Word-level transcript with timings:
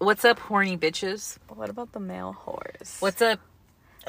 What's 0.00 0.24
up, 0.24 0.38
horny 0.38 0.78
bitches? 0.78 1.36
What 1.48 1.68
about 1.68 1.92
the 1.92 2.00
male 2.00 2.34
whores? 2.46 3.02
What's 3.02 3.20
up? 3.20 3.38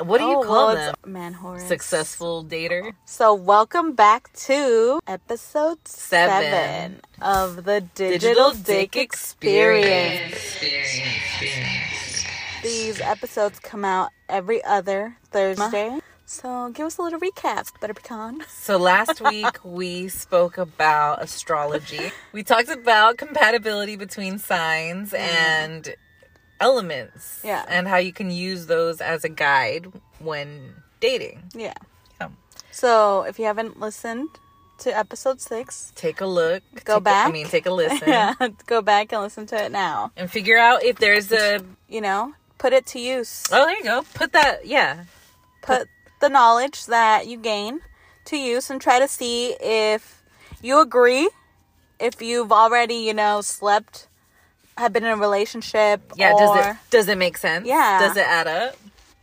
What 0.01 0.19
do 0.19 0.23
you 0.23 0.37
Oh, 0.37 0.43
call 0.43 0.67
well, 0.67 0.75
them? 0.75 0.95
Man 1.05 1.33
whores. 1.35 1.67
Successful 1.67 2.45
dater? 2.45 2.93
So 3.03 3.33
welcome 3.33 3.91
back 3.91 4.31
to 4.47 5.01
episode 5.05 5.79
Seven. 5.85 6.43
seven, 6.43 7.01
of 7.21 7.65
the 7.65 7.81
Digital 7.81 8.51
Digital, 8.51 8.51
Diq 8.51 8.89
Diq 8.91 9.01
Experience. 9.01 10.63
These 12.63 13.01
episodes 13.01 13.59
come 13.59 13.83
out 13.83 14.11
every 14.29 14.63
other 14.63 15.17
Thursday. 15.31 15.99
So 16.31 16.69
give 16.69 16.85
us 16.85 16.97
a 16.97 17.01
little 17.01 17.19
recap, 17.19 17.77
Butter 17.81 17.93
Pecan. 17.93 18.41
So 18.47 18.77
last 18.77 19.19
week 19.29 19.59
we 19.65 20.07
spoke 20.07 20.57
about 20.57 21.21
astrology. 21.21 22.13
We 22.31 22.41
talked 22.41 22.69
about 22.69 23.17
compatibility 23.17 23.97
between 23.97 24.39
signs 24.39 25.11
mm. 25.11 25.19
and 25.19 25.93
elements. 26.61 27.41
Yeah. 27.43 27.65
And 27.67 27.85
how 27.85 27.97
you 27.97 28.13
can 28.13 28.31
use 28.31 28.67
those 28.67 29.01
as 29.01 29.25
a 29.25 29.29
guide 29.29 29.91
when 30.19 30.75
dating. 31.01 31.43
Yeah. 31.53 31.73
Yeah. 32.21 32.29
So 32.71 33.23
if 33.23 33.37
you 33.37 33.43
haven't 33.43 33.81
listened 33.81 34.29
to 34.79 34.97
episode 34.97 35.41
six, 35.41 35.91
Take 35.95 36.21
a 36.21 36.25
look. 36.25 36.63
Go 36.85 36.99
take 36.99 37.07
a- 37.07 37.11
I 37.27 37.31
mean, 37.31 37.47
take 37.47 37.65
a 37.65 37.71
listen. 37.83 38.07
yeah, 38.07 38.35
go 38.67 38.81
back 38.81 39.11
and 39.11 39.21
listen 39.21 39.47
to 39.47 39.65
it 39.65 39.71
now. 39.73 40.13
And 40.15 40.31
figure 40.31 40.57
out 40.57 40.81
if 40.81 40.95
there's 40.97 41.29
a. 41.33 41.59
You 41.89 41.99
know, 41.99 42.33
put 42.57 42.71
it 42.71 42.85
to 42.87 42.99
use. 42.99 43.43
Oh, 43.51 43.65
there 43.65 43.77
you 43.77 43.83
go. 43.83 44.05
Put 44.13 44.31
that. 44.31 44.65
Yeah. 44.65 45.03
put 45.61 45.89
the 46.21 46.29
knowledge 46.29 46.85
that 46.85 47.27
you 47.27 47.37
gain 47.37 47.81
to 48.25 48.37
use 48.37 48.69
and 48.69 48.79
try 48.79 48.99
to 48.99 49.07
see 49.07 49.55
if 49.59 50.23
you 50.61 50.79
agree 50.79 51.29
if 51.99 52.21
you've 52.21 52.51
already 52.51 52.95
you 52.95 53.13
know 53.13 53.41
slept 53.41 54.07
have 54.77 54.93
been 54.93 55.03
in 55.03 55.11
a 55.11 55.17
relationship 55.17 55.99
Yeah. 56.15 56.33
or, 56.33 56.39
does 56.39 56.65
it 56.65 56.75
does 56.91 57.07
it 57.09 57.17
make 57.17 57.37
sense? 57.37 57.67
Yeah. 57.67 57.99
Does 57.99 58.15
it 58.17 58.25
add 58.25 58.47
up? 58.47 58.75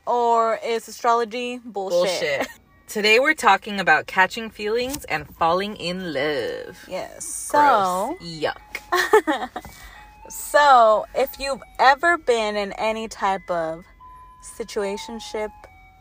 or 0.06 0.58
is 0.64 0.88
astrology 0.88 1.58
bullshit, 1.64 2.20
Bullshit. 2.20 2.48
Today 2.88 3.18
we're 3.20 3.34
talking 3.34 3.78
about 3.78 4.06
catching 4.06 4.48
feelings 4.48 5.04
and 5.04 5.28
falling 5.36 5.76
in 5.76 6.12
love. 6.14 6.78
yes 6.88 7.24
so 7.24 8.16
Gross. 8.18 8.22
Yuck. 8.42 9.52
so 10.30 11.06
if 11.14 11.38
you've 11.38 11.62
ever 11.78 12.16
been 12.18 12.56
in 12.56 12.72
any 12.72 13.06
type 13.08 13.48
of 13.50 13.84
situationship 14.42 15.50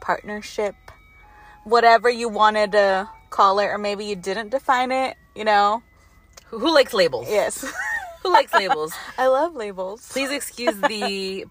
partnership 0.01 0.75
whatever 1.67 2.09
you 2.09 2.29
wanted 2.29 2.71
to 2.71 3.09
call 3.29 3.59
it 3.59 3.65
or 3.65 3.77
maybe 3.77 4.05
you 4.05 4.15
didn't 4.15 4.49
define 4.49 4.91
it 4.91 5.17
you 5.35 5.43
know 5.43 5.83
Who, 6.45 6.59
who 6.59 6.73
likes 6.73 6.93
labels? 6.93 7.27
yes 7.29 7.65
Who 8.23 8.33
likes 8.33 8.53
labels? 8.53 8.93
i 9.17 9.27
love 9.27 9.55
labels 9.55 10.09
Please 10.11 10.31
excuse 10.31 10.75
the 10.81 11.45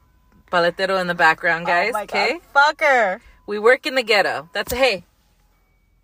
paletero 0.50 1.00
in 1.00 1.06
the 1.06 1.14
background, 1.14 1.64
oh 1.64 1.66
guys. 1.66 1.92
Oh 1.94 2.02
okay. 2.02 2.40
God. 2.54 2.76
Fucker. 2.78 3.20
We 3.46 3.58
work 3.58 3.86
in 3.86 3.94
the 3.94 4.02
ghetto. 4.02 4.48
That's 4.52 4.72
a 4.72 4.76
hey. 4.76 5.04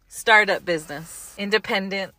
Startup 0.08 0.64
business. 0.64 1.34
Independent. 1.38 2.12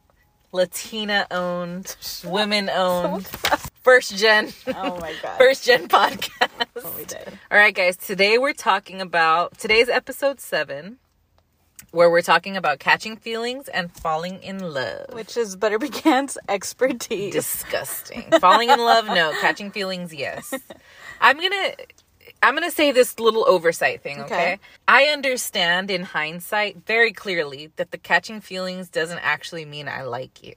Latina 0.52 1.28
owned. 1.32 1.96
Women 2.26 2.70
owned. 2.70 3.30
Oh 3.52 3.58
first 3.84 4.18
gen. 4.18 4.54
Oh 4.68 4.98
my 5.00 5.14
god. 5.22 5.38
First 5.38 5.66
gen 5.66 5.88
podcast. 5.88 6.50
Oh, 6.78 6.94
we 6.98 7.06
did. 7.06 7.28
All 7.52 7.58
right, 7.58 7.74
guys. 7.74 7.98
Today 7.98 8.38
we're 8.38 8.54
talking 8.54 9.02
about 9.02 9.58
today's 9.58 9.90
episode 9.90 10.40
seven, 10.40 10.98
where 11.94 12.10
we're 12.10 12.24
talking 12.24 12.58
about 12.58 12.80
catching 12.80 13.16
feelings 13.16 13.68
and 13.68 13.92
falling 13.96 14.42
in 14.42 14.58
love. 14.74 15.14
Which 15.14 15.38
is 15.38 15.56
Butter 15.56 15.78
Pecan's 15.78 16.38
expertise. 16.50 17.32
Disgusting. 17.32 18.24
falling 18.42 18.70
in 18.70 18.80
love, 18.80 19.06
no. 19.06 19.32
Catching 19.42 19.70
feelings, 19.72 20.14
yes. 20.14 20.54
I'm 21.22 21.40
gonna. 21.40 21.72
I'm 22.42 22.56
gonna 22.56 22.72
say 22.72 22.92
this 22.92 23.20
little 23.20 23.48
oversight 23.48 24.02
thing, 24.02 24.20
okay? 24.22 24.26
Okay. 24.54 24.60
I 24.88 25.06
understand 25.06 25.90
in 25.92 26.04
hindsight 26.04 26.86
very 26.86 27.14
clearly 27.14 27.72
that 27.78 27.92
the 27.92 27.98
catching 27.98 28.42
feelings 28.42 28.90
doesn't 28.90 29.20
actually 29.20 29.64
mean 29.64 29.88
I 29.88 30.02
like 30.04 30.44
you. 30.44 30.54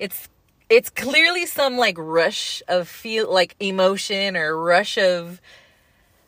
It's 0.00 0.28
it's 0.68 0.90
clearly 0.90 1.44
some 1.46 1.76
like 1.76 1.96
rush 1.98 2.62
of 2.66 2.88
feel 2.88 3.32
like 3.32 3.54
emotion 3.60 4.36
or 4.36 4.56
rush 4.56 4.96
of 4.98 5.40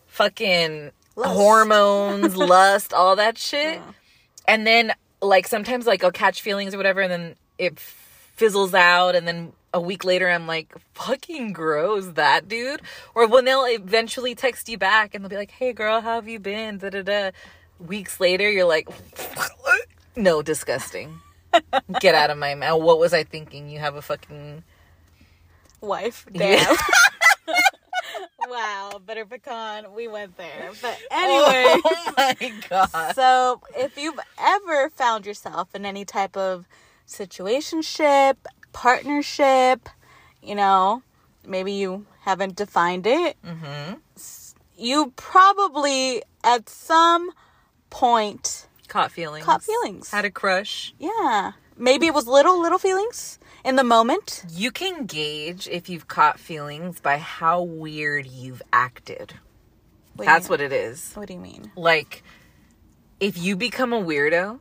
fucking 0.07 0.91
Lust. 1.17 1.33
hormones, 1.35 2.37
lust, 2.55 2.93
all 2.93 3.17
that 3.17 3.37
shit. 3.39 3.77
Yeah. 3.77 3.93
And 4.51 4.67
then 4.67 4.93
like 5.23 5.47
sometimes 5.47 5.87
like 5.87 6.03
I'll 6.03 6.11
catch 6.11 6.43
feelings 6.43 6.75
or 6.75 6.77
whatever 6.77 7.01
and 7.01 7.13
then 7.13 7.37
it 7.57 7.79
fizzles 7.79 8.75
out 8.75 9.15
and 9.15 9.29
then 9.29 9.53
a 9.73 9.81
week 9.81 10.05
later 10.05 10.29
I'm 10.29 10.49
like 10.49 10.75
fucking 10.95 11.53
gross 11.53 12.07
that 12.15 12.49
dude. 12.49 12.83
Or 13.15 13.29
when 13.29 13.45
they'll 13.45 13.65
eventually 13.65 14.35
text 14.35 14.69
you 14.69 14.77
back 14.77 15.15
and 15.15 15.23
they'll 15.23 15.29
be 15.29 15.37
like 15.37 15.53
hey 15.53 15.73
girl 15.73 16.01
how 16.01 16.17
have 16.17 16.27
you 16.27 16.41
been? 16.41 16.79
Da 16.79 16.91
da 16.91 17.03
da. 17.03 17.31
Weeks 17.79 18.19
later 18.19 18.51
you're 18.51 18.67
like 18.67 18.89
no 20.17 20.43
disgusting. 20.43 21.21
Get 22.01 22.17
out 22.17 22.31
of 22.31 22.39
my 22.39 22.57
mouth. 22.57 22.83
What 22.83 22.99
was 22.99 23.15
I 23.15 23.23
thinking? 23.23 23.71
You 23.71 23.79
have 23.79 23.95
a 23.95 24.03
fucking 24.03 24.65
Wife. 25.81 26.27
Yeah. 26.35 26.75
Wow, 28.51 29.01
Butter 29.07 29.27
Pecan. 29.27 29.95
We 29.95 30.09
went 30.09 30.37
there. 30.37 30.71
But 30.83 30.99
anyway. 31.13 31.81
oh 31.85 32.13
my 32.17 32.53
god 32.69 33.15
So 33.15 33.61
if 33.77 33.97
you've 33.97 34.19
ever 34.39 34.91
found 34.91 35.25
yourself 35.25 35.73
in 35.75 35.87
any 35.87 36.05
type 36.05 36.37
of 36.37 36.67
situationship, 37.07 38.35
partnership, 38.73 39.89
you 40.43 40.57
know, 40.57 41.03
maybe 41.47 41.73
you 41.73 42.07
haven't 42.23 42.57
defined 42.57 43.07
it, 43.07 43.37
mm-hmm. 43.47 43.95
you 44.77 45.13
probably 45.15 46.23
at 46.43 46.69
some 46.69 47.31
point 47.89 48.67
caught 48.89 49.13
feelings 49.13 49.45
caught 49.45 49.63
feelings. 49.63 50.11
had 50.11 50.25
a 50.25 50.31
crush 50.31 50.93
Yeah. 50.99 51.53
Maybe 51.77 52.07
it 52.07 52.15
was 52.15 52.27
little, 52.27 52.61
little 52.61 52.79
feelings 52.79 53.39
in 53.65 53.77
the 53.77 53.85
moment. 53.85 54.45
You 54.51 54.71
can 54.71 55.07
gauge 55.07 55.69
if 55.69 55.89
you've 55.89 56.09
caught 56.09 56.39
feelings 56.39 57.01
by 57.01 57.19
how 57.19 57.63
weird 57.63 58.27
you've 58.27 58.63
acted. 58.73 59.35
What 60.17 60.25
That's 60.27 60.49
what 60.49 60.61
it 60.61 60.73
is. 60.73 61.13
What 61.15 61.29
do 61.29 61.35
you 61.35 61.41
mean? 61.41 61.71
Like, 61.77 62.23
if 63.21 63.39
you 63.39 63.57
become 63.57 63.93
a 63.93 64.01
weirdo 64.03 64.59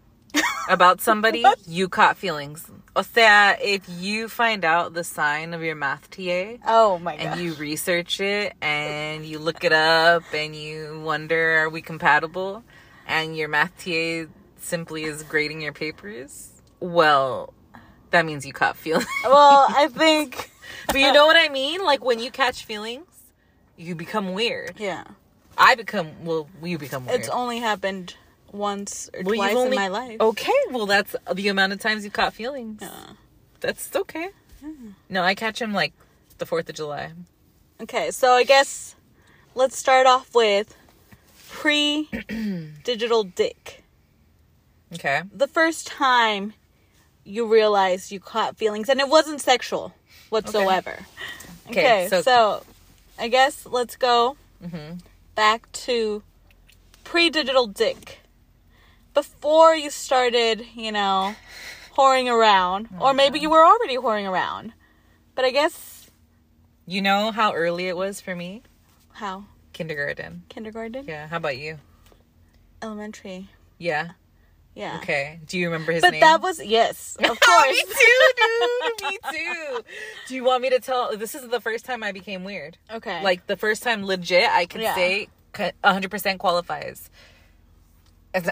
about 0.69 1.01
somebody, 1.07 1.43
you 1.67 1.89
caught 1.89 2.17
feelings. 2.17 2.69
O 2.95 3.01
sea, 3.01 3.55
if 3.61 3.83
you 3.88 4.27
find 4.27 4.63
out 4.65 4.93
the 4.93 5.03
sign 5.03 5.53
of 5.53 5.63
your 5.63 5.75
math 5.75 6.09
TA 6.09 6.57
Oh 6.67 6.99
my 6.99 7.15
god. 7.15 7.25
and 7.25 7.41
you 7.41 7.53
research 7.53 8.19
it 8.19 8.53
and 8.61 9.25
you 9.25 9.39
look 9.39 9.63
it 9.63 9.71
up 9.73 10.23
and 10.33 10.55
you 10.55 11.01
wonder, 11.03 11.59
are 11.59 11.69
we 11.69 11.81
compatible? 11.81 12.63
And 13.07 13.35
your 13.38 13.47
math 13.47 13.71
TA 13.83 14.25
simply 14.59 15.03
is 15.03 15.23
grading 15.23 15.61
your 15.61 15.73
papers, 15.73 16.49
well, 16.79 17.53
that 18.11 18.25
means 18.25 18.45
you 18.45 18.53
caught 18.53 18.75
feelings. 18.77 19.07
well, 19.23 19.65
I 19.69 19.87
think. 19.87 20.51
But 20.87 20.99
you 20.99 21.11
know 21.13 21.25
what 21.27 21.35
I 21.37 21.49
mean? 21.49 21.83
Like 21.83 22.03
when 22.03 22.19
you 22.19 22.31
catch 22.31 22.65
feelings, 22.65 23.05
you 23.77 23.95
become 23.95 24.33
weird. 24.33 24.79
Yeah. 24.79 25.03
I 25.57 25.75
become 25.75 26.23
well, 26.23 26.47
You 26.63 26.77
become 26.77 27.05
weird. 27.05 27.19
It's 27.19 27.29
only 27.29 27.59
happened 27.59 28.15
once 28.51 29.09
or 29.13 29.23
Well, 29.23 29.35
twice 29.35 29.55
only- 29.55 29.69
in 29.69 29.75
my 29.75 29.87
life. 29.89 30.19
Okay, 30.19 30.51
well 30.71 30.85
that's 30.85 31.15
the 31.33 31.47
amount 31.49 31.73
of 31.73 31.79
times 31.79 32.03
you've 32.03 32.13
caught 32.13 32.33
feelings. 32.33 32.79
Yeah. 32.81 33.13
That's 33.59 33.93
okay. 33.95 34.29
No, 35.09 35.23
I 35.23 35.35
catch 35.35 35.59
them 35.59 35.73
like 35.73 35.93
the 36.37 36.45
Fourth 36.45 36.67
of 36.69 36.75
July. 36.75 37.11
Okay, 37.81 38.11
so 38.11 38.31
I 38.33 38.43
guess 38.43 38.95
let's 39.55 39.77
start 39.77 40.05
off 40.07 40.33
with 40.33 40.75
pre 41.49 42.09
digital 42.83 43.23
dick. 43.23 43.83
Okay. 44.91 45.21
The 45.31 45.47
first 45.47 45.85
time 45.85 46.53
you 47.29 47.45
realized 47.47 48.12
you 48.12 48.19
caught 48.19 48.57
feelings 48.57 48.90
and 48.90 49.00
it 49.00 49.07
wasn't 49.07 49.40
sexual 49.40 49.94
whatsoever. 50.29 51.06
Okay, 51.69 51.79
Okay, 51.79 52.07
so- 52.09 52.22
so, 52.23 52.63
I 53.17 53.28
guess 53.28 53.66
let's 53.66 53.95
go 53.95 54.35
hmm 54.62 54.98
back 55.36 55.71
to 55.88 56.24
pre 57.03 57.30
digital 57.30 57.68
dick. 57.68 58.19
Before 59.13 59.75
you 59.75 59.89
started, 59.89 60.65
you 60.75 60.92
know, 60.92 61.36
whoring 61.95 62.27
around, 62.31 62.89
or 63.00 63.13
maybe 63.13 63.39
you 63.39 63.50
were 63.50 63.65
already 63.65 63.98
whoring 63.98 64.30
around. 64.30 64.74
But 65.36 65.45
I 65.45 65.51
guess 65.51 66.09
You 66.86 67.01
know 67.01 67.31
how 67.31 67.53
early 67.53 67.88
it 67.88 67.95
was 67.98 68.19
for 68.21 68.36
me? 68.36 68.63
how? 69.13 69.45
Kindergarten. 69.74 70.44
Kindergarten? 70.50 71.06
Yeah. 71.07 71.27
How 71.27 71.38
about 71.38 71.57
you? 71.57 71.77
Elementary. 72.81 73.50
Yeah. 73.77 74.12
Yeah. 74.75 74.98
Okay. 75.01 75.39
Do 75.45 75.57
you 75.57 75.68
remember 75.69 75.92
his 75.92 76.01
But 76.01 76.12
name? 76.12 76.21
But 76.21 76.25
that 76.27 76.42
was 76.42 76.63
yes, 76.63 77.18
of 77.24 77.25
oh, 77.31 77.36
course. 77.36 77.75
me 77.75 77.83
too, 77.83 79.00
dude. 79.01 79.12
Me 79.12 79.18
too. 79.77 79.83
Do 80.27 80.36
you 80.36 80.44
want 80.44 80.62
me 80.62 80.69
to 80.69 80.80
tell? 80.80 81.18
This 81.18 81.36
is 81.36 81.48
the 81.50 81.60
first 81.60 81.86
time 81.86 82.04
I 82.04 82.12
became 82.12 82.44
weird. 82.44 82.77
okay. 82.92 83.21
Like 83.24 83.45
the 83.48 83.57
first 83.57 83.83
time, 83.83 84.06
legit, 84.06 84.50
I 84.50 84.66
could 84.66 84.81
Yeah. 84.81 84.95
say 84.95 85.27
100% 85.54 86.38
qualifies. 86.38 87.10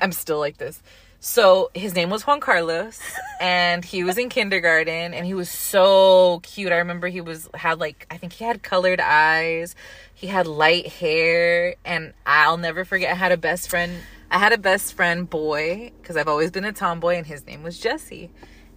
I'm 0.02 0.12
still 0.12 0.40
like 0.40 0.58
this. 0.58 0.82
So 1.20 1.72
his 1.74 1.96
name 1.96 2.10
was 2.10 2.26
Juan 2.28 2.40
Carlos, 2.40 3.00
and 3.42 3.84
he 3.86 4.04
was 4.04 4.18
in 4.18 4.30
kindergarten, 4.30 5.14
and 5.14 5.26
he 5.26 5.34
was 5.34 5.50
so 5.50 6.40
cute. 6.44 6.72
I 6.72 6.78
remember 6.78 7.08
he 7.08 7.22
was 7.22 7.50
had 7.54 7.80
like 7.80 8.06
I 8.12 8.18
think 8.18 8.34
he 8.34 8.44
had 8.44 8.62
colored 8.64 9.00
eyes, 9.00 9.76
he 10.14 10.28
had 10.28 10.46
light 10.48 10.88
hair, 10.88 11.76
and 11.86 12.14
I'll 12.26 12.58
never 12.58 12.86
forget. 12.86 13.12
I 13.12 13.16
had 13.16 13.32
a 13.32 13.38
best 13.38 13.70
friend. 13.70 13.94
I 14.30 14.40
had 14.40 14.54
a 14.54 14.58
best 14.58 14.94
friend 14.94 15.30
boy 15.30 15.92
because 16.02 16.18
I've 16.18 16.28
always 16.28 16.52
been 16.52 16.66
a 16.66 16.74
tomboy, 16.74 17.16
and 17.16 17.26
his 17.26 17.46
name 17.46 17.64
was 17.64 17.80
Jesse. 17.80 18.30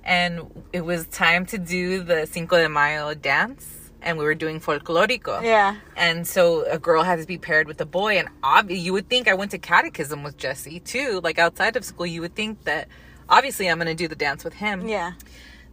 And 0.03 0.65
it 0.73 0.81
was 0.83 1.07
time 1.09 1.45
to 1.47 1.59
do 1.59 2.03
the 2.03 2.27
Cinco 2.27 2.57
de 2.57 2.69
Mayo 2.69 3.15
dance 3.15 3.81
and 4.03 4.19
we 4.19 4.25
were 4.25 4.35
doing 4.35 4.61
folklorico. 4.61 5.43
Yeah. 5.43 5.77
And 5.97 6.27
so 6.27 6.65
a 6.71 6.79
girl 6.79 7.03
had 7.03 7.19
to 7.21 7.27
be 7.27 7.39
paired 7.39 7.67
with 7.67 7.81
a 7.81 7.87
boy, 7.87 8.19
and 8.19 8.29
obviously 8.43 8.85
you 8.85 8.93
would 8.93 9.09
think 9.09 9.29
I 9.29 9.35
went 9.35 9.51
to 9.53 9.59
catechism 9.59 10.23
with 10.23 10.37
Jesse 10.37 10.81
too. 10.81 11.21
Like 11.23 11.39
outside 11.39 11.77
of 11.77 11.85
school, 11.85 12.07
you 12.07 12.21
would 12.21 12.35
think 12.35 12.65
that 12.65 12.89
obviously 13.29 13.69
I'm 13.69 13.79
gonna 13.79 13.95
do 13.95 14.09
the 14.09 14.17
dance 14.17 14.45
with 14.45 14.55
him. 14.55 14.89
Yeah. 14.89 15.13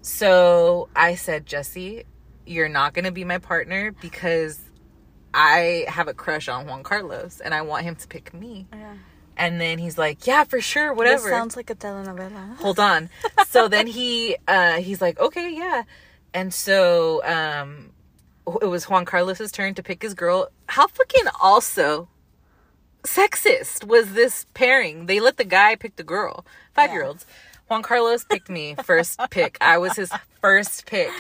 So 0.01 0.89
I 0.95 1.15
said, 1.15 1.45
Jesse, 1.45 2.03
you're 2.45 2.69
not 2.69 2.93
gonna 2.93 3.11
be 3.11 3.23
my 3.23 3.37
partner 3.37 3.91
because 3.91 4.59
I 5.33 5.85
have 5.87 6.07
a 6.07 6.13
crush 6.13 6.47
on 6.47 6.67
Juan 6.67 6.83
Carlos, 6.83 7.39
and 7.39 7.53
I 7.53 7.61
want 7.61 7.83
him 7.83 7.95
to 7.95 8.07
pick 8.07 8.33
me. 8.33 8.67
Yeah. 8.73 8.95
And 9.37 9.61
then 9.61 9.77
he's 9.77 9.97
like, 9.97 10.27
"Yeah, 10.27 10.43
for 10.43 10.59
sure, 10.59 10.93
whatever." 10.93 11.15
This 11.15 11.23
whatever." 11.23 11.39
sounds 11.39 11.55
like 11.55 11.69
a 11.69 11.75
telenovela. 11.75 12.57
hold 12.57 12.79
on. 12.79 13.09
So 13.47 13.67
then 13.67 13.87
he 13.87 14.35
uh 14.47 14.77
he's 14.77 15.01
like 15.01 15.19
okay 15.19 15.55
yeah. 15.55 15.83
And 16.33 16.53
so 16.53 17.23
um 17.23 17.91
it 18.61 18.65
was 18.65 18.89
juan 18.89 19.05
carlos's 19.05 19.51
turn 19.51 19.73
to 19.75 19.83
pick 19.83 20.01
his 20.01 20.13
girl. 20.13 20.49
How 20.67 20.87
fucking 20.87 21.25
also 21.41 22.09
sexist 23.03 23.85
was 23.85 24.13
this 24.13 24.45
pairing? 24.53 25.05
They 25.05 25.19
let 25.19 25.37
the 25.37 25.45
guy 25.45 25.75
pick 25.75 25.95
the 25.95 26.03
girl 26.03 26.45
five 26.73 26.91
year 26.91 27.03
olds 27.03 27.25
juan 27.69 27.83
carlos 27.83 28.23
picked 28.23 28.49
me 28.49 28.75
first 28.83 29.19
pick. 29.29 29.57
I 29.61 29.77
was 29.77 29.95
his 29.95 30.11
first 30.41 30.85
pick 30.85 31.11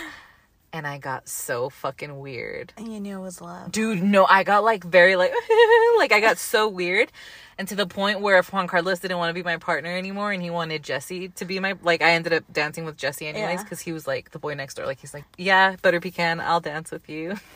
and 0.73 0.85
i 0.85 0.97
got 0.97 1.27
so 1.29 1.69
fucking 1.69 2.19
weird 2.19 2.73
And 2.77 2.91
you 2.93 2.99
knew 2.99 3.17
it 3.17 3.21
was 3.21 3.41
love. 3.41 3.71
dude 3.71 4.03
no 4.03 4.25
i 4.25 4.43
got 4.43 4.63
like 4.63 4.83
very 4.83 5.15
like 5.15 5.31
like 5.97 6.11
i 6.11 6.19
got 6.19 6.37
so 6.37 6.67
weird 6.67 7.11
and 7.57 7.67
to 7.69 7.75
the 7.75 7.87
point 7.87 8.19
where 8.21 8.37
if 8.37 8.51
juan 8.51 8.67
carlos 8.67 8.99
didn't 8.99 9.17
want 9.17 9.29
to 9.29 9.33
be 9.33 9.43
my 9.43 9.57
partner 9.57 9.89
anymore 9.95 10.31
and 10.31 10.41
he 10.43 10.49
wanted 10.49 10.83
jesse 10.83 11.29
to 11.29 11.45
be 11.45 11.59
my 11.59 11.75
like 11.83 12.01
i 12.01 12.11
ended 12.11 12.33
up 12.33 12.43
dancing 12.51 12.85
with 12.85 12.97
jesse 12.97 13.27
anyways 13.27 13.57
Yeah. 13.59 13.63
because 13.63 13.79
he 13.79 13.93
was 13.93 14.05
like 14.07 14.31
the 14.31 14.39
boy 14.39 14.53
next 14.55 14.75
door 14.75 14.85
like 14.85 14.99
he's 14.99 15.13
like 15.13 15.25
yeah 15.37 15.75
butter 15.81 15.99
pecan 16.01 16.39
i'll 16.39 16.59
dance 16.61 16.91
with 16.91 17.07
you 17.09 17.35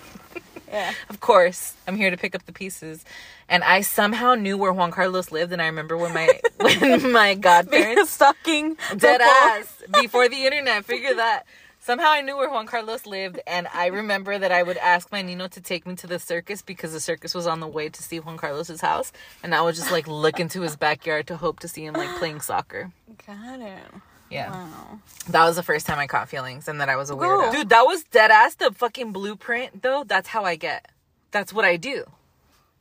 Yeah. 0.71 0.93
of 1.09 1.19
course 1.19 1.73
i'm 1.85 1.97
here 1.97 2.09
to 2.11 2.15
pick 2.15 2.33
up 2.33 2.45
the 2.45 2.53
pieces 2.53 3.03
and 3.49 3.61
i 3.61 3.81
somehow 3.81 4.35
knew 4.35 4.57
where 4.57 4.71
juan 4.71 4.89
carlos 4.89 5.29
lived 5.29 5.51
and 5.51 5.61
i 5.61 5.65
remember 5.65 5.97
when 5.97 6.13
my 6.13 6.39
when 6.61 7.11
my 7.11 7.35
godparents 7.35 8.11
Stalking. 8.11 8.77
dead 8.95 9.17
before- 9.17 9.49
ass 9.49 9.83
before 10.01 10.29
the 10.29 10.45
internet 10.45 10.85
figure 10.85 11.13
that 11.15 11.45
somehow 11.81 12.09
i 12.09 12.21
knew 12.21 12.37
where 12.37 12.49
juan 12.49 12.65
carlos 12.65 13.05
lived 13.05 13.39
and 13.45 13.67
i 13.73 13.87
remember 13.87 14.37
that 14.37 14.51
i 14.51 14.63
would 14.63 14.77
ask 14.77 15.11
my 15.11 15.21
nino 15.21 15.47
to 15.47 15.59
take 15.59 15.85
me 15.85 15.95
to 15.95 16.07
the 16.07 16.19
circus 16.19 16.61
because 16.61 16.93
the 16.93 16.99
circus 16.99 17.35
was 17.35 17.45
on 17.45 17.59
the 17.59 17.67
way 17.67 17.89
to 17.89 18.01
see 18.01 18.19
juan 18.19 18.37
carlos's 18.37 18.81
house 18.81 19.11
and 19.43 19.53
i 19.53 19.61
would 19.61 19.75
just 19.75 19.91
like 19.91 20.07
look 20.07 20.39
into 20.39 20.61
his 20.61 20.75
backyard 20.75 21.27
to 21.27 21.35
hope 21.35 21.59
to 21.59 21.67
see 21.67 21.85
him 21.85 21.93
like 21.93 22.17
playing 22.17 22.39
soccer. 22.39 22.91
Got 23.27 23.59
it. 23.59 23.83
yeah. 24.29 24.51
Wow. 24.51 24.99
that 25.29 25.45
was 25.45 25.57
the 25.57 25.63
first 25.63 25.85
time 25.85 25.99
i 25.99 26.07
caught 26.07 26.29
feelings 26.29 26.67
and 26.67 26.79
that 26.79 26.87
i 26.89 26.95
was 26.95 27.09
a 27.09 27.13
weirdo. 27.13 27.41
Girl. 27.41 27.51
dude 27.51 27.69
that 27.69 27.83
was 27.83 28.03
dead 28.05 28.31
ass 28.31 28.55
the 28.55 28.71
fucking 28.71 29.11
blueprint 29.11 29.81
though. 29.81 30.03
That's 30.05 30.29
how 30.29 30.45
i 30.45 30.55
get. 30.55 30.89
That's 31.31 31.51
what 31.51 31.65
i 31.65 31.75
do. 31.77 32.05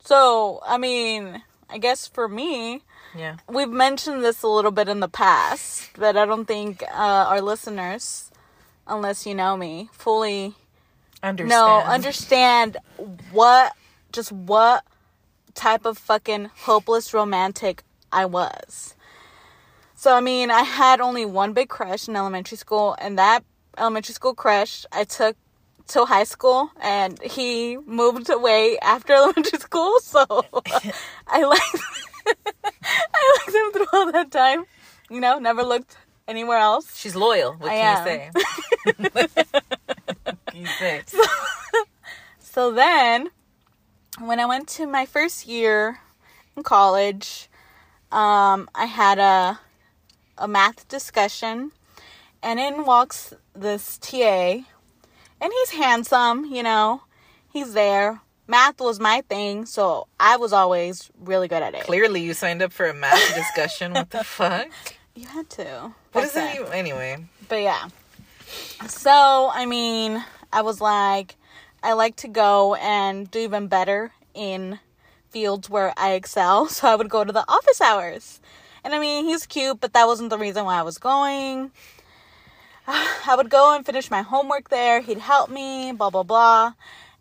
So, 0.03 0.61
I 0.65 0.77
mean, 0.77 1.43
I 1.69 1.77
guess 1.77 2.07
for 2.07 2.27
me, 2.27 2.81
yeah. 3.15 3.37
we've 3.47 3.69
mentioned 3.69 4.23
this 4.23 4.41
a 4.43 4.47
little 4.47 4.71
bit 4.71 4.89
in 4.89 4.99
the 4.99 5.07
past, 5.07 5.91
but 5.95 6.17
I 6.17 6.25
don't 6.25 6.45
think 6.45 6.83
uh, 6.83 7.25
our 7.29 7.41
listeners, 7.41 8.30
unless 8.91 9.25
you 9.25 9.33
know 9.33 9.57
me, 9.57 9.89
fully 9.91 10.53
understand 11.23 11.49
no 11.49 11.79
understand 11.81 12.77
what 13.31 13.73
just 14.11 14.31
what 14.31 14.83
type 15.53 15.85
of 15.85 15.97
fucking 15.97 16.49
hopeless 16.61 17.13
romantic 17.13 17.83
I 18.11 18.25
was. 18.25 18.95
So 19.95 20.15
I 20.15 20.19
mean, 20.21 20.51
I 20.51 20.63
had 20.63 20.99
only 20.99 21.25
one 21.25 21.53
big 21.53 21.69
crush 21.69 22.07
in 22.07 22.15
elementary 22.15 22.57
school, 22.57 22.95
and 22.99 23.17
that 23.17 23.43
elementary 23.77 24.13
school 24.13 24.33
crush 24.33 24.85
I 24.91 25.03
took 25.03 25.35
till 25.87 26.05
high 26.05 26.23
school, 26.23 26.71
and 26.81 27.21
he 27.21 27.77
moved 27.77 28.29
away 28.29 28.77
after 28.79 29.13
elementary 29.21 29.59
school. 29.59 29.99
So 29.99 30.25
I 31.27 31.43
liked 31.43 31.77
I 33.13 33.37
liked 33.37 33.55
him 33.55 33.71
through 33.73 33.99
all 33.99 34.11
that 34.11 34.31
time. 34.31 34.65
You 35.09 35.19
know, 35.19 35.39
never 35.39 35.63
looked 35.63 35.97
anywhere 36.31 36.57
else. 36.57 36.97
she's 36.97 37.15
loyal 37.15 37.53
what 37.53 37.71
I 37.71 37.75
can 37.75 38.07
am. 38.07 38.31
you 39.13 39.15
say 39.15 39.41
you 40.53 40.65
say 40.79 41.01
So 42.39 42.71
then, 42.71 43.29
when 44.19 44.39
I 44.39 44.45
went 44.45 44.67
to 44.69 44.87
my 44.87 45.05
first 45.05 45.47
year 45.47 45.99
in 46.55 46.63
college, 46.63 47.49
um, 48.11 48.69
I 48.73 48.85
had 48.85 49.19
a 49.19 49.59
a 50.37 50.47
math 50.47 50.87
discussion, 50.87 51.71
and 52.41 52.59
in 52.59 52.85
walks 52.85 53.33
this 53.55 53.97
TA, 53.99 54.63
and 55.41 55.53
he's 55.59 55.71
handsome, 55.71 56.45
you 56.45 56.63
know, 56.63 57.03
he's 57.53 57.73
there. 57.73 58.21
Math 58.47 58.81
was 58.81 58.99
my 58.99 59.21
thing, 59.29 59.65
so 59.65 60.07
I 60.19 60.37
was 60.37 60.51
always 60.51 61.09
really 61.19 61.47
good 61.47 61.61
at 61.63 61.73
it. 61.75 61.83
Clearly, 61.83 62.21
you 62.21 62.33
signed 62.33 62.61
up 62.61 62.73
for 62.73 62.87
a 62.87 62.93
math 62.93 63.35
discussion. 63.35 63.93
What 63.93 64.09
the 64.09 64.23
fuck? 64.39 64.67
You 65.21 65.27
had 65.27 65.51
to. 65.51 65.93
What 66.13 66.23
is 66.23 66.33
Back 66.33 66.55
it? 66.55 66.57
then. 66.57 66.61
even- 66.63 66.73
Anyway, 66.73 67.25
But 67.47 67.61
yeah. 67.61 67.89
So, 68.87 69.51
I 69.53 69.67
mean, 69.67 70.25
I 70.51 70.63
was 70.63 70.81
like, 70.81 71.35
I 71.83 71.93
like 71.93 72.15
to 72.17 72.27
go 72.27 72.73
and 72.75 73.29
do 73.29 73.37
even 73.41 73.67
better 73.67 74.11
in 74.33 74.79
fields 75.29 75.69
where 75.69 75.93
I 75.95 76.13
excel. 76.13 76.65
So 76.69 76.87
I 76.87 76.95
would 76.95 77.09
go 77.09 77.23
to 77.23 77.31
the 77.31 77.45
office 77.47 77.79
hours. 77.81 78.39
And 78.83 78.95
I 78.95 78.99
mean, 78.99 79.25
he's 79.25 79.45
cute, 79.45 79.79
but 79.79 79.93
that 79.93 80.07
wasn't 80.07 80.31
the 80.31 80.39
reason 80.39 80.65
why 80.65 80.79
I 80.79 80.81
was 80.81 80.97
going. 80.97 81.69
I 82.87 83.35
would 83.37 83.51
go 83.51 83.75
and 83.75 83.85
finish 83.85 84.09
my 84.09 84.23
homework 84.23 84.69
there. 84.69 85.01
He'd 85.01 85.19
help 85.19 85.51
me, 85.51 85.91
blah, 85.91 86.09
blah, 86.09 86.23
blah. 86.23 86.73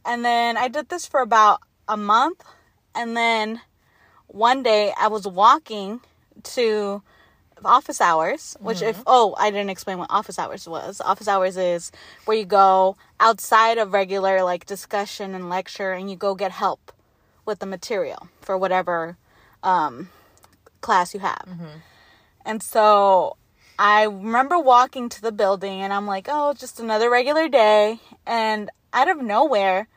And 0.07 0.25
then 0.25 0.57
I 0.57 0.69
did 0.69 0.89
this 0.89 1.07
for 1.07 1.21
about 1.21 1.61
a 1.87 1.99
month. 1.99 2.43
And 2.95 3.15
then 3.15 3.61
one 4.27 4.63
day 4.63 4.95
I 4.99 5.09
was 5.09 5.27
walking 5.29 6.01
to 6.55 7.03
office 7.65 8.01
hours, 8.01 8.57
which 8.61 8.83
if 8.83 9.03
oh, 9.07 9.35
I 9.39 9.51
didn't 9.51 9.71
explain 9.71 9.99
what 9.99 10.11
office 10.11 10.39
hours 10.39 10.69
was. 10.69 11.01
Office 11.01 11.29
hours 11.29 11.57
is 11.57 11.93
where 12.25 12.37
you 12.37 12.45
go 12.45 12.97
outside 13.19 13.79
of 13.79 13.93
regular 13.93 14.43
like 14.43 14.67
discussion 14.67 15.35
and 15.35 15.49
lecture 15.49 15.93
and 15.93 16.11
you 16.11 16.17
go 16.17 16.35
get 16.35 16.53
help 16.53 16.93
with 17.45 17.59
the 17.59 17.67
material 17.67 18.29
for 18.41 18.57
whatever 18.57 19.17
um 19.63 20.09
class 20.81 21.15
you 21.15 21.21
have. 21.21 21.45
And 22.45 22.63
so 22.63 23.37
I 23.79 24.05
remember 24.05 24.59
walking 24.59 25.09
to 25.11 25.23
the 25.23 25.33
building 25.33 25.81
and 25.83 25.93
I'm 25.93 26.07
like, 26.07 26.27
"Oh, 26.31 26.55
just 26.55 26.81
another 26.81 27.11
regular 27.11 27.49
day." 27.49 28.01
And 28.27 28.71
out 28.93 29.09
of 29.09 29.23
nowhere, 29.23 29.89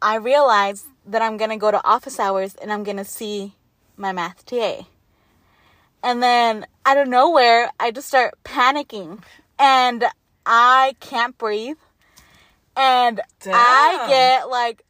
I 0.00 0.16
realized 0.16 0.86
that 1.06 1.22
I'm 1.22 1.36
going 1.36 1.50
to 1.50 1.56
go 1.56 1.70
to 1.70 1.84
office 1.84 2.18
hours 2.20 2.54
and 2.56 2.72
I'm 2.72 2.82
going 2.84 2.96
to 2.96 3.04
see 3.04 3.54
my 3.96 4.12
math 4.12 4.44
TA. 4.44 4.86
And 6.02 6.22
then 6.22 6.66
out 6.84 6.98
of 6.98 7.08
nowhere, 7.08 7.70
I 7.78 7.90
just 7.90 8.08
start 8.08 8.34
panicking 8.44 9.22
and 9.58 10.04
I 10.44 10.96
can't 11.00 11.36
breathe. 11.38 11.76
And 12.76 13.20
I 13.46 14.06
get 14.08 14.48
like 14.48 14.82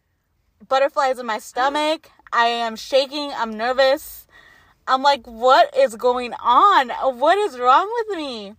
butterflies 0.69 1.19
in 1.19 1.27
my 1.27 1.39
stomach. 1.39 2.11
I 2.33 2.47
am 2.47 2.77
shaking. 2.77 3.33
I'm 3.35 3.53
nervous. 3.53 4.27
I'm 4.87 5.03
like, 5.03 5.27
what 5.27 5.77
is 5.77 5.97
going 5.97 6.33
on? 6.35 6.91
What 7.19 7.39
is 7.39 7.59
wrong 7.59 7.91
with 7.99 8.17
me? 8.17 8.55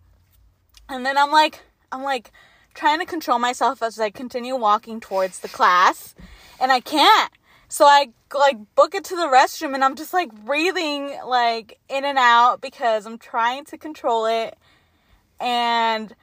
And 0.89 1.05
then 1.05 1.17
I'm 1.17 1.31
like, 1.31 1.61
I'm 1.91 2.03
like 2.03 2.31
trying 2.73 2.99
to 2.99 3.05
control 3.05 3.39
myself 3.39 3.81
as 3.83 3.99
I 3.99 4.09
continue 4.09 4.55
walking 4.55 4.99
towards 4.99 5.39
the 5.39 5.47
class, 5.47 6.15
and 6.59 6.71
I 6.71 6.79
can't. 6.79 7.31
So 7.73 7.85
I 7.85 8.09
like 8.31 8.57
book 8.75 8.93
it 8.93 9.03
to 9.05 9.15
the 9.15 9.25
restroom, 9.25 9.73
and 9.73 9.83
I'm 9.83 9.95
just 9.95 10.13
like 10.13 10.31
breathing 10.45 11.17
like 11.25 11.79
in 11.89 12.05
and 12.05 12.19
out 12.19 12.61
because 12.61 13.07
I'm 13.07 13.17
trying 13.17 13.65
to 13.65 13.79
control 13.79 14.27
it. 14.27 14.55
And 15.39 16.13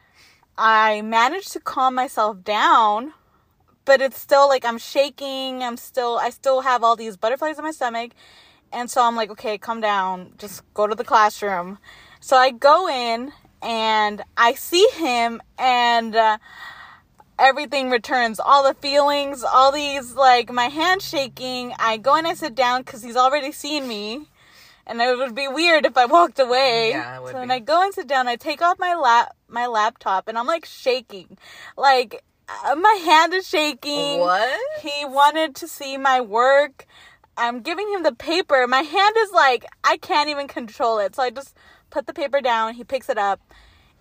I 0.57 1.03
managed 1.03 1.51
to 1.55 1.59
calm 1.59 1.97
myself 1.97 2.45
down, 2.45 3.15
but 3.85 4.01
it's 4.01 4.17
still 4.17 4.47
like 4.47 4.65
I'm 4.65 4.79
shaking. 4.79 5.65
I'm 5.65 5.77
still, 5.77 6.21
I 6.23 6.31
still 6.31 6.61
have 6.61 6.85
all 6.85 6.95
these 6.95 7.17
butterflies 7.17 7.59
in 7.59 7.65
my 7.65 7.73
stomach. 7.73 8.13
And 8.73 8.89
so 8.89 9.03
I'm 9.03 9.17
like, 9.17 9.31
okay, 9.31 9.59
calm 9.59 9.81
down. 9.81 10.35
Just 10.39 10.63
go 10.73 10.87
to 10.87 10.95
the 10.95 11.03
classroom. 11.03 11.79
So 12.21 12.37
I 12.37 12.53
go 12.53 12.89
in 12.89 13.33
and 13.61 14.23
I 14.37 14.55
see 14.55 14.89
him 14.95 15.43
and 15.59 16.15
uh, 16.15 16.39
everything 17.41 17.91
returns. 17.91 18.39
All 18.39 18.63
the 18.63 18.75
feelings, 18.75 19.43
all 19.43 19.73
these, 19.73 20.15
like 20.15 20.53
my 20.53 20.67
hand 20.67 21.03
shaking. 21.03 21.73
I 21.79 21.97
go 21.97 22.15
and 22.15 22.27
I 22.27 22.35
sit 22.35 22.55
down 22.55 22.83
because 22.83 23.03
he's 23.03 23.17
already 23.17 23.53
seen 23.53 23.89
me. 23.89 24.29
and 24.87 25.01
it 25.01 25.17
would 25.17 25.35
be 25.35 25.49
weird 25.49 25.87
if 25.87 25.97
I 25.97 26.07
walked 26.07 26.39
away. 26.39 26.91
Yeah, 26.91 27.17
it 27.17 27.23
would 27.23 27.33
so 27.33 27.39
then. 27.39 27.51
I 27.51 27.59
go 27.61 27.83
and 27.83 27.95
sit 27.95 28.07
down. 28.07 28.29
I 28.29 28.37
take 28.37 28.61
off 28.63 28.79
my 28.79 28.95
lap 28.95 29.35
my 29.49 29.67
laptop, 29.67 30.29
and 30.29 30.39
I'm 30.39 30.47
like 30.47 30.65
shaking, 30.65 31.37
like 31.77 32.23
uh, 32.49 32.75
my 32.77 32.95
hand 33.05 33.35
is 33.35 33.49
shaking. 33.49 34.21
What? 34.21 34.59
He 34.83 35.05
wanted 35.05 35.55
to 35.57 35.69
see 35.69 35.97
my 35.97 36.21
work. 36.21 36.87
I'm 37.37 37.61
giving 37.63 37.89
him 37.93 38.03
the 38.03 38.13
paper. 38.15 38.67
My 38.67 38.83
hand 38.83 39.15
is 39.19 39.33
like 39.33 39.65
I 39.85 39.97
can't 39.97 40.29
even 40.29 40.49
control 40.49 40.99
it. 40.99 41.15
So 41.17 41.23
I 41.23 41.31
just 41.31 41.57
put 41.91 42.07
the 42.07 42.13
paper 42.15 42.41
down. 42.41 42.75
He 42.75 42.85
picks 42.85 43.09
it 43.09 43.19
up, 43.19 43.41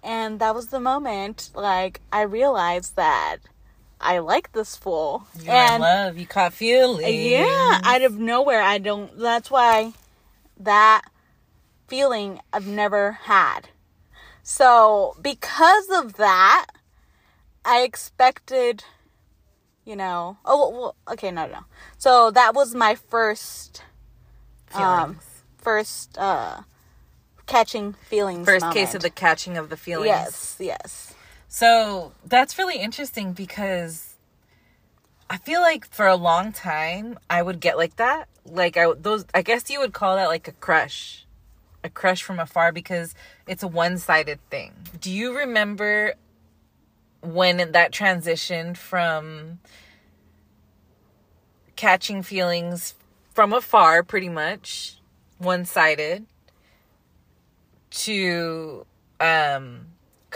and 0.03 0.39
that 0.39 0.56
was 0.56 0.68
the 0.68 0.79
moment 0.79 1.50
like 1.53 2.01
I 2.12 2.22
realized 2.22 2.96
that 2.96 3.38
I 4.01 4.20
like 4.20 4.53
this 4.53 4.75
fool. 4.75 5.27
You're 5.41 5.56
in 5.56 5.82
love. 5.82 6.18
You 6.18 6.25
caught 6.25 6.53
feelings. 6.53 7.15
Yeah, 7.15 7.79
out 7.84 8.01
of 8.01 8.18
nowhere. 8.18 8.62
I 8.62 8.77
don't. 8.77 9.18
That's 9.18 9.51
why 9.51 9.94
that 10.60 11.03
feeling 11.88 12.39
I've 12.53 12.68
never 12.68 13.13
had. 13.24 13.70
So, 14.44 15.15
because 15.22 15.89
of 15.91 16.13
that, 16.13 16.68
I 17.65 17.82
expected, 17.82 18.84
you 19.86 19.96
know. 19.96 20.38
Oh, 20.46 20.70
well, 20.70 20.96
okay, 21.12 21.29
no, 21.29 21.46
no. 21.46 21.60
So, 21.98 22.32
that 22.32 22.56
was 22.56 22.74
my 22.74 22.96
first, 22.96 23.84
um, 24.74 25.20
first, 25.58 26.18
uh, 26.18 26.62
catching 27.50 27.94
feelings. 27.94 28.46
First 28.46 28.63
moment. 28.63 28.77
case 28.77 28.96
of 28.96 29.01
the 29.01 29.10
catching 29.10 29.58
of 29.58 29.70
the 29.70 29.77
feelings. 29.77 30.08
Yes, 30.08 30.56
yes. 30.60 31.13
So 31.48 32.13
that's 32.24 32.58
really 32.58 32.77
interesting 32.77 33.34
because 33.34 34.15
I 35.29 35.38
feel 35.38 35.62
like 35.62 35.86
for 35.91 36.08
a 36.08 36.15
long 36.15 36.53
time 36.53 37.18
I 37.29 37.41
would 37.41 37.60
get 37.60 37.77
like 37.77 37.96
that. 37.98 38.29
Like 38.46 38.77
I 38.77 38.94
those 38.94 39.25
I 39.34 39.41
guess 39.41 39.70
you 39.70 39.79
would 39.79 39.94
call 39.94 40.15
that 40.15 40.27
like 40.27 40.48
a 40.48 40.53
crush. 40.53 41.25
A 41.84 41.89
crush 41.89 42.22
from 42.22 42.39
afar 42.39 42.74
because 42.74 43.15
it's 43.48 43.63
a 43.63 43.68
one-sided 43.68 44.39
thing. 44.50 44.74
Do 45.00 45.10
you 45.10 45.38
remember 45.38 46.13
when 47.22 47.72
that 47.72 47.94
transitioned 47.94 48.75
from 48.75 49.60
catching 51.77 52.22
feelings 52.22 52.96
from 53.34 53.53
afar 53.53 54.03
pretty 54.03 54.27
much 54.27 55.00
one-sided 55.38 56.25
to 57.91 58.86
um 59.19 59.88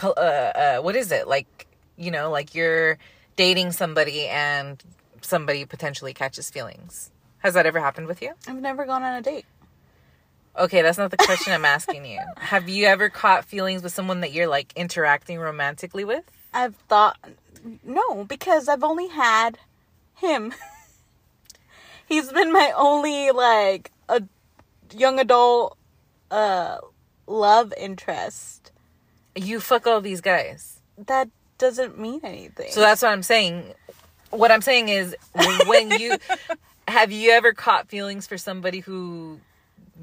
uh, 0.01 0.07
uh 0.09 0.77
what 0.81 0.95
is 0.95 1.11
it? 1.11 1.27
Like 1.27 1.67
you 1.97 2.11
know 2.11 2.29
like 2.31 2.55
you're 2.55 2.97
dating 3.35 3.71
somebody 3.71 4.27
and 4.27 4.83
somebody 5.21 5.65
potentially 5.65 6.13
catches 6.13 6.49
feelings. 6.49 7.11
Has 7.39 7.53
that 7.55 7.65
ever 7.65 7.79
happened 7.79 8.07
with 8.07 8.21
you? 8.21 8.33
I've 8.47 8.61
never 8.61 8.85
gone 8.85 9.03
on 9.03 9.15
a 9.15 9.21
date. 9.21 9.45
okay 10.57 10.81
that's 10.81 10.97
not 10.97 11.09
the 11.11 11.17
question 11.29 11.51
i'm 11.53 11.65
asking 11.65 12.05
you. 12.05 12.19
Have 12.37 12.69
you 12.69 12.85
ever 12.85 13.09
caught 13.09 13.43
feelings 13.45 13.81
with 13.83 13.93
someone 13.93 14.21
that 14.21 14.31
you're 14.33 14.47
like 14.47 14.71
interacting 14.75 15.39
romantically 15.39 16.05
with? 16.05 16.23
I've 16.53 16.75
thought 16.87 17.17
no, 17.83 18.25
because 18.25 18.67
I've 18.67 18.83
only 18.83 19.07
had 19.07 19.57
him. 20.15 20.53
He's 22.05 22.31
been 22.31 22.51
my 22.51 22.71
only 22.75 23.31
like 23.31 23.91
a 24.09 24.21
young 24.95 25.19
adult 25.19 25.77
uh 26.29 26.77
love 27.27 27.73
interest. 27.77 28.71
you 29.35 29.59
fuck 29.59 29.87
all 29.87 30.01
these 30.01 30.21
guys 30.21 30.79
That 30.97 31.29
doesn't 31.57 31.97
mean 31.99 32.19
anything. 32.23 32.71
so 32.71 32.79
that's 32.81 33.01
what 33.01 33.11
i'm 33.11 33.23
saying 33.23 33.73
what 34.31 34.51
i'm 34.51 34.61
saying 34.61 34.89
is 34.89 35.15
when 35.65 35.91
you 35.91 36.17
have 36.87 37.11
you 37.11 37.31
ever 37.31 37.53
caught 37.53 37.87
feelings 37.87 38.27
for 38.27 38.37
somebody 38.37 38.79
who 38.79 39.39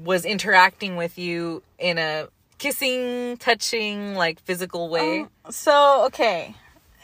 was 0.03 0.25
interacting 0.25 0.95
with 0.95 1.17
you 1.17 1.61
in 1.77 1.97
a 1.97 2.27
kissing 2.57 3.37
touching 3.37 4.15
like 4.15 4.39
physical 4.41 4.89
way 4.89 5.21
Um, 5.21 5.29
so 5.51 6.05
okay, 6.07 6.55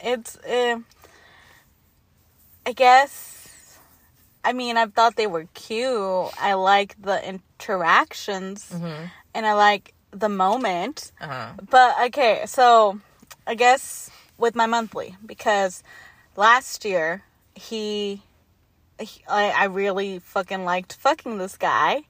it's 0.03 0.37
uh, 0.37 0.79
I 2.65 2.73
guess. 2.73 3.79
I 4.43 4.53
mean, 4.53 4.77
I've 4.77 4.93
thought 4.93 5.15
they 5.17 5.27
were 5.27 5.45
cute. 5.53 6.31
I 6.39 6.53
like 6.53 6.95
the 7.01 7.17
interactions, 7.27 8.71
and 9.33 9.45
I 9.45 9.53
like 9.53 9.93
the 10.19 10.29
moment. 10.29 11.11
uh-huh 11.21 11.53
But 11.69 11.95
okay, 12.07 12.43
so 12.45 12.99
I 13.45 13.55
guess 13.55 14.09
with 14.37 14.55
my 14.55 14.65
monthly 14.65 15.15
because 15.25 15.83
last 16.35 16.85
year 16.85 17.23
he, 17.55 18.21
he 18.99 19.21
I, 19.29 19.49
I 19.49 19.63
really 19.65 20.19
fucking 20.19 20.63
liked 20.65 20.93
fucking 20.93 21.37
this 21.37 21.57
guy, 21.57 22.01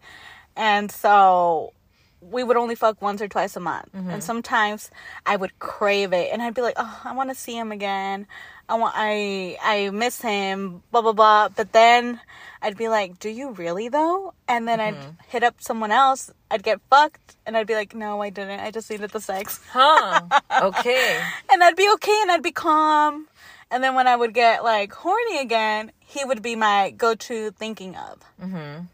and 0.55 0.91
so 0.91 1.73
we 2.19 2.43
would 2.43 2.57
only 2.57 2.75
fuck 2.75 3.01
once 3.01 3.21
or 3.21 3.27
twice 3.27 3.55
a 3.55 3.59
month, 3.59 3.89
and 3.93 4.23
sometimes 4.23 4.89
I 5.25 5.35
would 5.35 5.57
crave 5.59 6.11
it, 6.13 6.29
and 6.33 6.41
I'd 6.41 6.55
be 6.55 6.61
like, 6.61 6.75
oh, 6.77 7.01
I 7.03 7.13
want 7.13 7.29
to 7.29 7.35
see 7.35 7.55
him 7.55 7.71
again. 7.71 8.25
I 8.69 8.75
want 8.75 8.93
I 8.95 9.57
I 9.63 9.89
miss 9.91 10.21
him, 10.21 10.83
blah 10.91 11.01
blah 11.01 11.13
blah. 11.13 11.49
But 11.49 11.71
then 11.71 12.19
I'd 12.61 12.77
be 12.77 12.89
like, 12.89 13.19
"Do 13.19 13.29
you 13.29 13.51
really 13.51 13.87
though?" 13.87 14.33
And 14.47 14.67
then 14.67 14.79
I'd 14.79 14.97
hit 15.27 15.43
up 15.43 15.55
someone 15.59 15.91
else. 15.91 16.31
I'd 16.51 16.63
get 16.63 16.81
fucked, 16.89 17.37
and 17.45 17.55
I'd 17.55 17.67
be 17.67 17.75
like, 17.75 17.95
"No, 17.95 18.21
I 18.21 18.29
didn't. 18.29 18.59
I 18.59 18.71
just 18.71 18.89
needed 18.89 19.11
the 19.11 19.21
sex." 19.21 19.61
huh 19.71 20.21
okay 20.61 21.21
and 21.49 21.63
I'd 21.63 21.75
be 21.75 21.89
okay 21.93 22.19
and 22.21 22.31
I'd 22.31 22.43
be 22.43 22.51
calm. 22.51 23.27
And 23.69 23.83
then 23.83 23.95
when 23.95 24.07
I 24.07 24.15
would 24.15 24.33
get 24.33 24.63
like 24.63 24.93
horny 24.93 25.39
again, 25.39 25.91
he 25.99 26.23
would 26.23 26.41
be 26.41 26.55
my 26.55 26.91
go-to 26.91 27.51
thinking 27.51 27.95
of. 27.95 28.19
Mm-hmm. 28.41 28.85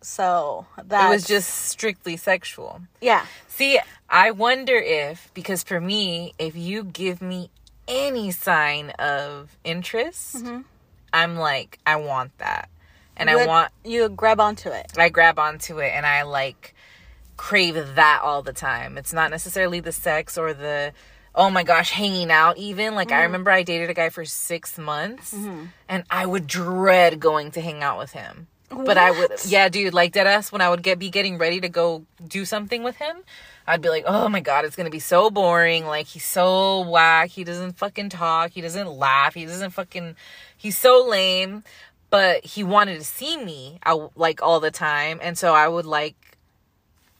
So 0.00 0.66
that 0.84 1.06
it 1.06 1.10
was 1.10 1.26
just 1.26 1.48
strictly 1.48 2.16
sexual 2.16 2.80
yeah. 3.00 3.24
see 3.46 3.78
i 4.10 4.32
wonder 4.32 4.74
if 4.74 5.30
because 5.32 5.62
for 5.62 5.80
me 5.80 6.32
if 6.40 6.56
you 6.56 6.82
give 6.82 7.22
me 7.22 7.50
any 7.88 8.30
sign 8.30 8.90
of 8.98 9.56
interest 9.64 10.36
mm-hmm. 10.36 10.60
i'm 11.12 11.36
like 11.36 11.78
i 11.86 11.96
want 11.96 12.36
that 12.38 12.68
and 13.16 13.28
you 13.28 13.36
i 13.36 13.38
would- 13.38 13.48
want 13.48 13.72
you 13.84 14.08
grab 14.08 14.40
onto 14.40 14.70
it. 14.70 14.92
I 14.96 15.08
grab 15.08 15.38
onto 15.38 15.78
it 15.78 15.92
and 15.94 16.06
I 16.06 16.22
like 16.22 16.74
crave 17.36 17.74
that 17.74 18.20
all 18.22 18.42
the 18.42 18.52
time. 18.52 18.96
It's 18.98 19.12
not 19.12 19.30
necessarily 19.30 19.80
the 19.80 19.92
sex 19.92 20.38
or 20.38 20.54
the 20.54 20.92
oh 21.34 21.48
my 21.48 21.62
gosh, 21.62 21.90
hanging 21.90 22.30
out 22.30 22.58
even. 22.58 22.94
Like 22.94 23.10
I 23.10 23.16
mm-hmm. 23.16 23.22
remember 23.24 23.50
I 23.50 23.62
dated 23.62 23.90
a 23.90 23.94
guy 23.94 24.10
for 24.10 24.24
6 24.24 24.78
months 24.78 25.34
mm-hmm. 25.34 25.66
and 25.88 26.04
I 26.10 26.26
would 26.26 26.46
dread 26.46 27.20
going 27.20 27.50
to 27.52 27.60
hang 27.60 27.82
out 27.82 27.98
with 27.98 28.12
him. 28.12 28.48
But 28.70 28.96
I 28.96 29.10
would 29.10 29.32
yeah, 29.46 29.68
dude, 29.68 29.92
like 29.92 30.12
dead 30.12 30.26
ass 30.26 30.50
when 30.50 30.62
I 30.62 30.70
would 30.70 30.82
get 30.82 30.98
be 30.98 31.10
getting 31.10 31.36
ready 31.36 31.60
to 31.60 31.68
go 31.68 32.06
do 32.26 32.44
something 32.44 32.82
with 32.82 32.96
him, 32.96 33.18
I'd 33.66 33.80
be 33.82 33.88
like, 33.88 34.04
"Oh 34.06 34.28
my 34.28 34.40
god, 34.40 34.64
it's 34.64 34.76
going 34.76 34.86
to 34.86 34.90
be 34.90 34.98
so 35.00 35.30
boring. 35.30 35.86
Like 35.86 36.06
he's 36.06 36.24
so 36.24 36.80
whack. 36.88 37.30
He 37.30 37.44
doesn't 37.44 37.78
fucking 37.78 38.08
talk. 38.10 38.50
He 38.52 38.60
doesn't 38.60 38.88
laugh. 38.90 39.34
He 39.34 39.46
doesn't 39.46 39.70
fucking 39.70 40.16
he's 40.56 40.78
so 40.78 41.04
lame." 41.08 41.64
but 42.10 42.44
he 42.44 42.62
wanted 42.62 42.98
to 42.98 43.04
see 43.04 43.42
me 43.42 43.78
like 44.14 44.42
all 44.42 44.60
the 44.60 44.70
time 44.70 45.18
and 45.22 45.38
so 45.38 45.54
i 45.54 45.66
would 45.66 45.86
like 45.86 46.36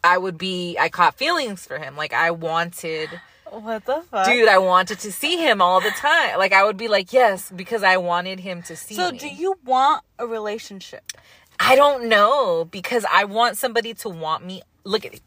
i 0.04 0.18
would 0.18 0.36
be 0.36 0.76
i 0.78 0.90
caught 0.90 1.14
feelings 1.14 1.64
for 1.66 1.78
him 1.78 1.96
like 1.96 2.12
i 2.12 2.30
wanted 2.30 3.08
What 3.48 3.86
the 3.86 4.02
fuck? 4.10 4.26
dude 4.26 4.48
i 4.48 4.58
wanted 4.58 4.98
to 4.98 5.10
see 5.10 5.38
him 5.38 5.62
all 5.62 5.80
the 5.80 5.90
time 5.92 6.38
like 6.38 6.52
i 6.52 6.62
would 6.62 6.76
be 6.76 6.88
like 6.88 7.10
yes 7.10 7.50
because 7.50 7.82
i 7.82 7.96
wanted 7.96 8.38
him 8.40 8.62
to 8.64 8.76
see 8.76 8.94
me. 8.94 9.02
so 9.02 9.10
me 9.12 9.18
do 9.18 9.28
you 9.28 9.54
want 9.64 10.04
a 10.18 10.26
relationship? 10.26 11.10
i 11.58 11.74
don't 11.74 12.06
know 12.06 12.66
because 12.70 13.06
i 13.10 13.24
want 13.24 13.56
somebody 13.56 13.94
to 13.94 14.10
want 14.10 14.44
me 14.44 14.60
look 14.84 15.06
at 15.06 15.14
it 15.14 15.22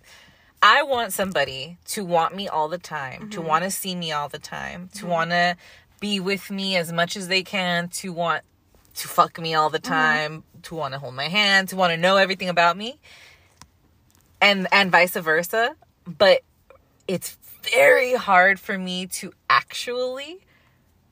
i 0.65 0.81
want 0.83 1.13
somebody 1.13 1.77
to 1.85 2.03
want 2.03 2.35
me 2.35 2.47
all 2.47 2.67
the 2.67 2.77
time 2.77 3.29
to 3.29 3.37
mm-hmm. 3.37 3.47
want 3.47 3.63
to 3.63 3.71
see 3.71 3.95
me 3.95 4.11
all 4.11 4.29
the 4.29 4.39
time 4.39 4.89
to 4.93 4.99
mm-hmm. 4.99 5.09
want 5.09 5.29
to 5.31 5.55
be 5.99 6.19
with 6.19 6.51
me 6.51 6.75
as 6.75 6.91
much 6.91 7.15
as 7.15 7.27
they 7.27 7.43
can 7.43 7.87
to 7.87 8.11
want 8.11 8.43
to 8.95 9.07
fuck 9.07 9.39
me 9.39 9.53
all 9.53 9.69
the 9.69 9.79
mm-hmm. 9.79 9.93
time, 9.93 10.43
to 10.63 10.75
want 10.75 10.93
to 10.93 10.99
hold 10.99 11.13
my 11.13 11.27
hand, 11.27 11.69
to 11.69 11.75
want 11.75 11.91
to 11.91 11.97
know 11.97 12.17
everything 12.17 12.49
about 12.49 12.77
me. 12.77 12.99
And 14.41 14.67
and 14.71 14.91
vice 14.91 15.15
versa, 15.15 15.75
but 16.05 16.41
it's 17.07 17.37
very 17.73 18.13
hard 18.13 18.59
for 18.59 18.77
me 18.77 19.07
to 19.07 19.33
actually 19.49 20.41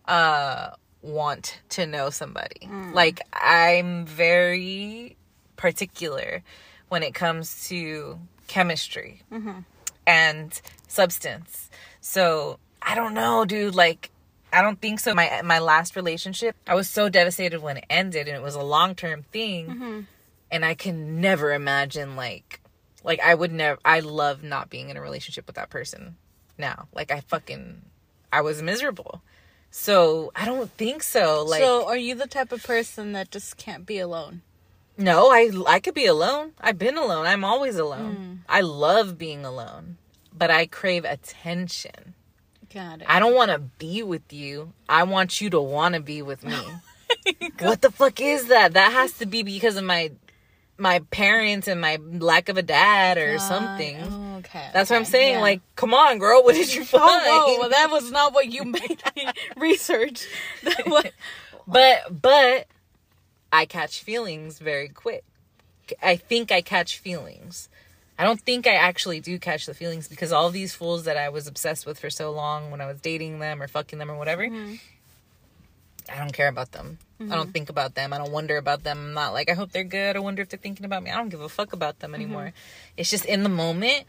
uh 0.07 0.72
want 1.01 1.60
to 1.69 1.86
know 1.86 2.10
somebody. 2.10 2.67
Mm. 2.67 2.93
Like 2.93 3.22
I'm 3.33 4.05
very 4.05 5.17
particular 5.55 6.43
when 6.89 7.01
it 7.01 7.13
comes 7.13 7.67
to 7.69 8.19
chemistry 8.53 9.24
mm-hmm. 9.31 9.62
and 10.05 10.62
substance. 10.88 11.72
So 12.01 12.60
I 12.83 12.93
don't 12.93 13.15
know, 13.15 13.45
dude. 13.45 13.74
Like 13.74 14.12
I 14.51 14.62
don't 14.62 14.79
think 14.79 15.00
so. 15.00 15.15
My 15.15 15.41
my 15.43 15.57
last 15.57 15.95
relationship, 15.95 16.55
I 16.67 16.75
was 16.75 16.88
so 16.88 17.10
devastated 17.10 17.63
when 17.63 17.77
it 17.77 17.86
ended, 17.89 18.27
and 18.27 18.38
it 18.38 18.43
was 18.43 18.53
a 18.53 18.62
long 18.62 18.93
term 18.93 19.24
thing. 19.31 19.67
Mm-hmm. 19.67 20.00
And 20.51 20.63
I 20.63 20.75
can 20.75 21.19
never 21.19 21.51
imagine 21.51 22.15
like 22.15 22.62
like 23.03 23.19
I 23.22 23.33
would 23.33 23.51
never. 23.51 23.79
I 23.83 24.01
love 24.01 24.43
not 24.43 24.69
being 24.69 24.89
in 24.89 24.98
a 24.98 25.01
relationship 25.01 25.48
with 25.48 25.55
that 25.55 25.72
person 25.72 26.15
now. 26.55 26.88
Like 26.93 27.12
I 27.12 27.22
fucking 27.22 27.81
I 28.31 28.41
was 28.41 28.62
miserable. 28.62 29.24
So 29.72 30.31
I 30.36 30.45
don't 30.45 30.69
think 30.69 31.01
so. 31.01 31.43
Like 31.43 31.63
so 31.63 31.88
are 31.88 31.98
you 31.98 32.13
the 32.13 32.27
type 32.27 32.51
of 32.51 32.62
person 32.62 33.13
that 33.13 33.31
just 33.31 33.57
can't 33.57 33.88
be 33.88 33.98
alone? 33.98 34.43
No, 34.98 35.32
I 35.32 35.52
I 35.68 35.80
could 35.80 35.94
be 35.96 36.06
alone. 36.06 36.54
I've 36.60 36.78
been 36.78 36.98
alone. 36.98 37.26
I'm 37.26 37.44
always 37.44 37.78
alone. 37.78 38.16
Hmm. 38.16 38.34
I 38.48 38.62
love 38.62 39.18
being 39.18 39.44
alone, 39.46 39.98
but 40.32 40.52
I 40.52 40.66
crave 40.68 41.06
attention. 41.06 42.14
Got 42.74 43.02
it. 43.02 43.08
I 43.08 43.20
don't 43.20 43.36
want 43.36 43.52
to 43.52 43.60
be 43.60 44.04
with 44.04 44.34
you. 44.34 44.74
I 44.90 45.04
want 45.04 45.42
you 45.42 45.50
to 45.52 45.62
want 45.62 45.96
to 45.96 46.02
be 46.02 46.22
with 46.22 46.44
me. 46.44 46.58
what 47.60 47.82
the 47.82 47.92
fuck 47.92 48.20
is 48.20 48.48
that? 48.48 48.74
That 48.74 48.92
has 48.92 49.14
to 49.20 49.26
be 49.26 49.44
because 49.44 49.78
of 49.78 49.84
my 49.84 50.12
my 50.78 51.00
parents 51.12 51.68
and 51.68 51.80
my 51.80 51.98
lack 52.02 52.50
of 52.50 52.58
a 52.58 52.64
dad 52.64 53.18
or 53.18 53.38
something. 53.40 53.98
Oh, 54.02 54.36
okay. 54.40 54.70
That's 54.74 54.90
what 54.90 54.98
I'm 54.98 55.06
saying. 55.06 55.36
yeah. 55.36 55.42
Like, 55.42 55.62
come 55.76 55.94
on, 55.94 56.18
girl, 56.18 56.44
what 56.44 56.56
did 56.56 56.74
you 56.74 56.84
find? 56.84 57.04
Oh, 57.26 57.54
whoa, 57.56 57.60
well, 57.60 57.70
that 57.70 57.90
was 57.92 58.12
not 58.12 58.34
what 58.34 58.52
you 58.52 58.66
made 58.66 59.02
me 59.16 59.28
research. 59.56 60.26
That 60.64 60.86
was, 60.88 61.06
but 61.68 62.22
but 62.22 62.68
I 63.53 63.65
catch 63.65 64.01
feelings 64.01 64.57
very 64.57 64.89
quick. 64.89 65.24
I 66.01 66.15
think 66.15 66.51
I 66.51 66.62
catch 66.62 66.98
feelings. 66.98 67.69
I 68.17 68.24
don't 68.24 68.41
think 68.41 68.65
I 68.65 68.74
actually 68.74 69.19
do 69.19 69.38
catch 69.38 69.67
the 69.67 69.75
feelings 69.75 70.07
because 70.07 70.31
all 70.31 70.50
these 70.50 70.74
fools 70.74 71.03
that 71.05 71.17
I 71.17 71.29
was 71.29 71.45
obsessed 71.45 71.86
with 71.86 72.00
for 72.00 72.10
so 72.10 72.31
long 72.31 72.72
when 72.72 72.81
I 72.81 72.88
was 72.88 73.00
dating 73.00 73.38
them 73.39 73.62
or 73.62 73.67
fucking 73.67 74.00
them 74.00 74.10
or 74.10 74.17
whatever, 74.17 74.43
mm-hmm. 74.48 74.75
I 76.12 76.17
don't 76.17 76.33
care 76.33 76.48
about 76.48 76.72
them. 76.72 76.98
I 77.19 77.25
don't 77.25 77.31
mm-hmm. 77.31 77.51
think 77.51 77.69
about 77.69 77.93
them. 77.93 78.12
I 78.12 78.17
don't 78.17 78.31
wonder 78.31 78.57
about 78.57 78.83
them. 78.83 78.98
I'm 78.98 79.13
not 79.13 79.33
like, 79.33 79.50
I 79.50 79.53
hope 79.53 79.72
they're 79.72 79.83
good. 79.83 80.15
I 80.15 80.19
wonder 80.19 80.41
if 80.41 80.50
they're 80.50 80.60
thinking 80.60 80.86
about 80.86 81.03
me. 81.03 81.12
I 81.12 81.15
don't 81.17 81.29
give 81.29 81.41
a 81.41 81.48
fuck 81.48 81.74
about 81.74 82.00
them 82.00 82.12
mm-hmm. 82.12 82.22
anymore. 82.22 82.53
It's 82.98 83.10
just 83.12 83.25
in 83.25 83.43
the 83.43 83.50
moment 83.50 84.05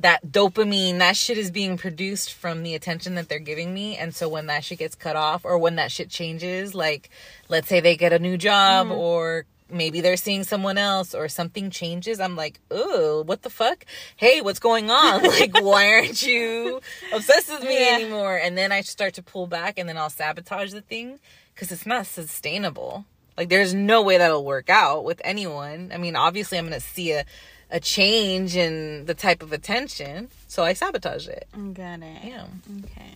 that 0.00 0.26
dopamine, 0.26 0.98
that 0.98 1.16
shit 1.16 1.38
is 1.38 1.50
being 1.50 1.76
produced 1.76 2.32
from 2.32 2.62
the 2.62 2.74
attention 2.74 3.14
that 3.16 3.28
they're 3.28 3.38
giving 3.38 3.72
me. 3.74 3.96
And 3.96 4.14
so 4.14 4.28
when 4.28 4.46
that 4.46 4.64
shit 4.64 4.78
gets 4.78 4.94
cut 4.94 5.16
off 5.16 5.44
or 5.44 5.58
when 5.58 5.76
that 5.76 5.92
shit 5.92 6.08
changes, 6.08 6.74
like 6.74 7.10
let's 7.48 7.68
say 7.68 7.80
they 7.80 7.96
get 7.96 8.12
a 8.12 8.18
new 8.18 8.36
job 8.36 8.88
mm-hmm. 8.88 8.98
or 8.98 9.44
maybe 9.68 10.00
they're 10.00 10.16
seeing 10.16 10.42
someone 10.44 10.78
else 10.78 11.14
or 11.14 11.28
something 11.28 11.70
changes, 11.70 12.18
I'm 12.18 12.36
like, 12.36 12.60
oh, 12.70 13.22
what 13.24 13.42
the 13.42 13.50
fuck? 13.50 13.84
Hey, 14.16 14.40
what's 14.40 14.58
going 14.58 14.90
on? 14.90 15.22
like, 15.40 15.60
why 15.60 15.94
aren't 15.94 16.22
you 16.22 16.80
obsessed 17.12 17.50
with 17.50 17.62
me 17.62 17.78
Yeah. 17.78 17.96
anymore? 17.96 18.36
And 18.36 18.56
then 18.56 18.72
I 18.72 18.80
start 18.80 19.14
to 19.14 19.22
pull 19.22 19.46
back 19.46 19.78
and 19.78 19.88
then 19.88 19.96
I'll 19.96 20.10
sabotage 20.10 20.72
the 20.72 20.80
thing 20.80 21.20
because 21.54 21.70
it's 21.70 21.86
not 21.86 22.06
sustainable. 22.06 23.04
Like, 23.36 23.48
there's 23.48 23.72
no 23.72 24.02
way 24.02 24.18
that'll 24.18 24.44
work 24.44 24.68
out 24.68 25.04
with 25.04 25.20
anyone. 25.24 25.92
I 25.94 25.98
mean, 25.98 26.16
obviously, 26.16 26.58
I'm 26.58 26.68
going 26.68 26.78
to 26.78 26.86
see 26.86 27.12
a, 27.12 27.24
a 27.70 27.80
change 27.80 28.56
in 28.56 29.06
the 29.06 29.14
type 29.14 29.42
of 29.42 29.52
attention. 29.52 30.28
So 30.46 30.64
I 30.64 30.72
sabotage 30.72 31.28
it. 31.28 31.48
got 31.52 32.00
it. 32.02 32.24
Yeah. 32.24 32.46
Okay. 32.84 33.14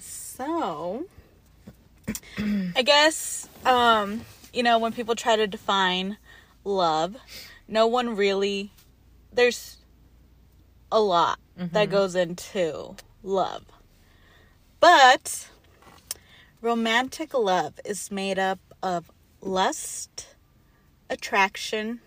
So, 0.00 1.06
I 2.38 2.82
guess, 2.82 3.48
um, 3.64 4.22
you 4.52 4.62
know, 4.62 4.78
when 4.78 4.92
people 4.92 5.14
try 5.14 5.36
to 5.36 5.46
define 5.46 6.16
love, 6.64 7.16
no 7.68 7.86
one 7.86 8.16
really, 8.16 8.70
there's 9.32 9.76
a 10.90 11.00
lot 11.00 11.38
that 11.56 11.90
goes 11.90 12.14
into 12.14 12.94
love. 13.22 13.64
But 14.78 15.48
romantic 16.60 17.34
love 17.34 17.80
is 17.84 18.10
made 18.10 18.38
up 18.38 18.58
of 18.82 19.10
lust, 19.40 20.36
attraction, 21.08 22.00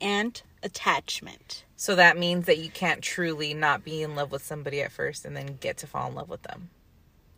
and 0.00 0.42
attachment. 0.62 1.64
So 1.76 1.96
that 1.96 2.16
means 2.16 2.46
that 2.46 2.58
you 2.58 2.70
can't 2.70 3.02
truly 3.02 3.54
not 3.54 3.84
be 3.84 4.02
in 4.02 4.14
love 4.14 4.30
with 4.30 4.44
somebody 4.44 4.80
at 4.82 4.92
first 4.92 5.24
and 5.24 5.36
then 5.36 5.58
get 5.60 5.78
to 5.78 5.86
fall 5.86 6.08
in 6.08 6.14
love 6.14 6.28
with 6.28 6.42
them. 6.42 6.70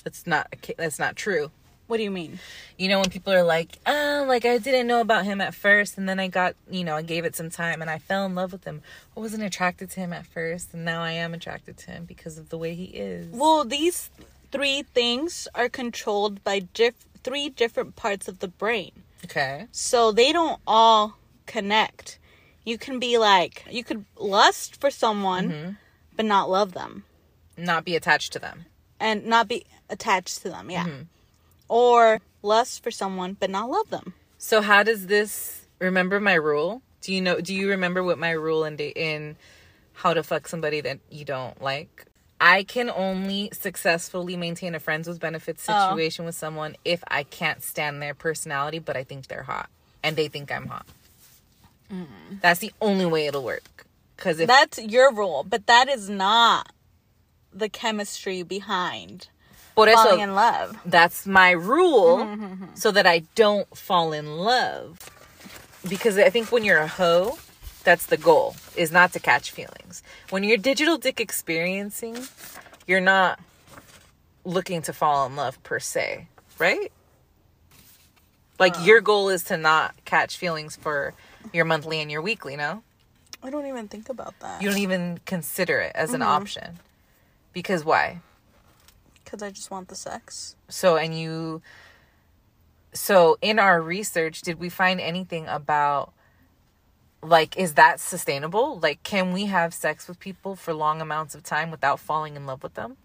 That's 0.05 0.27
not 0.27 0.55
that's 0.77 0.99
not 0.99 1.17
true. 1.17 1.51
What 1.87 1.99
do 1.99 2.03
you 2.03 2.11
mean? 2.11 2.39
You 2.79 2.89
know 2.89 2.99
when 3.01 3.11
people 3.11 3.33
are 3.33 3.43
like, 3.43 3.79
"Oh, 3.87 4.25
like 4.27 4.45
I 4.45 4.59
didn't 4.59 4.87
know 4.87 5.01
about 5.01 5.25
him 5.25 5.41
at 5.41 5.55
first 5.55 5.99
and 5.99 6.09
then 6.09 6.19
I 6.19 6.29
got, 6.29 6.57
you 6.71 6.83
know, 6.85 6.97
I 6.97 7.03
gave 7.03 7.25
it 7.25 7.37
some 7.37 7.51
time 7.51 7.81
and 7.83 7.91
I 7.91 7.99
fell 7.99 8.25
in 8.27 8.35
love 8.35 8.53
with 8.53 8.65
him. 8.65 8.83
I 9.17 9.21
wasn't 9.21 9.43
attracted 9.43 9.91
to 9.91 10.01
him 10.01 10.13
at 10.13 10.27
first 10.27 10.73
and 10.75 10.85
now 10.85 11.03
I 11.03 11.13
am 11.13 11.35
attracted 11.35 11.77
to 11.79 11.91
him 11.91 12.05
because 12.05 12.39
of 12.39 12.49
the 12.51 12.59
way 12.59 12.75
he 12.75 12.85
is." 12.85 13.29
Well, 13.33 13.65
these 13.65 14.11
three 14.53 14.83
things 14.83 15.49
are 15.55 15.69
controlled 15.69 16.43
by 16.45 16.61
diff- 16.61 17.07
three 17.23 17.49
different 17.49 17.97
parts 17.97 18.29
of 18.29 18.39
the 18.41 18.49
brain. 18.49 18.93
okay. 19.25 19.67
So 19.73 20.13
they 20.13 20.33
don't 20.33 20.61
all 20.67 21.17
connect. 21.47 22.19
You 22.65 22.79
can 22.79 22.99
be 22.99 23.19
like, 23.19 23.65
you 23.71 23.85
could 23.85 24.05
lust 24.17 24.81
for 24.81 24.91
someone, 24.91 25.51
mm-hmm. 25.51 25.71
but 26.17 26.25
not 26.25 26.49
love 26.49 26.73
them 26.73 27.05
Not 27.57 27.85
be 27.85 27.95
attached 27.97 28.33
to 28.33 28.39
them. 28.39 28.67
and 28.99 29.27
not 29.27 29.49
be 29.49 29.67
attached 29.91 30.43
to 30.43 30.49
them. 30.49 30.71
Yeah. 30.71 30.85
Mm-hmm. 30.87 31.03
Or 31.69 32.21
lust 32.43 32.83
for 32.83 32.91
someone, 32.91 33.37
but 33.39 33.51
not 33.51 33.69
love 33.71 33.91
them. 33.91 34.15
So 34.39 34.61
how 34.61 34.83
does 34.83 35.07
this 35.07 35.67
remember 35.79 36.21
my 36.21 36.35
rule? 36.35 36.83
Do 37.01 37.13
you 37.13 37.21
know 37.21 37.41
do 37.41 37.55
you 37.55 37.69
remember 37.71 38.03
what 38.03 38.19
my 38.19 38.31
rule 38.31 38.65
in 38.65 38.79
in 38.79 39.37
how 39.95 40.15
to 40.15 40.23
fuck 40.23 40.49
somebody 40.49 40.81
that 40.81 40.99
you 41.11 41.25
don't 41.25 41.61
like? 41.63 42.07
I 42.41 42.65
can 42.65 42.91
only 42.91 43.51
successfully 43.53 44.37
maintain 44.37 44.75
a 44.75 44.81
friends 44.81 45.07
with 45.09 45.21
benefits 45.21 45.65
Oh. 45.69 45.91
situation 45.91 46.25
with 46.25 46.35
someone 46.35 46.77
if 46.85 47.03
I 47.09 47.23
can't 47.23 47.63
stand 47.63 48.01
their 48.03 48.15
personality 48.15 48.79
but 48.79 48.97
I 48.97 49.05
think 49.05 49.27
they're 49.29 49.45
hot 49.45 49.69
and 50.03 50.17
they 50.17 50.29
think 50.29 50.51
I'm 50.51 50.67
hot. 50.67 50.87
Mm-hmm. 51.93 52.37
That's 52.41 52.61
the 52.61 52.73
only 52.81 53.07
way 53.07 53.27
it'll 53.27 53.45
work. 53.45 53.87
Cuz 54.17 54.41
if 54.41 54.49
That's 54.49 54.79
your 54.79 55.13
rule, 55.13 55.45
but 55.49 55.67
that 55.67 55.89
is 55.89 56.09
not 56.09 56.73
the 57.53 57.69
chemistry 57.69 58.43
behind 58.43 59.29
por 59.75 59.89
falling 59.89 60.21
eso 60.21 60.23
in 60.23 60.35
love. 60.35 60.79
that's 60.87 61.27
my 61.27 61.51
rule 61.51 62.19
mm-hmm, 62.19 62.45
mm-hmm, 62.45 62.75
so 62.75 62.91
that 62.91 63.07
I 63.07 63.21
don't 63.35 63.77
fall 63.77 64.13
in 64.13 64.37
love. 64.37 64.99
Because 65.89 66.17
I 66.17 66.31
think 66.31 66.51
when 66.51 66.65
you're 66.65 66.79
a 66.79 66.89
hoe, 66.89 67.39
that's 67.85 68.07
the 68.07 68.17
goal, 68.17 68.57
is 68.77 68.91
not 68.91 69.13
to 69.13 69.21
catch 69.21 69.51
feelings. 69.51 70.03
When 70.31 70.43
you're 70.43 70.57
digital 70.57 70.97
dick 70.97 71.21
experiencing, 71.21 72.17
you're 72.87 73.01
not 73.01 73.39
looking 74.45 74.81
to 74.83 74.93
fall 74.93 75.27
in 75.27 75.37
love 75.37 75.63
per 75.63 75.79
se, 75.79 76.29
right? 76.59 76.91
Like 78.59 78.75
your 78.85 79.01
goal 79.01 79.29
is 79.29 79.43
to 79.45 79.57
not 79.57 79.95
catch 80.05 80.37
feelings 80.37 80.77
for 80.77 81.15
your 81.53 81.65
monthly 81.65 82.01
and 82.01 82.11
your 82.11 82.23
weekly, 82.23 82.57
no? 82.57 82.83
I 83.43 83.51
don't 83.51 83.67
even 83.67 83.89
think 83.89 84.09
about 84.09 84.39
that. 84.41 84.63
You 84.63 84.69
don't 84.71 84.79
even 84.79 85.21
consider 85.27 85.81
it 85.81 85.93
as 85.95 86.15
an 86.15 86.21
mm-hmm. 86.21 86.31
option. 86.31 86.79
Because 87.53 87.85
why? 87.85 88.21
Because 89.23 89.43
I 89.43 89.51
just 89.51 89.71
want 89.71 89.89
the 89.89 89.95
sex. 89.95 90.57
So, 90.69 90.97
and 90.97 91.19
you, 91.19 91.63
so 92.93 93.37
in 93.43 93.59
our 93.59 93.83
research, 93.83 94.41
did 94.43 94.59
we 94.59 94.69
find 94.69 95.01
anything 95.01 95.47
about 95.47 96.13
like, 97.23 97.57
is 97.57 97.75
that 97.75 98.01
sustainable? 98.01 98.79
Like, 98.79 99.03
can 99.03 99.33
we 99.33 99.47
have 99.47 99.73
sex 99.73 100.09
with 100.09 100.21
people 100.21 100.57
for 100.57 100.75
long 100.75 101.01
amounts 101.01 101.35
of 101.35 101.43
time 101.43 101.71
without 101.71 101.99
falling 101.99 102.37
in 102.37 102.47
love 102.47 102.63
with 102.63 102.75
them? 102.75 102.97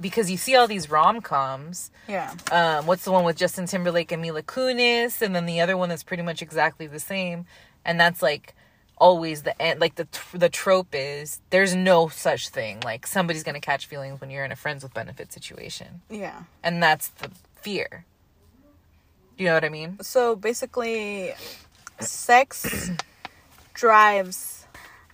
Because 0.00 0.30
you 0.30 0.36
see 0.36 0.54
all 0.54 0.66
these 0.68 0.88
rom 0.90 1.20
coms. 1.20 1.90
Yeah. 2.08 2.32
Um, 2.52 2.86
what's 2.86 3.04
the 3.04 3.10
one 3.12 3.24
with 3.24 3.36
Justin 3.36 3.66
Timberlake 3.66 4.12
and 4.12 4.22
Mila 4.22 4.42
Kunis? 4.42 5.20
And 5.22 5.34
then 5.34 5.46
the 5.46 5.60
other 5.60 5.76
one 5.76 5.88
that's 5.88 6.04
pretty 6.04 6.22
much 6.22 6.40
exactly 6.42 6.86
the 6.86 7.00
same. 7.00 7.46
And 7.84 7.98
that's 7.98 8.22
like 8.22 8.54
always 8.96 9.42
the 9.42 9.60
end. 9.60 9.80
Like 9.80 9.96
the 9.96 10.04
tr- 10.04 10.38
the 10.38 10.48
trope 10.48 10.88
is 10.92 11.40
there's 11.50 11.74
no 11.74 12.08
such 12.08 12.48
thing. 12.50 12.80
Like 12.84 13.06
somebody's 13.06 13.42
gonna 13.42 13.60
catch 13.60 13.86
feelings 13.86 14.20
when 14.20 14.30
you're 14.30 14.44
in 14.44 14.52
a 14.52 14.56
friends 14.56 14.82
with 14.82 14.94
benefit 14.94 15.32
situation 15.32 16.02
Yeah. 16.10 16.42
and 16.62 16.82
that's 16.82 17.08
the 17.08 17.30
fear. 17.60 18.04
You 19.36 19.46
know 19.46 19.54
what 19.54 19.64
I 19.64 19.68
mean? 19.68 19.98
So 20.02 20.34
basically, 20.36 21.32
sex 22.00 22.90
drives 23.74 24.66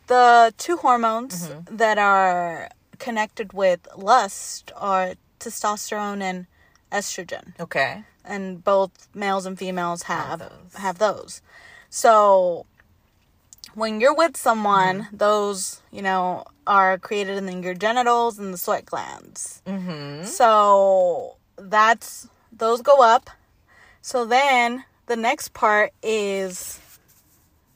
the 0.07 0.53
two 0.59 0.77
hormones 0.77 1.51
that 1.71 1.99
are 1.99 2.71
connected 3.05 3.53
with 3.53 3.81
lust 3.97 4.73
are 4.77 5.15
testosterone 5.39 6.23
and 6.23 6.47
estrogen. 6.91 7.45
Okay. 7.61 8.05
And 8.25 8.65
both 8.65 8.93
males 9.15 9.45
and 9.47 9.59
females 9.59 10.05
have 10.05 10.39
those. 10.39 10.75
have 10.87 10.99
those. 10.99 11.43
So 11.91 12.65
when 13.75 14.01
you're 14.01 14.15
with 14.15 14.37
someone, 14.37 15.09
those, 15.13 15.83
you 15.93 16.01
know, 16.01 16.45
are 16.67 16.97
created 16.99 17.37
in 17.45 17.63
your 17.63 17.75
genitals 17.75 18.39
and 18.39 18.55
the 18.55 18.59
sweat 18.59 18.87
glands. 18.87 19.61
Mm-hmm. 19.67 20.25
So 20.25 21.37
that's 21.59 22.29
those 22.51 22.81
go 22.81 23.03
up. 23.03 23.29
So 24.01 24.25
then 24.25 24.85
the 25.07 25.17
next 25.17 25.53
part 25.53 25.93
is 26.03 26.81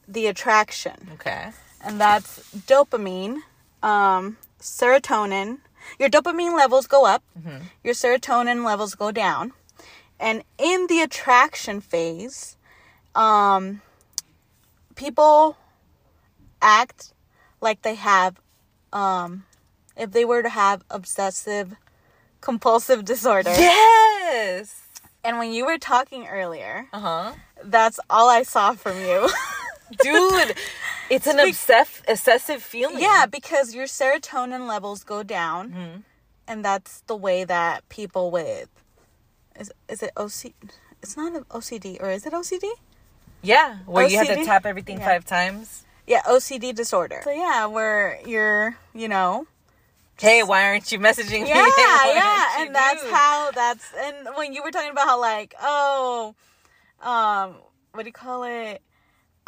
the 0.06 0.26
attraction, 0.26 1.10
Okay. 1.14 1.50
and 1.84 2.00
that's 2.00 2.30
dopamine, 2.66 3.36
um, 3.82 4.38
serotonin. 4.60 5.58
Your 5.98 6.08
dopamine 6.10 6.56
levels 6.56 6.86
go 6.86 7.06
up, 7.06 7.22
your 7.84 7.94
serotonin 7.94 8.64
levels 8.64 8.94
go 8.94 9.10
down, 9.10 9.52
and 10.20 10.42
in 10.58 10.86
the 10.88 11.00
attraction 11.00 11.80
phase, 11.80 12.56
um, 13.14 13.80
people 14.96 15.56
act 16.60 17.12
like 17.60 17.82
they 17.82 17.94
have, 17.94 18.38
um, 18.92 19.44
if 19.96 20.10
they 20.12 20.24
were 20.24 20.42
to 20.42 20.48
have 20.50 20.84
obsessive 20.90 21.74
compulsive 22.40 23.04
disorder. 23.12 23.50
Yes. 23.50 24.82
And 25.24 25.38
when 25.38 25.52
you 25.52 25.64
were 25.66 25.78
talking 25.78 26.26
earlier, 26.26 26.86
Uh 26.92 27.00
huh. 27.00 27.32
that's 27.64 27.98
all 28.10 28.28
I 28.28 28.42
saw 28.42 28.74
from 28.74 29.00
you. 29.00 29.28
Dude, 30.02 30.54
it's 31.10 31.26
an 31.26 31.38
obsessive 31.40 32.02
obsessive 32.08 32.62
feeling. 32.62 33.00
yeah, 33.00 33.26
because 33.26 33.74
your 33.74 33.86
serotonin 33.86 34.66
levels 34.68 35.04
go 35.04 35.22
down, 35.22 35.70
Mm-hmm. 35.70 36.00
and 36.46 36.64
that's 36.64 37.00
the 37.06 37.16
way 37.16 37.44
that 37.44 37.88
people 37.88 38.30
with 38.30 38.68
is 39.58 39.72
is 39.88 40.02
it 40.02 40.12
OC? 40.16 40.52
It's 41.02 41.16
not 41.16 41.34
an 41.34 41.44
OCD, 41.50 42.00
or 42.02 42.10
is 42.10 42.26
it 42.26 42.32
OCD? 42.32 42.68
Yeah, 43.42 43.78
where 43.86 44.06
you 44.06 44.18
have 44.18 44.26
to 44.28 44.44
tap 44.44 44.66
everything 44.66 44.98
Yeah. 44.98 45.06
five 45.06 45.24
times. 45.24 45.84
Yeah, 46.06 46.22
OCD 46.22 46.74
disorder. 46.74 47.20
So 47.22 47.30
yeah, 47.30 47.66
where 47.66 48.18
you're, 48.26 48.76
you 48.94 49.08
know, 49.08 49.46
Hey, 50.18 50.42
why 50.42 50.64
aren't 50.64 50.90
you 50.90 50.98
messaging 50.98 51.42
me? 51.42 51.48
yeah, 51.54 51.64
Why 51.64 52.12
yeah, 52.16 52.62
and 52.64 52.74
that's 52.74 53.04
how 53.10 53.50
that's 53.52 53.84
and 53.96 54.28
when 54.36 54.52
you 54.52 54.62
were 54.64 54.70
talking 54.72 54.90
about 54.90 55.06
how 55.06 55.20
like 55.20 55.54
oh, 55.62 56.34
um, 57.02 57.56
what 57.92 58.02
do 58.02 58.08
you 58.08 58.12
call 58.12 58.42
it? 58.44 58.82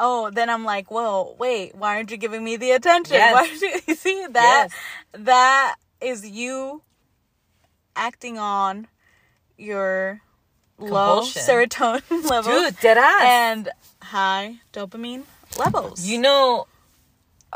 Oh, 0.02 0.30
then 0.30 0.48
I'm 0.48 0.64
like, 0.64 0.90
whoa, 0.90 1.36
wait, 1.38 1.74
why 1.74 1.96
aren't 1.96 2.10
you 2.10 2.16
giving 2.16 2.42
me 2.42 2.56
the 2.56 2.70
attention? 2.70 3.14
Yes. 3.16 3.34
Why 3.34 3.48
aren't 3.48 3.86
you, 3.86 3.94
see 4.06 4.26
that? 4.30 4.68
Yes. 4.70 4.72
That 5.12 5.76
is 6.00 6.26
you 6.26 6.82
acting 7.94 8.38
on 8.38 8.86
your 9.58 10.22
low 10.78 11.20
serotonin 11.22 12.24
levels 12.30 12.72
Dude, 12.80 12.96
and 12.96 13.68
high 14.02 14.56
dopamine 14.72 15.24
levels. 15.58 16.06
you 16.06 16.18
know, 16.18 16.66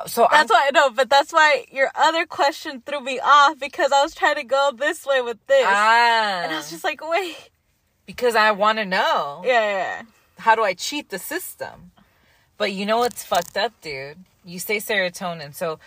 so 0.06 0.26
That's 0.30 0.50
I'm, 0.50 0.54
why 0.54 0.66
I 0.68 0.70
know, 0.72 0.90
but 0.90 1.08
that's 1.08 1.32
why 1.32 1.64
your 1.72 1.90
other 1.94 2.26
question 2.26 2.82
threw 2.84 3.00
me 3.00 3.20
off 3.20 3.58
because 3.58 3.90
I 3.92 4.02
was 4.02 4.14
trying 4.14 4.34
to 4.34 4.44
go 4.44 4.70
this 4.76 5.06
way 5.06 5.22
with 5.22 5.38
this. 5.46 5.64
ah, 5.66 6.42
and 6.42 6.52
I 6.52 6.56
was 6.56 6.68
just 6.70 6.84
like, 6.84 7.00
wait. 7.08 7.36
because 8.04 8.34
I 8.36 8.50
want 8.50 8.78
to 8.78 8.84
know 8.84 9.40
Yeah, 9.46 9.52
yeah, 9.60 9.70
yeah. 9.70 10.02
how 10.40 10.54
do 10.56 10.62
I 10.62 10.74
cheat 10.74 11.08
the 11.08 11.18
system? 11.18 11.92
But 12.56 12.72
you 12.72 12.86
know 12.86 12.98
what's 12.98 13.24
fucked 13.24 13.56
up, 13.56 13.72
dude? 13.80 14.18
You 14.44 14.58
say 14.58 14.76
serotonin, 14.76 15.54
so 15.54 15.78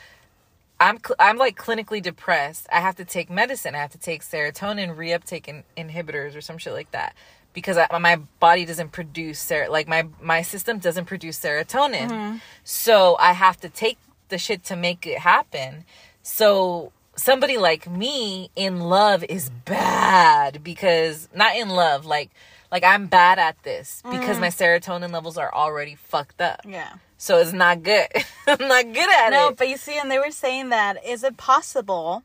I'm 0.80 0.98
cl- 0.98 1.16
I'm 1.20 1.38
like 1.38 1.58
clinically 1.58 2.02
depressed. 2.02 2.68
I 2.72 2.82
have 2.82 2.96
to 2.98 3.06
take 3.06 3.30
medicine. 3.30 3.76
I 3.76 3.80
have 3.80 3.92
to 3.92 3.98
take 3.98 4.22
serotonin 4.24 4.96
reuptake 4.96 5.48
in- 5.48 5.64
inhibitors 5.78 6.36
or 6.36 6.42
some 6.42 6.58
shit 6.58 6.74
like 6.74 6.92
that 6.92 7.16
because 7.54 7.78
I, 7.78 7.88
my 8.00 8.18
body 8.40 8.66
doesn't 8.66 8.92
produce 8.92 9.40
ser- 9.40 9.70
like 9.70 9.88
my 9.88 10.08
my 10.22 10.42
system 10.42 10.78
doesn't 10.80 11.06
produce 11.06 11.40
serotonin. 11.40 12.10
Mm-hmm. 12.10 12.38
So 12.64 13.16
I 13.20 13.34
have 13.34 13.58
to 13.62 13.70
take 13.70 13.98
the 14.30 14.38
shit 14.38 14.64
to 14.66 14.76
make 14.76 15.08
it 15.08 15.20
happen. 15.20 15.86
So 16.22 16.92
somebody 17.16 17.58
like 17.58 17.90
me 17.90 18.52
in 18.56 18.80
love 18.80 19.24
is 19.24 19.50
bad 19.66 20.64
because 20.64 21.28
not 21.34 21.56
in 21.56 21.70
love 21.70 22.06
like 22.06 22.30
like 22.72 22.84
I'm 22.84 23.08
bad 23.08 23.40
at 23.40 23.62
this 23.64 24.02
because 24.10 24.40
my 24.40 24.48
serotonin 24.50 25.12
levels 25.12 25.38
are 25.38 25.54
already 25.54 25.96
fucked 25.96 26.42
up. 26.42 26.62
Yeah. 26.68 26.94
So 27.18 27.40
it's 27.40 27.54
not 27.54 27.84
good. 27.84 28.08
I'm 28.48 28.68
not 28.68 28.84
good 28.94 29.10
at 29.10 29.30
No, 29.32 29.48
it. 29.48 29.50
No, 29.50 29.52
but 29.58 29.70
you 29.70 29.78
see, 29.78 29.98
and 29.98 30.10
they 30.12 30.20
were 30.20 30.32
saying 30.32 30.70
that 30.70 31.04
is 31.06 31.24
it 31.24 31.38
possible? 31.38 32.24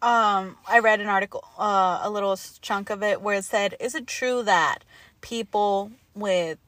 Um, 0.00 0.56
I 0.66 0.80
read 0.80 1.00
an 1.00 1.06
article, 1.06 1.44
uh, 1.58 2.00
a 2.02 2.10
little 2.10 2.36
chunk 2.60 2.90
of 2.90 3.02
it, 3.02 3.22
where 3.22 3.36
it 3.36 3.44
said, 3.44 3.76
"Is 3.78 3.94
it 3.94 4.06
true 4.06 4.42
that 4.42 4.78
people 5.20 5.92
with 6.14 6.58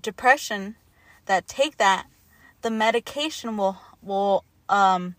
depression 0.00 0.74
that 1.26 1.46
take 1.46 1.76
that, 1.76 2.06
the 2.62 2.70
medication 2.70 3.56
will 3.56 3.76
will 4.02 4.44
um 4.68 5.14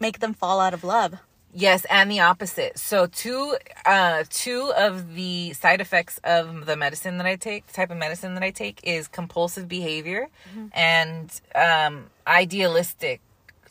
make 0.00 0.18
them 0.18 0.34
fall 0.34 0.58
out 0.58 0.74
of 0.74 0.82
love?" 0.82 1.14
Yes, 1.54 1.86
and 1.86 2.10
the 2.10 2.20
opposite. 2.20 2.78
So 2.78 3.06
two 3.06 3.56
uh 3.86 4.24
two 4.30 4.72
of 4.76 5.14
the 5.14 5.52
side 5.54 5.80
effects 5.80 6.20
of 6.24 6.66
the 6.66 6.76
medicine 6.76 7.18
that 7.18 7.26
I 7.26 7.36
take, 7.36 7.66
the 7.66 7.72
type 7.72 7.90
of 7.90 7.96
medicine 7.96 8.34
that 8.34 8.42
I 8.42 8.50
take 8.50 8.80
is 8.84 9.08
compulsive 9.08 9.68
behavior 9.68 10.28
and 10.72 11.40
um 11.54 12.06
idealistic 12.26 13.20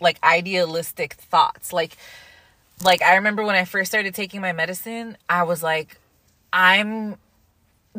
like 0.02 0.20
idealistic 0.24 1.13
thoughts. 1.13 1.72
Like 1.72 1.98
like 2.84 3.02
I 3.02 3.16
remember 3.16 3.44
when 3.44 3.56
I 3.56 3.66
first 3.66 3.92
started 3.92 4.16
taking 4.16 4.42
my 4.42 4.54
medicine, 4.54 5.18
I 5.30 5.44
was 5.44 5.62
like 5.63 6.00
I'm 6.52 7.18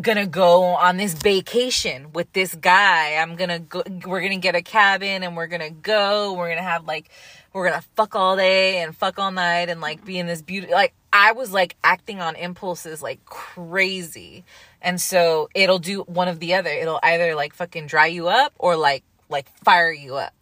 gonna 0.01 0.27
go 0.27 0.63
on 0.65 0.97
this 0.97 1.15
vacation 1.15 2.13
with 2.13 2.33
this 2.33 2.55
guy. 2.55 3.15
I'm 3.15 3.37
gonna 3.37 3.59
go. 3.59 3.83
We're 4.07 4.21
gonna 4.21 4.39
get 4.39 4.55
a 4.55 4.63
cabin 4.63 5.23
and 5.23 5.37
we're 5.37 5.47
gonna 5.47 5.71
go. 5.71 6.35
We're 6.35 6.49
gonna 6.49 6.63
have 6.63 6.87
like, 6.87 7.11
we're 7.53 7.69
gonna 7.69 7.85
fuck 7.97 8.15
all 8.15 8.37
day 8.37 8.79
and 8.79 8.97
fuck 8.97 9.19
all 9.19 9.31
night 9.31 9.69
and 9.69 9.81
like 9.81 10.05
be 10.05 10.19
in 10.19 10.27
this 10.27 10.43
beauty. 10.43 10.71
Like 10.71 10.95
I 11.13 11.33
was 11.33 11.53
like 11.53 11.77
acting 11.83 12.21
on 12.21 12.37
impulses 12.37 13.03
like 13.03 13.25
crazy, 13.25 14.45
and 14.83 15.01
so 15.01 15.49
it'll 15.55 15.79
do 15.79 16.03
one 16.03 16.29
of 16.29 16.41
the 16.41 16.55
other. 16.55 16.71
It'll 16.71 17.01
either 17.03 17.35
like 17.35 17.55
fucking 17.55 17.87
dry 17.87 18.07
you 18.07 18.29
up 18.29 18.53
or 18.59 18.77
like 18.77 19.05
like 19.29 19.49
fire 19.65 19.93
you 19.93 20.17
up, 20.17 20.35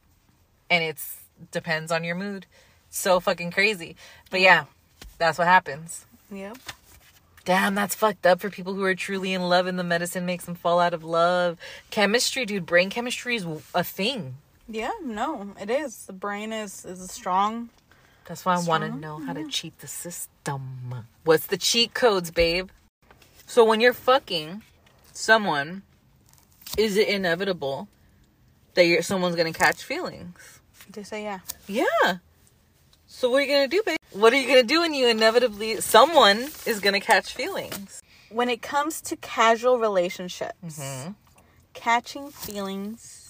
and 0.71 0.83
it's 0.83 1.17
depends 1.53 1.93
on 1.93 2.05
your 2.05 2.17
mood. 2.17 2.47
So 2.91 3.21
fucking 3.21 3.51
crazy, 3.51 3.97
but 4.31 4.41
yeah, 4.41 4.65
that's 5.19 5.39
what 5.39 5.47
happens. 5.47 6.07
Yep. 6.31 6.59
Damn, 7.45 7.77
that's 7.77 7.95
fucked 7.95 8.27
up 8.27 8.41
for 8.41 8.51
people 8.51 8.75
who 8.75 8.83
are 8.83 8.97
truly 8.97 9.33
in 9.33 9.49
love 9.49 9.69
and 9.69 9.79
the 9.79 9.85
medicine 9.85 10.27
makes 10.27 10.47
them 10.47 10.57
fall 10.57 10.81
out 10.81 10.93
of 10.93 11.05
love. 11.05 11.59
Chemistry, 11.91 12.45
dude, 12.45 12.67
brain 12.67 12.91
chemistry 12.91 13.37
is 13.37 13.47
a 13.73 13.85
thing. 13.85 14.35
Yeah. 14.69 14.91
No, 15.03 15.55
it 15.61 15.71
is. 15.71 16.07
The 16.07 16.13
brain 16.13 16.53
is 16.53 16.85
is 16.85 17.11
strong. 17.11 17.71
That's 18.27 18.45
why 18.45 18.55
I 18.57 18.63
want 18.63 18.83
to 18.83 18.91
know 18.99 19.19
how 19.25 19.33
to 19.35 19.47
cheat 19.49 19.79
the 19.79 19.87
system. 19.87 21.05
What's 21.25 21.47
the 21.47 21.57
cheat 21.57 21.95
codes, 21.95 22.31
babe? 22.33 22.71
So 23.47 23.65
when 23.65 23.81
you're 23.81 23.93
fucking 23.93 24.63
someone, 25.13 25.83
is 26.77 26.97
it 26.97 27.07
inevitable 27.09 27.87
that 28.75 28.85
you're, 28.87 29.03
someone's 29.03 29.37
gonna 29.37 29.53
catch 29.53 29.85
feelings? 29.85 30.61
They 30.91 31.05
say 31.05 31.23
yeah. 31.23 31.41
Yeah. 31.69 32.19
So 33.07 33.31
what 33.31 33.39
are 33.39 33.45
you 33.47 33.53
gonna 33.53 33.69
do, 33.69 33.83
babe? 33.87 33.99
What 34.13 34.33
are 34.33 34.37
you 34.37 34.49
gonna 34.49 34.65
do 34.65 34.81
when 34.81 34.93
you 34.95 35.07
inevitably 35.09 35.81
someone 35.81 36.49
is 36.67 36.81
gonna 36.81 37.01
catch 37.01 37.33
feelings? 37.35 38.03
When 38.29 38.49
it 38.49 38.61
comes 38.61 39.01
to 39.03 39.17
casual 39.17 39.79
relationships, 39.79 40.79
Mhm. 40.81 41.15
catching 41.75 42.31
feelings 42.31 43.26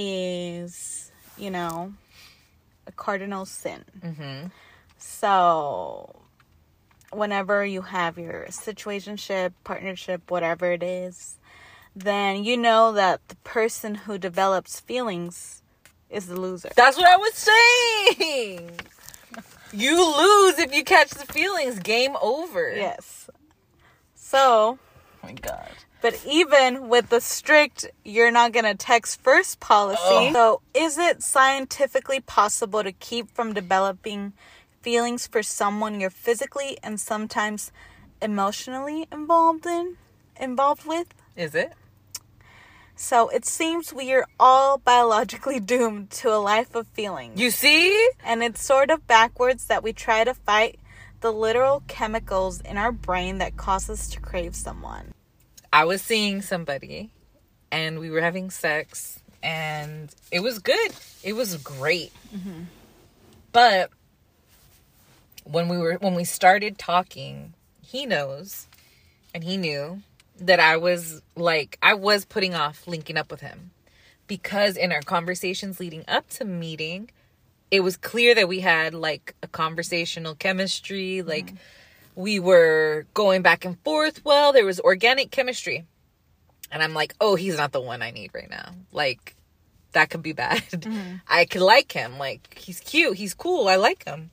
is, 0.00 1.10
you 1.36 1.50
know, 1.50 1.92
a 2.86 2.92
cardinal 2.92 3.44
sin. 3.44 3.84
Mm-hmm. 4.00 4.46
So, 4.96 6.14
whenever 7.10 7.66
you 7.66 7.82
have 7.82 8.16
your 8.16 8.46
situationship, 8.48 9.52
partnership, 9.64 10.30
whatever 10.30 10.70
it 10.70 10.84
is, 10.84 11.38
then 11.96 12.44
you 12.44 12.56
know 12.56 12.92
that 12.92 13.26
the 13.26 13.34
person 13.36 13.96
who 13.96 14.18
develops 14.18 14.78
feelings 14.78 15.62
is 16.08 16.28
the 16.28 16.40
loser. 16.40 16.70
That's 16.76 16.96
what 16.96 17.08
I 17.08 17.16
was 17.16 17.34
saying. 17.34 18.70
You 19.72 19.96
lose 19.96 20.58
if 20.58 20.74
you 20.74 20.84
catch 20.84 21.10
the 21.10 21.26
feelings. 21.26 21.80
Game 21.80 22.16
over. 22.22 22.72
Yes. 22.74 23.28
So, 24.14 24.78
Oh 25.22 25.26
my 25.26 25.32
god. 25.32 25.70
But 26.00 26.20
even 26.26 26.88
with 26.88 27.08
the 27.08 27.20
strict 27.20 27.86
you're 28.04 28.30
not 28.30 28.52
going 28.52 28.64
to 28.64 28.74
text 28.74 29.20
first 29.20 29.60
policy, 29.60 30.00
Ugh. 30.02 30.32
so 30.32 30.60
is 30.74 30.98
it 30.98 31.22
scientifically 31.22 32.20
possible 32.20 32.82
to 32.82 32.92
keep 32.92 33.30
from 33.34 33.52
developing 33.52 34.32
feelings 34.82 35.26
for 35.26 35.42
someone 35.42 36.00
you're 36.00 36.10
physically 36.10 36.78
and 36.82 37.00
sometimes 37.00 37.72
emotionally 38.22 39.06
involved 39.12 39.66
in 39.66 39.96
involved 40.40 40.86
with? 40.86 41.08
Is 41.36 41.54
it? 41.54 41.72
So 42.94 43.28
it 43.28 43.44
seems 43.44 43.92
we 43.92 44.12
are 44.12 44.26
all 44.40 44.78
biologically 44.78 45.60
doomed 45.74 46.10
to 46.10 46.34
a 46.34 46.38
life 46.38 46.74
of 46.74 46.86
feelings. 46.88 47.40
You 47.40 47.50
see? 47.50 48.10
and 48.24 48.42
it's 48.42 48.62
sort 48.62 48.90
of 48.90 49.06
backwards 49.06 49.66
that 49.66 49.82
we 49.82 49.92
try 49.92 50.24
to 50.24 50.34
fight 50.34 50.78
the 51.20 51.32
literal 51.32 51.82
chemicals 51.88 52.60
in 52.60 52.76
our 52.76 52.92
brain 52.92 53.38
that 53.38 53.56
cause 53.56 53.90
us 53.90 54.08
to 54.10 54.20
crave 54.20 54.54
someone. 54.54 55.12
I 55.72 55.84
was 55.84 56.02
seeing 56.02 56.42
somebody 56.42 57.10
and 57.70 57.98
we 57.98 58.10
were 58.10 58.20
having 58.20 58.50
sex 58.50 59.20
and 59.42 60.14
it 60.32 60.40
was 60.40 60.58
good. 60.58 60.92
It 61.22 61.34
was 61.34 61.56
great. 61.56 62.12
Mm-hmm. 62.34 62.62
But 63.52 63.90
when 65.44 65.68
we 65.68 65.78
were 65.78 65.94
when 65.94 66.14
we 66.14 66.24
started 66.24 66.78
talking, 66.78 67.54
he 67.82 68.06
knows 68.06 68.66
and 69.34 69.44
he 69.44 69.56
knew 69.56 70.02
that 70.40 70.60
I 70.60 70.76
was 70.76 71.22
like 71.36 71.78
I 71.82 71.94
was 71.94 72.24
putting 72.24 72.54
off 72.54 72.86
linking 72.86 73.16
up 73.16 73.30
with 73.30 73.40
him 73.40 73.70
because 74.26 74.76
in 74.76 74.92
our 74.92 75.02
conversations 75.02 75.80
leading 75.80 76.04
up 76.06 76.28
to 76.30 76.44
meeting, 76.44 77.10
it 77.70 77.80
was 77.80 77.96
clear 77.96 78.34
that 78.34 78.48
we 78.48 78.60
had 78.60 78.94
like 78.94 79.34
a 79.42 79.48
conversational 79.48 80.34
chemistry, 80.34 81.22
like 81.22 81.46
mm-hmm. 81.46 81.56
We 82.18 82.40
were 82.40 83.06
going 83.14 83.42
back 83.42 83.64
and 83.64 83.78
forth 83.84 84.24
well, 84.24 84.52
there 84.52 84.64
was 84.64 84.80
organic 84.80 85.30
chemistry. 85.30 85.86
And 86.70 86.82
I'm 86.82 86.92
like, 86.92 87.14
"Oh, 87.20 87.36
he's 87.36 87.56
not 87.56 87.72
the 87.72 87.80
one 87.80 88.02
I 88.02 88.10
need 88.10 88.32
right 88.34 88.50
now." 88.50 88.72
Like 88.92 89.36
that 89.92 90.10
could 90.10 90.22
be 90.22 90.32
bad. 90.32 90.62
Mm-hmm. 90.70 91.16
I 91.28 91.44
could 91.44 91.62
like 91.62 91.92
him. 91.92 92.18
Like 92.18 92.58
he's 92.58 92.80
cute, 92.80 93.16
he's 93.16 93.34
cool. 93.34 93.68
I 93.68 93.76
like 93.76 94.04
him. 94.04 94.30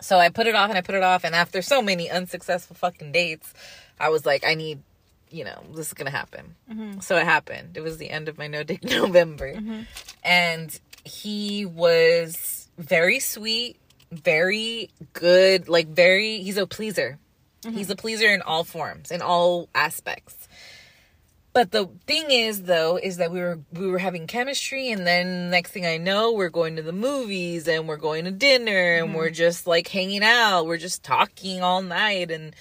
So 0.00 0.18
I 0.18 0.28
put 0.28 0.46
it 0.46 0.54
off 0.54 0.68
and 0.68 0.78
I 0.78 0.80
put 0.80 0.94
it 0.94 1.02
off 1.02 1.24
and 1.24 1.34
after 1.34 1.60
so 1.60 1.82
many 1.82 2.08
unsuccessful 2.08 2.76
fucking 2.76 3.12
dates, 3.12 3.52
I 3.98 4.08
was 4.08 4.24
like, 4.24 4.44
I 4.46 4.54
need 4.54 4.80
you 5.30 5.44
know, 5.44 5.60
this 5.74 5.88
is 5.88 5.94
gonna 5.94 6.10
happen. 6.10 6.54
Mm-hmm. 6.70 7.00
So 7.00 7.16
it 7.16 7.24
happened. 7.24 7.76
It 7.76 7.80
was 7.80 7.98
the 7.98 8.10
end 8.10 8.28
of 8.28 8.38
my 8.38 8.46
no 8.46 8.62
date 8.62 8.84
November, 9.02 9.54
mm-hmm. 9.54 9.80
and 10.22 10.80
he 11.04 11.66
was 11.66 12.68
very 12.78 13.18
sweet, 13.18 13.76
very 14.10 14.90
good, 15.12 15.68
like 15.68 15.88
very. 15.88 16.38
He's 16.38 16.56
a 16.56 16.66
pleaser. 16.66 17.18
He's 17.68 17.90
a 17.90 17.96
pleaser 17.96 18.28
in 18.32 18.42
all 18.42 18.62
forms, 18.62 19.10
in 19.10 19.22
all 19.22 19.68
aspects. 19.74 20.46
But 21.52 21.70
the 21.72 21.88
thing 22.06 22.30
is, 22.30 22.64
though, 22.64 22.96
is 22.96 23.16
that 23.16 23.32
we 23.32 23.40
were 23.40 23.58
we 23.72 23.86
were 23.86 23.98
having 23.98 24.26
chemistry, 24.26 24.90
and 24.90 25.06
then 25.06 25.50
next 25.50 25.70
thing 25.70 25.86
I 25.86 25.96
know, 25.96 26.32
we're 26.32 26.50
going 26.50 26.76
to 26.76 26.82
the 26.82 26.92
movies, 26.92 27.66
and 27.66 27.88
we're 27.88 27.96
going 27.96 28.26
to 28.26 28.30
dinner, 28.30 28.96
and 28.96 29.14
we're 29.14 29.30
just 29.30 29.66
like 29.66 29.88
hanging 29.88 30.22
out. 30.22 30.66
We're 30.66 30.76
just 30.76 31.02
talking 31.02 31.62
all 31.62 31.80
night, 31.80 32.30
and 32.30 32.54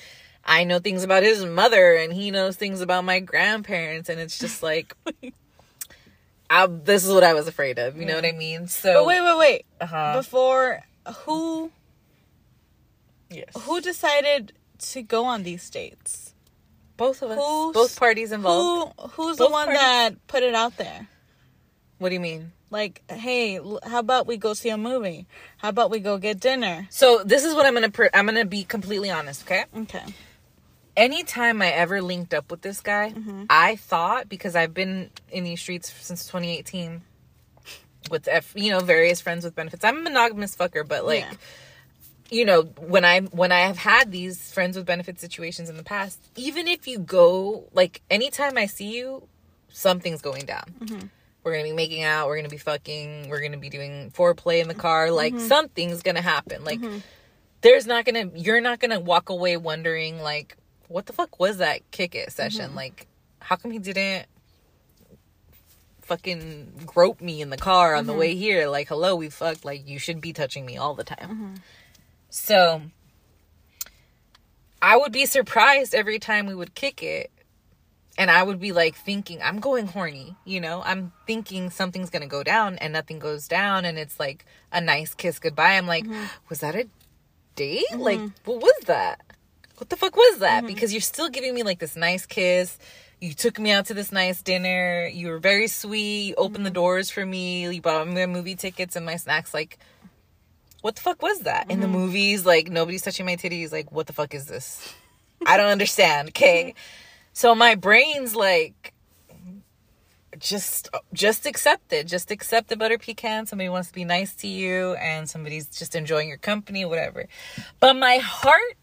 I 0.45 0.63
know 0.63 0.79
things 0.79 1.03
about 1.03 1.23
his 1.23 1.43
mother, 1.43 1.95
and 1.95 2.13
he 2.13 2.31
knows 2.31 2.55
things 2.55 2.79
about 2.79 3.03
my 3.03 3.19
grandparents, 3.19 4.07
and 4.07 4.17
it's 4.19 4.39
just 4.39 4.63
like, 4.63 4.95
I, 6.49 6.67
this 6.67 7.05
is 7.05 7.11
what 7.11 7.23
I 7.23 7.33
was 7.33 7.47
afraid 7.47 7.79
of. 7.79 7.97
You 7.97 8.05
know 8.05 8.15
what 8.15 8.25
I 8.25 8.31
mean? 8.31 8.67
So 8.67 8.93
But 8.93 9.07
wait, 9.07 9.21
wait, 9.21 9.37
wait. 9.37 9.65
uh-huh. 9.81 10.13
Before 10.15 10.83
who 11.25 11.71
yes, 13.29 13.49
who 13.61 13.81
decided 13.81 14.53
to 14.79 15.01
go 15.01 15.25
on 15.25 15.43
these 15.43 15.69
dates? 15.69 16.33
both 16.97 17.21
of 17.21 17.31
us, 17.31 17.37
who's- 17.37 17.73
both 17.73 17.99
parties 17.99 18.31
involved. 18.31 18.93
Who 18.99 19.07
who's 19.09 19.37
the 19.37 19.49
one 19.49 19.65
parties. 19.65 19.81
that 19.81 20.27
put 20.27 20.43
it 20.43 20.55
out 20.55 20.77
there? 20.77 21.07
What 21.97 22.09
do 22.09 22.15
you 22.15 22.21
mean? 22.21 22.51
Like, 22.69 23.01
hey, 23.09 23.59
how 23.83 23.99
about 23.99 24.27
we 24.27 24.37
go 24.37 24.53
see 24.53 24.69
a 24.69 24.77
movie? 24.77 25.27
How 25.57 25.69
about 25.69 25.89
we 25.91 25.99
go 25.99 26.17
get 26.17 26.39
dinner? 26.39 26.87
So 26.89 27.23
this 27.23 27.43
is 27.45 27.53
what 27.53 27.65
I'm 27.65 27.73
gonna. 27.73 27.89
Pr- 27.89 28.13
I'm 28.13 28.25
gonna 28.25 28.45
be 28.45 28.63
completely 28.63 29.09
honest. 29.11 29.43
Okay. 29.43 29.65
Okay. 29.77 30.03
anytime 30.97 31.61
I 31.61 31.71
ever 31.71 32.01
linked 32.01 32.33
up 32.33 32.49
with 32.49 32.61
this 32.61 32.79
guy, 32.79 33.11
mm-hmm. 33.11 33.43
I 33.49 33.75
thought 33.75 34.29
because 34.29 34.55
I've 34.55 34.73
been 34.73 35.09
in 35.29 35.43
these 35.43 35.59
streets 35.59 35.93
since 35.93 36.25
2018 36.25 37.01
with 38.09 38.27
F, 38.27 38.53
you 38.55 38.71
know, 38.71 38.79
various 38.79 39.21
friends 39.21 39.43
with 39.43 39.55
benefits. 39.55 39.83
I'm 39.83 39.97
a 39.97 40.01
monogamous 40.01 40.55
fucker, 40.55 40.87
but 40.87 41.05
like, 41.05 41.21
Yeah. 41.21 41.33
you 42.29 42.45
know, 42.45 42.63
when 42.63 43.05
I 43.05 43.21
when 43.21 43.51
I 43.51 43.61
have 43.61 43.77
had 43.77 44.11
these 44.11 44.51
friends 44.51 44.77
with 44.77 44.85
benefit 44.85 45.19
situations 45.19 45.69
in 45.69 45.77
the 45.77 45.83
past, 45.83 46.19
even 46.35 46.67
if 46.67 46.87
you 46.87 46.99
go 46.99 47.65
like 47.73 48.01
anytime 48.09 48.57
I 48.57 48.65
see 48.65 48.95
you, 48.95 49.27
something's 49.69 50.21
going 50.21 50.45
down. 50.45 50.73
Mm-hmm. 50.79 51.07
We're 51.43 51.51
gonna 51.51 51.63
be 51.65 51.73
making 51.73 52.03
out. 52.03 52.27
We're 52.27 52.37
gonna 52.37 52.49
be 52.49 52.57
fucking. 52.57 53.29
We're 53.29 53.41
gonna 53.41 53.57
be 53.57 53.69
doing 53.69 54.11
foreplay 54.11 54.61
in 54.61 54.67
the 54.67 54.73
car. 54.73 55.07
Mm-hmm. 55.07 55.15
Like 55.15 55.33
mm-hmm. 55.33 55.47
something's 55.47 56.01
gonna 56.01 56.21
happen. 56.21 56.63
Like 56.63 56.79
there's 57.61 57.85
not 57.85 58.05
gonna. 58.05 58.31
You're 58.33 58.61
not 58.61 58.79
gonna 58.79 58.99
walk 58.99 59.29
away 59.29 59.55
wondering 59.55 60.21
like, 60.21 60.57
what 60.87 61.05
the 61.05 61.13
fuck 61.13 61.39
was 61.39 61.57
that 61.57 61.81
kick 61.91 62.15
it 62.15 62.31
session? 62.31 62.73
Like, 62.73 63.05
how 63.39 63.57
come 63.57 63.69
he 63.69 63.77
didn't 63.77 64.25
fucking 66.05 66.83
grope 66.85 67.19
me 67.19 67.41
in 67.41 67.49
the 67.49 67.57
car 67.57 67.95
on 67.95 68.05
the 68.05 68.13
mm-hmm. 68.13 68.19
way 68.19 68.35
here? 68.35 68.67
Like, 68.67 68.87
hello, 68.87 69.15
we 69.15 69.29
fucked. 69.29 69.65
Like, 69.65 69.87
you 69.87 69.99
should 69.99 70.21
be 70.21 70.33
touching 70.33 70.65
me 70.65 70.77
all 70.77 70.93
the 70.93 71.03
time. 71.03 71.29
Mm-hmm. 71.29 71.53
So 72.29 72.81
I 74.81 74.97
would 74.97 75.11
be 75.11 75.25
surprised 75.25 75.95
every 75.95 76.19
time 76.19 76.45
we 76.45 76.55
would 76.55 76.75
kick 76.75 77.01
it. 77.01 77.31
And 78.17 78.31
I 78.31 78.43
would 78.43 78.61
be 78.61 78.71
like 78.71 78.95
thinking, 78.95 79.41
I'm 79.41 79.59
going 79.59 79.87
horny, 79.87 80.37
you 80.45 80.61
know? 80.61 80.81
I'm 80.85 81.11
thinking 81.27 81.69
something's 81.69 82.09
gonna 82.09 82.27
go 82.27 82.43
down 82.43 82.77
and 82.77 82.93
nothing 82.93 83.19
goes 83.19 83.45
down 83.45 83.83
and 83.83 83.97
it's 83.97 84.17
like 84.19 84.45
a 84.71 84.79
nice 84.79 85.13
kiss 85.13 85.37
goodbye. 85.37 85.73
I'm 85.73 85.85
like, 85.85 86.05
mm-hmm. 86.05 86.23
was 86.47 86.61
that 86.61 86.75
a 86.75 86.87
date? 87.55 87.83
Like, 87.93 88.21
what 88.45 88.61
was 88.61 88.85
that? 88.85 89.19
What 89.77 89.89
the 89.89 89.97
fuck 89.97 90.15
was 90.15 90.37
that? 90.37 90.65
Because 90.65 90.93
you're 90.93 91.01
still 91.01 91.27
giving 91.27 91.53
me 91.53 91.63
like 91.63 91.79
this 91.79 91.97
nice 91.97 92.25
kiss. 92.25 92.77
You 93.25 93.33
took 93.33 93.57
me 93.57 93.71
out 93.71 93.87
to 93.87 93.95
this 93.95 94.11
nice 94.11 94.43
dinner. 94.43 95.09
You 95.11 95.29
were 95.29 95.39
very 95.39 95.67
sweet. 95.67 96.27
You 96.27 96.35
opened 96.35 96.63
the 96.63 96.69
mm-hmm. 96.69 96.75
doors 96.75 97.09
for 97.09 97.25
me. 97.25 97.73
You 97.73 97.81
bought 97.81 98.07
me 98.07 98.23
movie 98.27 98.55
tickets 98.55 98.95
and 98.95 99.03
my 99.03 99.15
snacks. 99.15 99.51
Like, 99.51 99.79
what 100.81 100.95
the 100.95 101.01
fuck 101.01 101.23
was 101.23 101.39
that? 101.39 101.71
In 101.71 101.79
the 101.79 101.87
mm-hmm. 101.87 101.95
movies, 101.95 102.45
like 102.45 102.69
nobody's 102.69 103.01
touching 103.01 103.25
my 103.25 103.35
titties. 103.35 103.71
Like, 103.71 103.91
what 103.91 104.05
the 104.05 104.13
fuck 104.13 104.35
is 104.35 104.45
this? 104.45 104.93
I 105.45 105.57
don't 105.57 105.71
understand. 105.71 106.29
Okay. 106.29 106.65
Mm-hmm. 106.69 106.79
So 107.33 107.55
my 107.55 107.73
brain's 107.73 108.35
like 108.35 108.93
just 110.39 110.89
just 111.13 111.47
accept 111.47 111.91
it. 111.93 112.05
Just 112.05 112.29
accept 112.29 112.69
the 112.69 112.77
butter 112.77 112.99
pecan. 112.99 113.47
Somebody 113.47 113.69
wants 113.69 113.87
to 113.87 113.93
be 113.95 114.05
nice 114.05 114.35
to 114.35 114.47
you 114.47 114.93
and 114.95 115.27
somebody's 115.27 115.67
just 115.67 115.95
enjoying 115.95 116.29
your 116.29 116.37
company, 116.37 116.85
whatever. 116.85 117.25
But 117.79 117.95
my 117.95 118.17
heart 118.17 118.77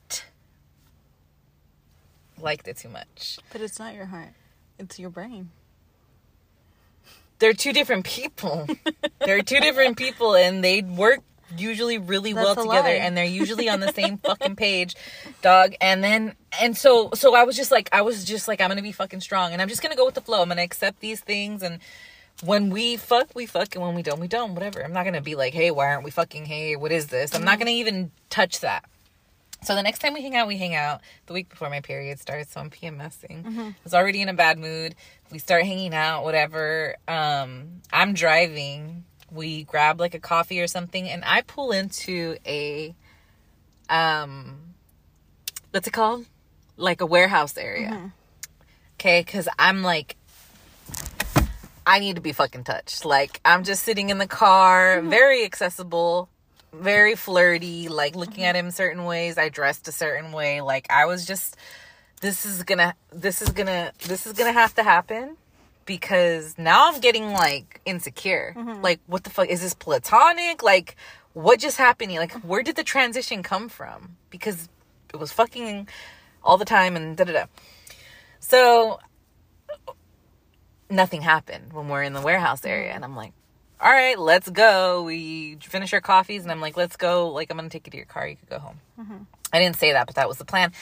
liked 2.43 2.69
it 2.69 2.77
too 2.77 2.89
much. 2.89 3.39
But 3.53 3.61
it's 3.61 3.79
not 3.79 3.95
your 3.95 4.07
heart. 4.07 4.31
It's 4.79 4.99
your 4.99 5.11
brain. 5.11 5.51
They're 7.39 7.53
two 7.53 7.73
different 7.73 8.05
people. 8.05 8.69
they're 9.21 9.43
two 9.43 9.61
different 9.61 9.97
people 9.97 10.35
and 10.35 10.63
they 10.63 10.83
work 10.83 11.21
usually 11.57 11.99
really 11.99 12.35
well 12.35 12.55
That's 12.55 12.67
a 12.67 12.69
together 12.69 12.89
lie. 12.89 12.95
and 12.95 13.17
they're 13.17 13.25
usually 13.25 13.69
on 13.69 13.81
the 13.81 13.93
same 13.93 14.19
fucking 14.19 14.57
page 14.57 14.95
dog 15.43 15.75
and 15.81 16.03
then 16.03 16.35
and 16.61 16.77
so 16.77 17.11
so 17.15 17.35
i 17.35 17.45
was 17.45 17.57
just 17.57 17.71
like 17.71 17.89
i 17.93 18.03
was 18.03 18.25
just 18.25 18.49
like 18.49 18.61
i'm 18.61 18.69
gonna 18.69 18.83
be 18.83 18.93
fucking 18.93 19.21
strong 19.21 19.53
and 19.53 19.61
i'm 19.61 19.69
just 19.69 19.83
gonna 19.83 19.97
go 19.97 20.05
with 20.05 20.15
the 20.15 20.21
flow 20.21 20.43
i'm 20.43 20.49
gonna 20.49 20.63
accept 20.63 21.01
these 21.01 21.21
things 21.21 21.63
and 21.63 21.79
when 22.45 22.71
we 22.71 22.97
fuck 22.97 23.29
we 23.35 23.47
fuck 23.47 23.75
and 23.75 23.85
when 23.85 23.95
we 23.95 24.03
don't 24.03 24.21
we 24.21 24.29
don't 24.29 24.55
whatever 24.55 24.83
i'm 24.83 24.93
not 24.93 25.05
gonna 25.05 25.21
be 25.21 25.35
like 25.35 25.53
hey 25.53 25.71
why 25.71 25.89
aren't 25.89 26.05
we 26.05 26.11
fucking 26.11 26.45
hey 26.45 26.77
what 26.77 26.91
is 26.91 27.09
this 27.09 27.35
i'm 27.35 27.45
not 27.45 27.57
mm. 27.57 27.61
gonna 27.61 27.71
even 27.71 28.11
touch 28.31 28.61
that 28.61 28.85
so 29.63 29.75
the 29.75 29.83
next 29.83 30.01
time 30.01 30.15
we 30.15 30.23
hang 30.23 30.37
out, 30.37 30.49
we 30.49 30.57
hang 30.57 30.75
out 30.75 31.01
the 31.27 31.33
week 31.33 31.49
before 31.49 31.71
my 31.71 31.81
period 31.81 32.19
starts. 32.19 32.53
So 32.53 32.61
I'm 32.61 32.71
PMSing. 32.71 33.45
I 33.71 33.75
was 33.85 33.95
already 33.95 34.21
in 34.21 34.29
a 34.29 34.35
bad 34.35 34.59
mood. 34.59 34.95
We 35.31 35.39
start 35.39 35.65
hanging 35.65 35.95
out, 35.95 36.25
whatever. 36.25 36.97
Um, 37.07 37.81
I'm 37.93 38.15
driving. 38.15 39.05
We 39.31 39.65
grab 39.65 40.01
like 40.01 40.15
a 40.15 40.21
coffee 40.21 40.61
or 40.61 40.67
something, 40.67 41.09
and 41.09 41.25
I 41.25 41.43
pull 41.43 41.73
into 41.73 42.37
a, 42.45 42.95
um, 43.89 44.75
what's 45.71 45.87
it 45.87 45.93
called? 45.93 46.27
Like 46.77 47.01
a 47.01 47.07
warehouse 47.07 47.57
area. 47.57 48.13
Okay, 48.97 49.21
because 49.21 49.49
I'm 49.59 49.83
like, 49.83 50.17
I 51.87 51.99
need 51.99 52.17
to 52.17 52.23
be 52.23 52.33
fucking 52.33 52.65
touched. 52.65 53.05
Like 53.05 53.41
I'm 53.45 53.65
just 53.65 53.83
sitting 53.83 54.11
in 54.11 54.19
the 54.19 54.27
car, 54.27 55.01
very 55.03 55.45
accessible 55.45 56.29
very 56.73 57.15
flirty, 57.15 57.89
like 57.89 58.17
looking 58.17 58.45
at 58.45 58.57
him 58.57 58.71
certain 58.71 59.05
ways. 59.05 59.39
I 59.39 59.49
dressed 59.49 59.89
a 59.89 59.93
certain 59.93 60.33
way. 60.33 60.61
Like 60.61 60.87
I 60.91 61.07
was 61.07 61.27
just 61.27 61.57
this 62.21 62.47
is 62.47 62.63
gonna 62.63 62.95
this 63.11 63.43
is 63.43 63.51
gonna 63.51 63.93
this 64.07 64.27
is 64.27 64.33
gonna 64.33 64.53
have 64.53 64.75
to 64.77 64.83
happen 64.83 65.37
because 65.85 66.57
now 66.59 66.91
I'm 66.91 67.01
getting 67.01 67.33
like 67.33 67.81
insecure. 67.85 68.55
Mm-hmm. 68.57 68.83
Like 68.83 69.01
what 69.07 69.25
the 69.25 69.31
fuck 69.31 69.49
is 69.49 69.61
this 69.61 69.75
platonic? 69.75 70.63
Like 70.63 70.97
what 71.35 71.59
just 71.59 71.77
happened? 71.77 72.13
Like 72.13 72.33
where 72.41 72.63
did 72.63 72.77
the 72.77 72.85
transition 72.85 73.43
come 73.43 73.69
from? 73.69 74.17
Because 74.31 74.69
it 75.13 75.17
was 75.17 75.33
fucking 75.33 75.89
all 76.43 76.57
the 76.57 76.65
time 76.65 76.97
and 76.97 77.17
da 77.17 77.25
da 77.25 77.33
da. 77.33 77.45
So 78.41 78.99
nothing 80.89 81.23
happened 81.23 81.73
when 81.73 81.89
we're 81.89 82.03
in 82.03 82.13
the 82.13 82.21
warehouse 82.21 82.65
area 82.65 82.93
and 82.93 83.05
I'm 83.05 83.17
like 83.17 83.33
all 83.83 83.91
right, 83.91 84.19
let's 84.19 84.49
go. 84.49 85.03
We 85.03 85.57
finish 85.61 85.93
our 85.93 86.01
coffees, 86.01 86.43
and 86.43 86.53
I'm 86.53 86.61
like, 86.61 86.77
let's 86.77 86.97
go. 86.97 87.29
Like, 87.29 87.51
I'm 87.51 87.57
gonna 87.57 87.69
take 87.69 87.87
you 87.87 87.91
to 87.91 87.97
your 87.97 88.07
car. 88.07 88.29
You 88.29 88.37
could 88.37 88.49
go 88.49 88.59
home. 88.61 88.81
Mm-hmm. 89.01 89.17
I 89.53 89.59
didn't 89.59 89.77
say 89.77 89.93
that, 89.93 90.07
but 90.07 90.15
that 90.17 90.29
was 90.29 90.39
the 90.39 90.45
plan. 90.45 90.73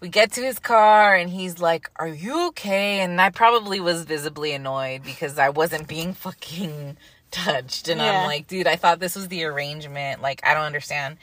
We 0.00 0.08
get 0.08 0.32
to 0.32 0.42
his 0.42 0.58
car, 0.58 1.14
and 1.14 1.28
he's 1.30 1.58
like, 1.60 1.90
"Are 1.96 2.08
you 2.08 2.48
okay?" 2.48 3.00
And 3.00 3.20
I 3.20 3.30
probably 3.30 3.78
was 3.80 4.04
visibly 4.04 4.52
annoyed 4.52 5.02
because 5.04 5.38
I 5.38 5.50
wasn't 5.50 5.86
being 5.86 6.12
fucking 6.24 6.96
touched, 7.30 7.88
and 7.88 8.00
Yeah. 8.00 8.20
I'm 8.20 8.26
like, 8.26 8.46
dude, 8.46 8.66
I 8.66 8.76
thought 8.76 9.00
this 9.00 9.14
was 9.16 9.28
the 9.28 9.44
arrangement. 9.44 10.22
Like, 10.22 10.40
I 10.44 10.54
don't 10.54 10.64
understand. 10.64 11.18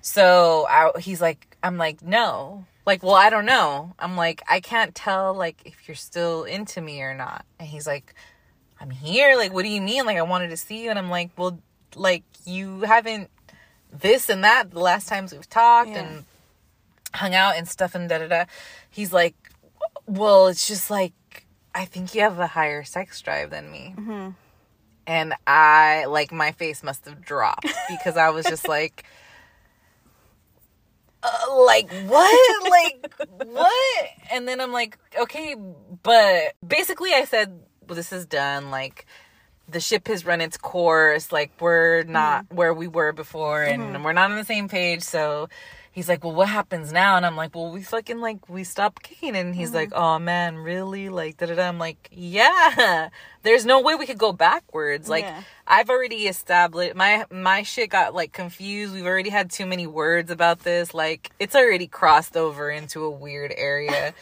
So 0.00 0.66
I, 0.68 0.98
he's 1.00 1.20
like, 1.20 1.56
I'm 1.62 1.76
like, 1.76 2.02
no. 2.02 2.64
Like, 2.86 3.02
well, 3.02 3.14
I 3.14 3.28
don't 3.28 3.44
know. 3.44 3.92
I'm 3.98 4.16
like, 4.16 4.42
I 4.48 4.60
can't 4.60 4.94
tell 4.94 5.34
like 5.34 5.60
if 5.66 5.86
you're 5.86 5.94
still 5.94 6.44
into 6.44 6.80
me 6.80 7.02
or 7.02 7.12
not. 7.12 7.44
And 7.58 7.68
he's 7.68 7.86
like, 7.86 8.14
I'm 8.80 8.90
here. 8.90 9.36
Like, 9.36 9.52
what 9.52 9.62
do 9.64 9.68
you 9.68 9.80
mean? 9.80 10.06
Like, 10.06 10.18
I 10.18 10.22
wanted 10.22 10.50
to 10.50 10.56
see 10.56 10.84
you. 10.84 10.90
And 10.90 10.98
I'm 10.98 11.10
like, 11.10 11.30
well, 11.36 11.58
like, 11.96 12.22
you 12.44 12.80
haven't 12.82 13.30
this 13.92 14.28
and 14.28 14.44
that 14.44 14.70
the 14.70 14.78
last 14.80 15.08
times 15.08 15.32
we've 15.32 15.48
talked 15.48 15.90
Yeah. 15.90 15.98
and 16.00 16.24
hung 17.14 17.34
out 17.34 17.56
and 17.56 17.66
stuff 17.68 17.94
and 17.94 18.08
da 18.08 18.18
da 18.18 18.28
da. 18.28 18.44
He's 18.90 19.12
like, 19.12 19.34
well, 20.06 20.46
it's 20.48 20.68
just 20.68 20.90
like, 20.90 21.12
I 21.74 21.84
think 21.86 22.14
you 22.14 22.20
have 22.22 22.38
a 22.38 22.46
higher 22.46 22.84
sex 22.84 23.20
drive 23.20 23.50
than 23.50 23.70
me. 23.70 23.94
And 25.06 25.34
I, 25.46 26.04
like, 26.06 26.32
my 26.32 26.52
face 26.52 26.82
must 26.82 27.04
have 27.06 27.20
dropped 27.22 27.66
because 27.88 28.16
I 28.16 28.30
was 28.30 28.44
just 28.46 28.68
like, 28.68 29.04
uh, 31.22 31.62
like 31.64 31.90
what 32.06 32.70
like 32.70 33.12
what 33.46 34.06
and 34.30 34.46
then 34.46 34.60
i'm 34.60 34.70
like 34.72 34.96
okay 35.20 35.56
but 36.04 36.54
basically 36.64 37.12
i 37.12 37.24
said 37.24 37.58
this 37.96 38.12
is 38.12 38.26
done 38.26 38.70
like 38.70 39.06
the 39.68 39.80
ship 39.80 40.08
has 40.08 40.24
run 40.24 40.40
its 40.40 40.56
course 40.56 41.30
like 41.32 41.50
we're 41.60 42.02
not 42.04 42.46
where 42.50 42.72
we 42.72 42.88
were 42.88 43.12
before 43.12 43.62
and 43.62 44.02
we're 44.04 44.12
not 44.12 44.30
on 44.30 44.36
the 44.36 44.44
same 44.44 44.68
page 44.68 45.02
so 45.02 45.48
he's 45.92 46.08
like, 46.08 46.22
well, 46.22 46.32
what 46.34 46.48
happens 46.48 46.92
now? 46.92 47.16
And 47.16 47.26
I'm 47.26 47.34
like, 47.34 47.56
well, 47.56 47.72
we 47.72 47.82
fucking 47.82 48.20
like 48.20 48.48
we 48.48 48.62
stop 48.62 49.02
kicking. 49.02 49.34
And 49.34 49.52
he's 49.52 49.74
like, 49.74 49.90
Mm-hmm. 49.90 50.00
oh 50.00 50.18
man, 50.20 50.56
really? 50.56 51.08
Like 51.08 51.38
da 51.38 51.46
da 51.46 51.56
da. 51.56 51.66
I'm 51.66 51.78
like, 51.80 52.08
yeah. 52.12 53.08
There's 53.42 53.66
no 53.66 53.80
way 53.80 53.96
we 53.96 54.06
could 54.06 54.18
go 54.18 54.30
backwards. 54.32 55.08
Like 55.08 55.24
Yeah. 55.24 55.42
I've 55.66 55.90
already 55.90 56.28
established 56.28 56.94
my 56.94 57.24
my 57.32 57.64
shit 57.64 57.90
got 57.90 58.14
like 58.14 58.32
confused. 58.32 58.94
We've 58.94 59.06
already 59.06 59.30
had 59.30 59.50
too 59.50 59.66
many 59.66 59.88
words 59.88 60.30
about 60.30 60.60
this. 60.60 60.94
Like 60.94 61.30
it's 61.40 61.56
already 61.56 61.88
crossed 61.88 62.36
over 62.36 62.70
into 62.70 63.02
a 63.02 63.10
weird 63.10 63.52
area. 63.56 64.14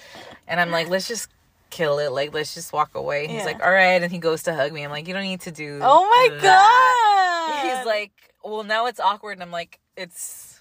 and 0.49 0.59
I'm 0.61 0.71
like, 0.71 0.89
let's 0.89 1.07
just 1.09 1.29
kill 1.71 1.99
it. 1.99 2.13
Like 2.13 2.33
let's 2.35 2.55
just 2.55 2.73
walk 2.73 2.95
away. 2.95 3.27
He's 3.27 3.45
like, 3.45 3.63
all 3.63 3.71
right. 3.73 4.03
And 4.03 4.11
he 4.11 4.19
goes 4.19 4.45
to 4.45 4.55
hug 4.55 4.73
me. 4.73 4.83
I'm 4.83 4.91
like, 4.91 5.09
you 5.09 5.15
don't 5.15 5.23
need 5.23 5.43
to 5.43 5.51
do. 5.51 5.81
Oh 5.83 6.05
my 6.05 6.37
that." 6.37 7.63
god. 7.63 7.77
He's 7.79 7.87
like, 7.87 8.13
well, 8.45 8.65
now 8.65 8.87
it's 8.87 9.01
awkward. 9.01 9.33
And 9.33 9.43
I'm 9.43 9.51
like, 9.51 9.79
it's 9.97 10.61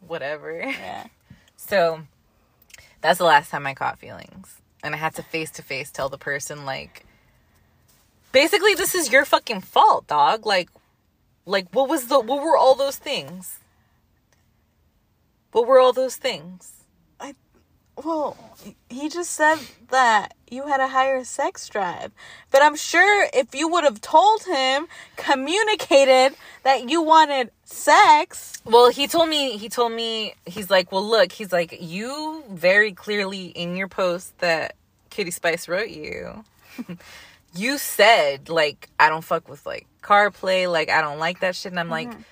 whatever. 0.00 0.58
Yeah. 0.58 1.06
So 1.56 2.00
that's 3.00 3.18
the 3.18 3.24
last 3.24 3.50
time 3.50 3.66
I 3.66 3.72
caught 3.72 3.98
feelings. 3.98 4.60
And 4.82 4.94
I 4.94 4.98
had 4.98 5.14
to 5.14 5.22
face 5.22 5.50
to 5.52 5.62
face 5.62 5.90
tell 5.90 6.10
the 6.10 6.18
person, 6.18 6.66
like, 6.66 7.06
basically, 8.32 8.74
this 8.74 8.94
is 8.94 9.10
your 9.10 9.24
fucking 9.24 9.62
fault, 9.62 10.06
dog. 10.06 10.44
Like, 10.44 10.68
like, 11.46 11.68
what 11.72 11.88
was 11.88 12.08
the, 12.08 12.20
what 12.20 12.42
were 12.42 12.56
all 12.56 12.74
those 12.74 12.96
things? 12.96 13.60
What 15.52 15.66
were 15.66 15.78
all 15.78 15.94
those 15.94 16.16
things? 16.16 16.73
Well, 18.02 18.36
he 18.88 19.08
just 19.08 19.30
said 19.32 19.58
that 19.90 20.34
you 20.50 20.66
had 20.66 20.80
a 20.80 20.88
higher 20.88 21.22
sex 21.24 21.68
drive. 21.68 22.12
But 22.50 22.62
I'm 22.62 22.76
sure 22.76 23.28
if 23.32 23.54
you 23.54 23.68
would 23.68 23.84
have 23.84 24.00
told 24.00 24.42
him, 24.44 24.88
communicated 25.16 26.34
that 26.64 26.88
you 26.88 27.02
wanted 27.02 27.50
sex. 27.64 28.60
Well, 28.64 28.90
he 28.90 29.06
told 29.06 29.28
me, 29.28 29.56
he 29.58 29.68
told 29.68 29.92
me, 29.92 30.34
he's 30.46 30.70
like, 30.70 30.90
well, 30.90 31.06
look, 31.06 31.32
he's 31.32 31.52
like, 31.52 31.76
you 31.80 32.42
very 32.50 32.92
clearly 32.92 33.46
in 33.46 33.76
your 33.76 33.88
post 33.88 34.36
that 34.38 34.74
Kitty 35.10 35.30
Spice 35.30 35.68
wrote 35.68 35.90
you, 35.90 36.44
you 37.54 37.78
said, 37.78 38.48
like, 38.48 38.88
I 38.98 39.08
don't 39.08 39.22
fuck 39.22 39.48
with, 39.48 39.64
like, 39.64 39.86
car 40.02 40.30
play, 40.30 40.66
like, 40.66 40.90
I 40.90 41.00
don't 41.00 41.18
like 41.18 41.40
that 41.40 41.54
shit. 41.54 41.70
And 41.70 41.78
I'm 41.78 41.90
like, 41.90 42.08
mm-hmm. 42.08 42.22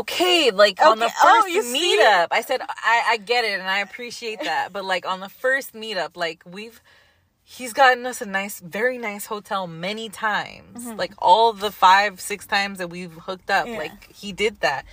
Okay, 0.00 0.50
like, 0.50 0.80
on 0.82 0.98
the 0.98 1.06
Mm-hmm. 1.06 1.26
Oh, 1.26 1.42
first 1.42 1.68
see? 1.68 1.98
meetup, 1.98 2.28
I 2.30 2.40
said, 2.42 2.60
I, 2.62 3.02
I 3.10 3.16
get 3.18 3.44
it 3.44 3.58
and 3.58 3.68
I 3.68 3.78
appreciate 3.80 4.40
that. 4.44 4.72
But, 4.72 4.84
like, 4.84 5.06
on 5.06 5.20
the 5.20 5.28
first 5.28 5.74
meetup, 5.74 6.16
like, 6.16 6.42
we've, 6.46 6.80
he's 7.44 7.72
gotten 7.72 8.04
us 8.06 8.20
a 8.20 8.26
nice, 8.26 8.60
very 8.60 8.98
nice 8.98 9.26
hotel 9.26 9.66
many 9.66 10.08
times. 10.08 10.86
Like, 10.86 11.12
all 11.18 11.52
the 11.52 11.70
five, 11.70 12.20
six 12.20 12.46
times 12.46 12.78
that 12.78 12.88
we've 12.90 13.12
hooked 13.12 13.50
up, 13.50 13.64
Mm-hmm. 13.66 13.72
Yeah. 13.74 13.78
like, 13.78 14.12
he 14.12 14.32
did 14.32 14.60
that. 14.60 14.84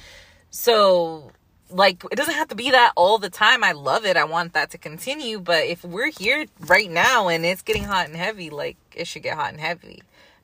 So, 0.50 1.32
like, 1.70 2.04
it 2.12 2.16
doesn't 2.16 2.36
have 2.36 2.48
to 2.50 2.56
be 2.56 2.72
that 2.72 2.94
all 2.96 3.18
the 3.18 3.30
time. 3.30 3.64
I 3.64 3.74
love 3.74 4.06
it. 4.06 4.18
I 4.18 4.24
want 4.24 4.54
that 4.54 4.72
to 4.72 4.78
continue. 4.78 5.40
But 5.40 5.66
if 5.66 5.84
we're 5.84 6.12
here 6.12 6.46
right 6.68 6.90
now 6.90 7.28
and 7.28 7.46
it's 7.46 7.62
getting 7.62 7.84
hot 7.84 8.08
and 8.08 8.16
heavy, 8.16 8.50
like, 8.50 8.78
it 8.96 9.08
should 9.08 9.24
get 9.24 9.36
hot 9.36 9.52
and 9.52 9.60
heavy. 9.60 10.02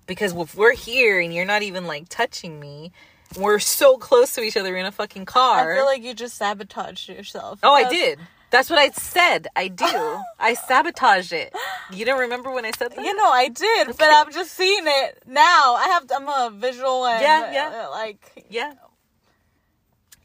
Because 0.07 0.33
if 0.35 0.55
we're 0.55 0.73
here 0.73 1.19
and 1.21 1.33
you're 1.33 1.45
not 1.45 1.61
even, 1.61 1.85
like, 1.87 2.09
touching 2.09 2.59
me, 2.59 2.91
we're 3.37 3.59
so 3.59 3.97
close 3.97 4.33
to 4.35 4.41
each 4.41 4.57
other 4.57 4.75
in 4.75 4.85
a 4.85 4.91
fucking 4.91 5.25
car. 5.25 5.71
I 5.73 5.75
feel 5.77 5.85
like 5.85 6.03
you 6.03 6.13
just 6.13 6.35
sabotaged 6.37 7.09
yourself. 7.09 7.59
oh, 7.63 7.73
I 7.73 7.89
did. 7.89 8.19
That's 8.49 8.69
what 8.69 8.79
I 8.79 8.89
said. 8.89 9.47
I 9.55 9.69
do. 9.69 9.85
I 10.39 10.55
sabotaged 10.55 11.31
it. 11.31 11.53
You 11.91 12.03
don't 12.03 12.19
remember 12.19 12.51
when 12.51 12.65
I 12.65 12.71
said 12.71 12.91
that? 12.91 13.03
You 13.05 13.15
know, 13.15 13.29
I 13.31 13.47
did, 13.47 13.87
but 13.97 14.09
I'm 14.11 14.31
just 14.31 14.51
seeing 14.51 14.83
it 14.85 15.23
now. 15.25 15.75
I 15.75 15.87
have, 15.93 16.11
I'm 16.13 16.27
a 16.27 16.51
visual 16.53 17.05
and 17.05 17.21
Yeah, 17.21 17.51
yeah. 17.53 17.85
uh, 17.87 17.91
like, 17.91 18.45
Yeah. 18.49 18.73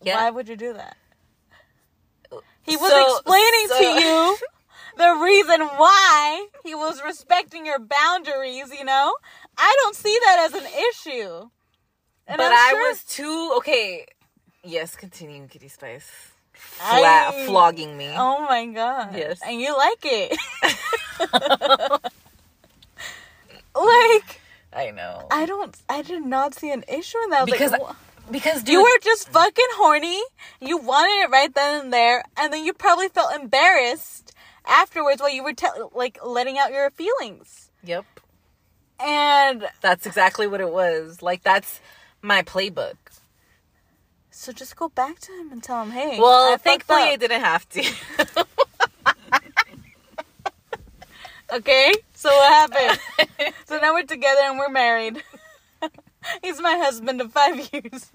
yeah. 0.02 0.16
why 0.16 0.30
would 0.30 0.48
you 0.48 0.56
do 0.56 0.72
that? 0.72 0.96
He 2.62 2.76
was 2.76 2.90
So- 2.90 3.16
explaining 3.16 3.68
so- 3.68 3.78
to 3.78 3.84
you 4.04 4.36
the 4.96 5.20
reason 5.22 5.60
why 5.76 6.48
he 6.64 6.74
was 6.74 7.00
respecting 7.04 7.64
your 7.64 7.78
boundaries, 7.78 8.72
you 8.76 8.84
know? 8.84 9.14
I 9.56 9.72
don't 9.84 9.94
see 9.94 10.18
that 10.24 10.50
as 10.50 10.60
an 10.60 10.66
issue. 10.90 11.48
And 12.28 12.36
but 12.38 12.46
I'm 12.52 12.76
I 12.76 12.88
was 12.88 13.04
too 13.04 13.54
okay. 13.58 14.06
Yes, 14.64 14.96
continue, 14.96 15.46
Kitty 15.46 15.68
Spice. 15.68 16.10
Flat 16.52 17.34
I- 17.34 17.46
flogging 17.46 17.96
me. 17.96 18.10
Oh 18.16 18.40
my 18.40 18.66
god. 18.66 19.14
Yes. 19.14 19.40
And 19.46 19.60
you 19.60 19.76
like 19.76 20.00
it. 20.04 20.38
like 23.74 24.40
I 24.72 24.90
know. 24.90 25.26
I 25.30 25.46
don't 25.46 25.76
I 25.88 26.02
did 26.02 26.24
not 26.24 26.54
see 26.54 26.70
an 26.70 26.84
issue 26.88 27.18
in 27.24 27.30
that. 27.30 27.46
Because 27.46 27.72
like, 27.72 27.82
"Wha- 27.82 27.94
because 28.30 28.62
dude, 28.62 28.72
you 28.72 28.82
were 28.82 28.98
just 29.02 29.28
fucking 29.30 29.64
horny. 29.72 30.20
You 30.60 30.78
wanted 30.78 31.24
it 31.24 31.30
right 31.30 31.54
then 31.54 31.84
and 31.84 31.92
there, 31.92 32.24
and 32.36 32.52
then 32.52 32.64
you 32.64 32.72
probably 32.72 33.08
felt 33.08 33.34
embarrassed 33.34 34.32
afterwards 34.66 35.20
while 35.20 35.30
you 35.32 35.44
were 35.44 35.52
te- 35.52 35.66
like 35.94 36.18
letting 36.24 36.58
out 36.58 36.72
your 36.72 36.90
feelings. 36.90 37.70
Yep. 37.84 38.04
And 38.98 39.68
That's 39.82 40.06
exactly 40.06 40.46
what 40.46 40.60
it 40.60 40.70
was. 40.72 41.22
Like 41.22 41.42
that's 41.42 41.80
my 42.26 42.42
playbook. 42.42 42.96
so 44.30 44.52
just 44.52 44.74
go 44.76 44.88
back 44.88 45.18
to 45.20 45.32
him 45.32 45.50
and 45.52 45.62
tell 45.62 45.82
him, 45.82 45.90
"Hey, 45.92 46.18
Well, 46.20 46.52
I 46.52 46.56
thankfully 46.56 47.02
up." 47.02 47.08
I 47.08 47.16
didn't 47.16 47.40
have 47.40 47.68
to. 47.70 47.82
Okay, 51.52 51.94
so 52.12 52.28
what 52.28 52.70
happened? 52.72 53.54
so 53.66 53.78
now 53.78 53.94
we're 53.94 54.02
together 54.02 54.40
and 54.42 54.58
we're 54.58 54.68
married. 54.68 55.22
He's 56.42 56.60
my 56.60 56.76
husband 56.76 57.20
of 57.20 57.30
five 57.32 57.56
years. 57.72 58.10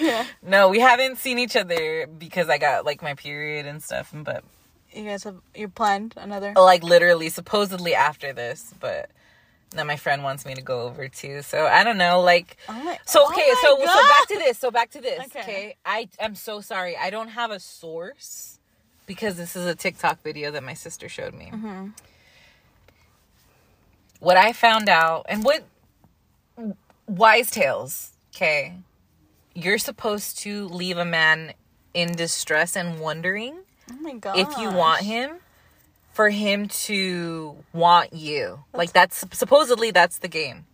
yeah. 0.00 0.26
no, 0.42 0.68
we 0.68 0.80
haven't 0.80 1.18
seen 1.18 1.38
each 1.38 1.54
other 1.54 2.08
because 2.18 2.48
I 2.48 2.58
got 2.58 2.84
like 2.84 3.00
my 3.00 3.14
period 3.14 3.64
and 3.66 3.80
stuff, 3.80 4.10
but 4.12 4.42
You 4.92 5.04
guys 5.04 5.22
have 5.22 5.36
you 5.54 5.68
planned 5.68 6.14
another? 6.16 6.52
like 6.56 6.82
literally 6.82 7.28
supposedly 7.28 7.94
after 7.94 8.32
this, 8.32 8.74
but 8.80 9.08
then 9.78 9.86
my 9.86 9.96
friend 9.96 10.22
wants 10.22 10.44
me 10.46 10.54
to 10.54 10.62
go 10.62 10.82
over 10.82 11.08
too. 11.08 11.42
So 11.42 11.66
I 11.66 11.84
don't 11.84 11.98
know, 11.98 12.20
like 12.20 12.56
Oh 12.68 12.72
my- 12.82 12.98
So 13.06 13.22
oh 13.24 13.32
okay, 13.32 13.48
my 13.48 13.60
so 13.62 13.76
so 13.78 14.08
back 14.08 14.28
to 14.28 14.34
this. 14.38 14.58
So 14.58 14.70
back 14.70 14.90
to 14.92 15.00
this. 15.00 15.20
Okay. 15.26 15.40
Okay. 15.40 15.76
I 15.84 16.08
I'm 16.20 16.34
so 16.34 16.60
sorry. 16.60 16.96
I 16.96 17.10
don't 17.10 17.28
have 17.28 17.50
a 17.50 17.60
source 17.60 18.58
because 19.06 19.36
this 19.36 19.54
is 19.56 19.66
a 19.66 19.74
TikTok 19.74 20.22
video 20.22 20.50
that 20.50 20.62
my 20.64 20.74
sister 20.74 21.08
showed 21.08 21.34
me. 21.34 21.50
Mm-hmm. 21.52 21.88
What 24.20 24.36
I 24.36 24.52
found 24.52 24.88
out 24.88 25.26
and 25.28 25.44
what 25.44 25.64
wise 27.06 27.50
tales, 27.50 28.12
okay. 28.34 28.74
You're 29.54 29.78
supposed 29.78 30.38
to 30.40 30.66
leave 30.68 30.98
a 30.98 31.04
man 31.04 31.52
in 31.94 32.12
distress 32.14 32.76
and 32.76 32.98
wondering 33.00 33.58
Oh 33.90 33.96
my 34.00 34.12
god. 34.14 34.38
if 34.38 34.58
you 34.58 34.70
want 34.70 35.02
him 35.02 35.36
for 36.16 36.30
him 36.30 36.66
to 36.66 37.54
want 37.74 38.14
you. 38.14 38.64
Like 38.72 38.90
that's 38.94 39.22
supposedly 39.32 39.90
that's 39.90 40.16
the 40.16 40.28
game. 40.28 40.64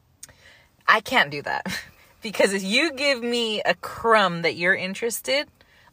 I 0.87 1.01
can't 1.01 1.33
do 1.33 1.43
that. 1.43 1.67
because 2.23 2.53
if 2.53 2.63
you 2.63 2.93
give 2.93 3.21
me 3.25 3.61
a 3.63 3.75
crumb 3.75 4.43
that 4.43 4.55
you're 4.55 4.77
interested, 4.77 5.49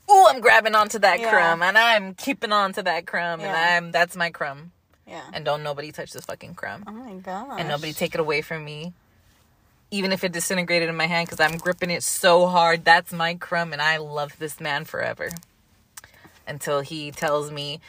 oh, 0.08 0.28
I'm 0.30 0.40
grabbing 0.40 0.76
onto 0.76 1.00
that 1.00 1.20
Yeah. 1.20 1.32
crumb 1.32 1.64
and 1.64 1.80
I'm 1.80 2.14
keeping 2.14 2.52
on 2.52 2.74
to 2.74 2.84
that 2.84 3.08
crumb 3.08 3.42
and 3.42 3.50
I'm 3.50 3.92
that's 3.92 4.16
my 4.16 4.30
crumb. 4.30 4.72
Yeah. 5.08 5.24
And 5.34 5.44
don't 5.44 5.64
nobody 5.64 5.92
touch 5.92 6.12
this 6.14 6.26
fucking 6.26 6.54
crumb. 6.54 6.84
Oh 6.86 6.92
my 6.92 7.16
god. 7.16 7.60
And 7.60 7.68
nobody 7.68 7.92
take 7.92 8.14
it 8.14 8.20
away 8.22 8.44
from 8.44 8.64
me. 8.64 8.94
Even 9.90 10.12
if 10.12 10.24
it 10.24 10.32
disintegrated 10.32 10.90
in 10.90 10.96
my 10.96 11.08
hand 11.08 11.28
because 11.28 11.40
I'm 11.40 11.58
gripping 11.58 11.90
it 11.90 12.04
so 12.04 12.46
hard, 12.46 12.86
that's 12.86 13.12
my 13.12 13.34
crumb 13.34 13.74
and 13.74 13.82
I 13.82 13.98
love 13.98 14.38
this 14.38 14.60
man 14.60 14.86
forever. 14.86 15.32
Until 16.48 16.82
he 16.82 17.10
tells 17.10 17.52
me, 17.52 17.80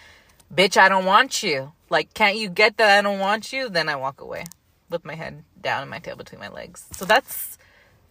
bitch, 0.52 0.76
I 0.76 0.88
don't 0.88 1.04
want 1.04 1.42
you. 1.42 1.72
Like, 1.88 2.14
can't 2.14 2.36
you 2.36 2.48
get 2.48 2.76
that 2.76 2.98
I 2.98 3.02
don't 3.02 3.18
want 3.18 3.52
you? 3.52 3.68
Then 3.68 3.88
I 3.88 3.96
walk 3.96 4.20
away 4.20 4.44
with 4.88 5.04
my 5.04 5.14
head 5.14 5.44
down 5.60 5.82
and 5.82 5.90
my 5.90 5.98
tail 5.98 6.16
between 6.16 6.40
my 6.40 6.48
legs. 6.48 6.86
So 6.92 7.04
that's 7.04 7.58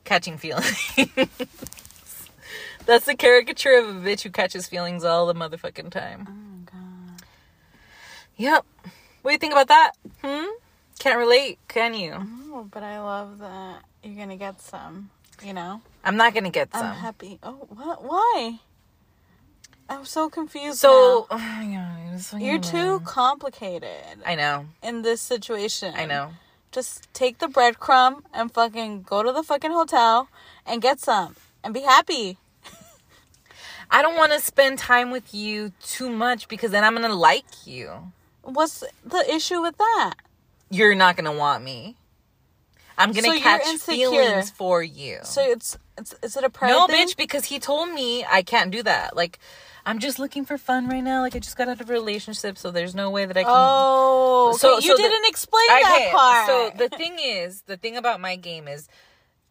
catching 0.03 0.37
feelings. 0.37 0.91
that's 2.85 3.05
the 3.05 3.15
caricature 3.15 3.77
of 3.77 3.89
a 3.89 3.93
bitch 3.93 4.21
who 4.21 4.29
catches 4.29 4.67
feelings 4.67 5.03
all 5.03 5.25
the 5.27 5.35
motherfucking 5.35 5.91
time. 5.91 6.27
Oh 6.27 6.33
my 6.33 6.63
god. 6.65 7.21
Yep. 8.37 8.65
What 9.21 9.31
do 9.31 9.33
you 9.33 9.37
think 9.37 9.53
about 9.53 9.67
that? 9.67 9.91
Hmm? 10.23 10.47
Can't 10.99 11.17
relate, 11.17 11.59
can 11.67 11.93
you? 11.93 12.15
Oh, 12.51 12.67
but 12.69 12.83
I 12.83 12.99
love 12.99 13.39
that 13.39 13.83
you're 14.03 14.15
gonna 14.15 14.37
get 14.37 14.59
some. 14.61 15.09
You 15.43 15.53
know. 15.53 15.81
I'm 16.03 16.17
not 16.17 16.33
gonna 16.33 16.49
get 16.49 16.73
some. 16.73 16.85
I'm 16.85 16.95
happy. 16.95 17.39
Oh, 17.43 17.67
what? 17.69 18.03
Why? 18.03 18.59
I'm 19.89 20.05
so 20.05 20.29
confused. 20.29 20.77
so, 20.79 21.27
oh 21.31 21.37
my 21.37 21.65
God, 21.65 22.15
it's 22.15 22.33
you're 22.33 22.59
too 22.59 22.99
complicated 23.01 24.21
I 24.25 24.35
know. 24.35 24.67
in 24.83 25.01
this 25.01 25.19
situation. 25.21 25.93
I 25.95 26.05
know. 26.05 26.31
Just 26.71 27.11
take 27.13 27.39
the 27.39 27.47
breadcrumb 27.47 28.21
and 28.31 28.53
fucking 28.53 29.01
go 29.01 29.23
to 29.23 29.31
the 29.31 29.41
fucking 29.41 29.71
hotel 29.71 30.29
and 30.65 30.81
get 30.81 30.99
some 30.99 31.35
and 31.63 31.73
be 31.73 31.81
happy. 31.81 32.37
I 33.91 34.03
don't 34.03 34.15
want 34.15 34.31
to 34.33 34.39
spend 34.39 34.77
time 34.77 35.09
with 35.09 35.33
you 35.33 35.71
too 35.81 36.09
much 36.11 36.47
because 36.47 36.69
then 36.69 36.83
I'm 36.83 36.93
gonna 36.93 37.09
like 37.09 37.65
you. 37.65 38.11
What's 38.43 38.83
the 39.03 39.25
issue 39.33 39.61
with 39.61 39.77
that? 39.77 40.13
You're 40.69 40.93
not 40.93 41.15
gonna 41.17 41.33
want 41.33 41.63
me. 41.63 41.95
I'm 42.99 43.11
gonna 43.13 43.27
So 43.27 43.39
catch 43.39 43.65
feelings 43.77 44.49
for 44.51 44.83
you. 44.83 45.19
So 45.23 45.41
it's, 45.41 45.77
it's 45.97 46.13
is 46.21 46.35
it 46.37 46.43
a 46.43 46.49
pride 46.49 46.69
no, 46.69 46.85
thing? 46.87 47.07
bitch, 47.07 47.15
because 47.17 47.45
he 47.45 47.57
told 47.59 47.89
me 47.89 48.25
I 48.25 48.41
can't 48.41 48.71
do 48.71 48.83
that. 48.83 49.15
Like, 49.15 49.39
I'm 49.85 49.99
just 49.99 50.19
looking 50.19 50.45
for 50.45 50.57
fun 50.57 50.87
right 50.89 51.03
now. 51.03 51.21
Like, 51.21 51.35
I 51.35 51.39
just 51.39 51.57
got 51.57 51.69
out 51.69 51.79
of 51.81 51.89
a 51.89 51.93
relationship, 51.93 52.57
so 52.57 52.69
there's 52.69 52.93
no 52.93 53.09
way 53.09 53.25
that 53.25 53.37
I 53.37 53.43
can. 53.43 53.51
Oh, 53.55 54.55
So- 54.59 54.79
so 54.79 54.85
you 54.85 54.95
the- 54.95 55.01
didn't 55.01 55.25
explain 55.27 55.67
that 55.67 56.09
part. 56.11 56.47
So 56.47 56.71
the 56.77 56.89
thing 56.89 57.17
is, 57.19 57.61
the 57.61 57.77
thing 57.77 57.95
about 57.95 58.19
my 58.19 58.35
game 58.35 58.67
is 58.67 58.87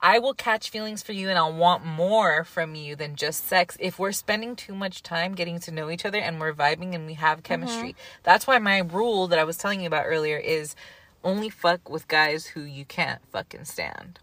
I 0.01 0.21
will 0.21 0.35
catch 0.35 0.71
feelings 0.71 1.03
for 1.03 1.13
you 1.13 1.29
and 1.29 1.37
I'll 1.37 1.53
want 1.53 1.85
more 1.85 2.45
from 2.45 2.77
you 2.77 2.95
than 2.95 3.17
just 3.17 3.49
sex 3.49 3.77
if 3.81 3.99
we're 3.99 4.13
spending 4.13 4.55
too 4.55 4.75
much 4.75 5.03
time 5.03 5.35
getting 5.35 5.59
to 5.61 5.73
know 5.73 5.91
each 5.91 6.05
other 6.05 6.19
and 6.19 6.39
we're 6.39 6.53
vibing 6.53 6.95
and 6.95 7.05
we 7.07 7.15
have 7.15 7.43
chemistry. 7.43 7.91
Mm-hmm. 7.95 8.21
That's 8.23 8.47
why 8.47 8.59
my 8.59 8.79
rule 8.79 9.27
that 9.29 9.41
I 9.41 9.45
was 9.45 9.57
telling 9.57 9.81
you 9.81 9.89
about 9.89 10.05
earlier 10.07 10.37
is 10.37 10.77
only 11.25 11.49
fuck 11.49 11.89
with 11.89 12.09
guys 12.09 12.47
who 12.47 12.63
you 12.63 12.85
can't 12.85 13.21
fucking 13.33 13.65
stand. 13.65 14.19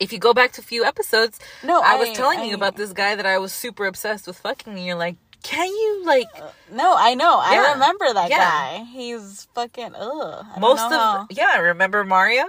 If 0.00 0.12
you 0.12 0.18
go 0.18 0.34
back 0.34 0.52
to 0.52 0.60
a 0.60 0.64
few 0.64 0.84
episodes, 0.84 1.38
No, 1.62 1.80
I, 1.82 1.96
was 1.96 2.10
telling 2.16 2.40
I- 2.40 2.44
you 2.44 2.54
about 2.54 2.76
this 2.76 2.92
guy 2.92 3.14
that 3.14 3.26
I 3.26 3.38
was 3.38 3.52
super 3.52 3.86
obsessed 3.86 4.26
with 4.26 4.38
fucking 4.38 4.72
and 4.74 4.84
you're 4.84 4.96
like, 4.96 5.16
can 5.42 5.66
you 5.68 6.02
like 6.06 6.26
uh, 6.40 6.50
no, 6.70 6.94
I 6.96 7.14
know. 7.14 7.38
I 7.42 7.72
remember 7.72 8.12
that 8.14 8.30
Yeah. 8.30 8.38
guy. 8.38 8.84
He's 8.84 9.48
fucking 9.54 9.92
ugh. 9.96 10.46
I 10.54 10.58
most 10.60 10.84
of 10.84 10.92
how- 10.92 11.26
yeah, 11.30 11.58
remember 11.58 12.04
Mario? 12.04 12.44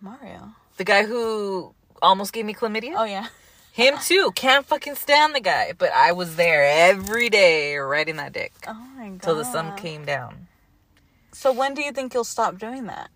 Mario. 0.00 0.50
The 0.76 0.84
guy 0.84 1.04
who 1.04 1.74
almost 2.02 2.32
gave 2.34 2.44
me 2.44 2.52
chlamydia? 2.54 2.94
Oh 2.96 3.04
yeah. 3.04 3.28
Him 3.72 3.94
too. 4.02 4.30
Can't 4.34 4.64
fucking 4.66 4.94
stand 4.96 5.34
the 5.34 5.40
guy. 5.40 5.72
But 5.76 5.90
I 5.92 6.12
was 6.12 6.36
there 6.36 6.64
every 6.64 7.28
day 7.30 7.76
riding 7.76 8.16
that 8.16 8.32
dick 8.32 8.52
Oh 8.66 8.74
my 8.96 9.08
god. 9.10 9.22
till 9.22 9.34
the 9.36 9.44
sun 9.44 9.74
came 9.76 10.04
down. 10.04 10.45
So 11.36 11.52
when 11.52 11.74
do 11.74 11.82
you 11.82 11.92
think 11.92 12.14
you'll 12.14 12.24
stop 12.24 12.56
doing 12.58 12.86
that? 12.86 13.10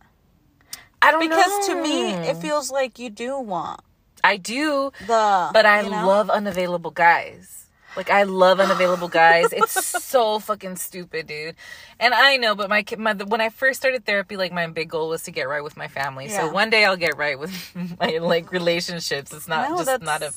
I 1.00 1.10
don't 1.10 1.20
Because 1.26 1.66
to 1.68 1.74
me, 1.74 2.12
it 2.12 2.36
feels 2.36 2.70
like 2.70 2.98
you 2.98 3.08
do 3.08 3.38
want 3.40 3.80
I 4.22 4.36
do, 4.36 4.92
the. 5.06 5.48
but 5.54 5.64
I 5.64 5.80
you 5.80 5.88
know? 5.90 6.06
love 6.06 6.28
unavailable 6.28 6.90
guys. 6.90 7.66
Like 7.96 8.10
I 8.10 8.24
love 8.24 8.60
unavailable 8.60 9.08
guys. 9.08 9.46
It's 9.52 9.72
so 10.04 10.38
fucking 10.38 10.76
stupid, 10.76 11.26
dude. 11.26 11.56
And 11.98 12.12
I 12.12 12.36
know, 12.36 12.54
but 12.54 12.68
my, 12.68 12.84
my 12.98 13.14
when 13.14 13.40
I 13.40 13.48
first 13.48 13.80
started 13.80 14.04
therapy, 14.04 14.36
like 14.36 14.52
my 14.52 14.66
big 14.66 14.90
goal 14.90 15.08
was 15.08 15.22
to 15.24 15.30
get 15.30 15.48
right 15.48 15.64
with 15.64 15.76
my 15.78 15.88
family. 15.88 16.26
Yeah. 16.26 16.46
So 16.46 16.52
one 16.52 16.68
day 16.68 16.84
I'll 16.84 16.98
get 16.98 17.16
right 17.16 17.38
with 17.38 17.50
my 18.00 18.18
like 18.18 18.52
relationships. 18.52 19.32
It's 19.32 19.48
not 19.48 19.70
No, 19.70 19.78
just 19.82 20.02
not 20.02 20.22
a 20.22 20.32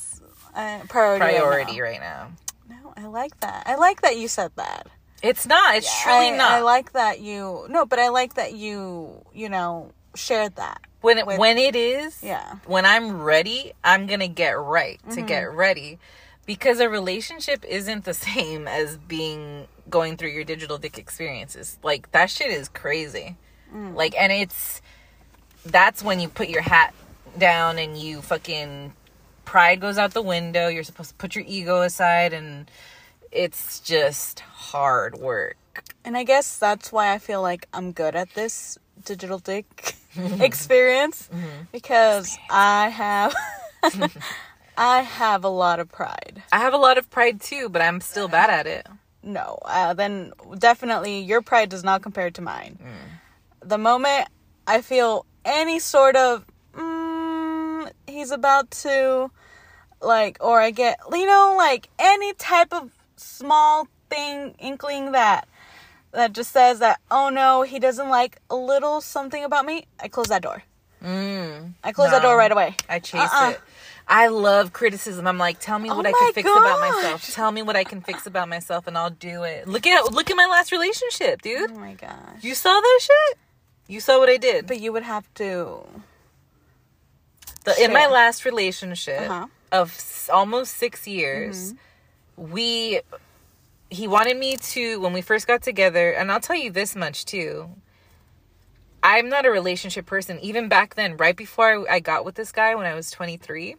a 0.56 0.82
priority. 0.88 1.26
right 1.26 1.76
now. 1.76 1.82
right 1.82 2.00
now. 2.00 2.32
No, 2.70 2.94
I 2.96 3.08
like 3.08 3.38
that. 3.42 3.64
I 3.68 3.76
like 3.76 4.02
that 4.02 4.18
you 4.18 4.30
said 4.30 4.52
that. 4.56 4.88
It's 5.24 5.48
not. 5.48 5.76
It's 5.78 6.02
truly 6.04 6.28
I, 6.32 6.38
not. 6.38 6.52
I 6.52 6.60
like 6.62 6.92
that 6.94 7.22
you. 7.22 7.66
No, 7.70 7.86
but 7.86 7.98
I 7.98 8.10
like 8.10 8.36
that 8.36 8.54
you. 8.54 9.24
You 9.34 9.50
know, 9.50 9.92
shared 10.16 10.58
that. 10.58 10.82
when 11.02 11.18
it, 11.18 11.26
with- 11.26 11.40
when 11.40 11.58
it 11.58 11.76
is 11.76 12.22
Yeah. 12.22 12.58
when 12.68 12.86
i'm 12.86 13.22
ready 13.24 13.74
i'm 13.84 14.06
gonna 14.06 14.28
get 14.28 14.52
right 14.60 15.00
to 15.10 15.16
Mm-hmm. 15.18 15.26
get 15.26 15.52
ready 15.52 15.98
because 16.46 16.80
a 16.80 16.88
relationship 16.88 17.66
isn't 17.66 18.06
the 18.06 18.14
same 18.30 18.68
as 18.68 18.98
being 18.98 19.68
going 19.90 20.16
through 20.18 20.30
your 20.30 20.44
digital 20.44 20.78
diq 20.78 20.98
experiences 21.00 21.80
like 21.84 22.12
that 22.12 22.30
shit 22.30 22.52
is 22.52 22.70
crazy 22.70 23.36
Mm. 23.74 23.96
like 23.96 24.14
and 24.20 24.32
it's 24.32 24.82
that's 25.66 26.04
when 26.04 26.20
you 26.20 26.28
put 26.30 26.48
your 26.48 26.62
hat 26.62 26.94
down 27.40 27.80
and 27.80 27.98
you 27.98 28.22
fucking 28.22 28.94
pride 29.46 29.80
goes 29.82 29.98
out 29.98 30.14
the 30.14 30.22
window 30.22 30.68
you're 30.68 30.84
supposed 30.84 31.10
to 31.10 31.16
put 31.16 31.34
your 31.36 31.44
ego 31.48 31.82
aside 31.82 32.34
and 32.34 32.70
it's 33.34 33.80
just 33.80 34.40
hard 34.42 35.16
work 35.16 35.58
And 36.06 36.16
I 36.16 36.24
guess 36.24 36.58
that's 36.58 36.92
why 36.92 37.14
I 37.14 37.18
feel 37.20 37.42
like 37.42 37.68
I'm 37.74 37.92
good 37.92 38.16
at 38.16 38.34
this 38.36 38.78
digital 39.06 39.40
diq 39.40 39.66
experience 40.42 41.30
Mm-hmm. 41.34 41.64
because 41.72 42.38
I 42.50 42.90
have 42.90 43.34
I 44.78 45.02
have 45.02 45.44
a 45.44 45.50
lot 45.50 45.80
of 45.80 45.92
pride. 45.92 46.42
i 46.52 46.60
have 46.60 46.74
a 46.74 46.78
lot 46.78 46.98
of 46.98 47.10
pride 47.10 47.40
too 47.42 47.70
but 47.70 47.82
i'm 47.82 48.00
still 48.02 48.28
bad 48.28 48.50
at 48.50 48.66
it 48.68 48.88
No, 49.24 49.58
uh, 49.66 49.94
then 49.94 50.34
definitely 50.60 51.20
your 51.32 51.42
pride 51.42 51.70
does 51.70 51.84
not 51.84 52.02
compare 52.02 52.30
to 52.32 52.42
mine. 52.42 52.78
The 53.62 53.78
moment 53.78 54.28
I 54.68 54.82
feel 54.82 55.26
any 55.46 55.80
sort 55.80 56.16
of 56.16 56.46
mm, 56.76 57.90
he's 58.08 58.32
about 58.32 58.70
to 58.84 59.32
like 60.02 60.38
or 60.42 60.60
I 60.60 60.72
get 60.72 61.00
you 61.12 61.26
know 61.26 61.56
like 61.58 61.88
any 62.00 62.34
type 62.34 62.74
of 62.74 62.92
small 63.24 63.88
thing 64.10 64.54
inkling 64.60 65.12
that 65.14 65.48
that 66.12 66.34
just 66.34 66.52
says 66.52 66.80
that 66.80 67.00
oh 67.10 67.30
no 67.30 67.64
he 67.64 67.80
doesn't 67.80 68.10
like 68.10 68.38
a 68.50 68.56
little 68.56 69.02
something 69.02 69.44
about 69.44 69.66
me 69.66 69.86
I 70.00 70.08
close 70.08 70.28
that 70.28 70.42
door 70.44 70.62
mm. 71.04 71.74
I 71.84 71.92
close 71.92 72.12
that 72.12 72.22
door 72.22 72.38
right 72.38 72.52
away 72.52 72.76
I 72.88 73.00
chase 73.00 73.22
Uh-uh. 73.34 73.52
it. 73.52 73.62
I 74.06 74.28
love 74.28 74.74
criticism. 74.74 75.26
I'm 75.28 75.38
like, 75.38 75.60
tell 75.62 75.80
me 75.80 75.90
what 75.90 76.06
Oh 76.06 76.10
I 76.10 76.12
can 76.12 76.34
fix 76.34 76.50
about 76.50 76.78
myself. 76.82 77.32
Tell 77.32 77.50
me 77.54 77.62
what 77.62 77.78
I 77.78 77.86
can 77.86 78.02
fix 78.02 78.26
about 78.28 78.50
myself, 78.50 78.86
and 78.86 78.98
I'll 78.98 79.10
do 79.32 79.44
it. 79.44 79.66
Look 79.66 79.88
at 79.88 80.12
look 80.12 80.30
at 80.30 80.36
my 80.36 80.46
last 80.46 80.74
relationship, 80.74 81.42
dude. 81.42 81.72
oh 81.72 81.80
my 81.80 81.94
gosh 81.94 82.42
You 82.42 82.54
saw 82.54 82.78
that 82.82 83.00
shit. 83.02 83.38
You 83.88 84.02
saw 84.02 84.20
what 84.20 84.28
I 84.30 84.36
did. 84.36 84.68
but 84.68 84.82
you 84.82 84.92
would 84.92 85.04
have 85.04 85.26
to 85.36 85.88
The, 87.64 87.82
in 87.82 87.94
my 87.94 88.08
last 88.08 88.44
relationship 88.46 89.22
Uh-huh. 89.22 89.48
of 89.72 89.92
s- 89.92 90.30
almost 90.32 90.76
six 90.76 91.08
years, 91.08 91.74
we 92.38 93.02
he 93.90 94.08
wanted 94.08 94.38
me 94.38 94.58
to 94.58 95.00
when 95.00 95.14
we 95.14 95.22
first 95.22 95.48
got 95.48 95.62
together, 95.62 96.12
and 96.12 96.32
I'll 96.32 96.40
tell 96.40 96.56
you 96.56 96.72
this 96.72 96.96
much 96.96 97.26
too. 97.26 97.70
I'm 99.04 99.30
not 99.30 99.46
a 99.46 99.52
relationship 99.52 100.06
person. 100.06 100.40
Even 100.40 100.70
back 100.70 100.96
then, 100.96 101.18
right 101.18 101.36
before 101.36 101.88
I, 101.90 101.96
I 101.96 102.00
got 102.00 102.24
with 102.24 102.36
this 102.36 102.52
guy 102.52 102.74
when 102.74 102.86
I 102.86 102.96
was 102.96 103.12
23, 103.12 103.76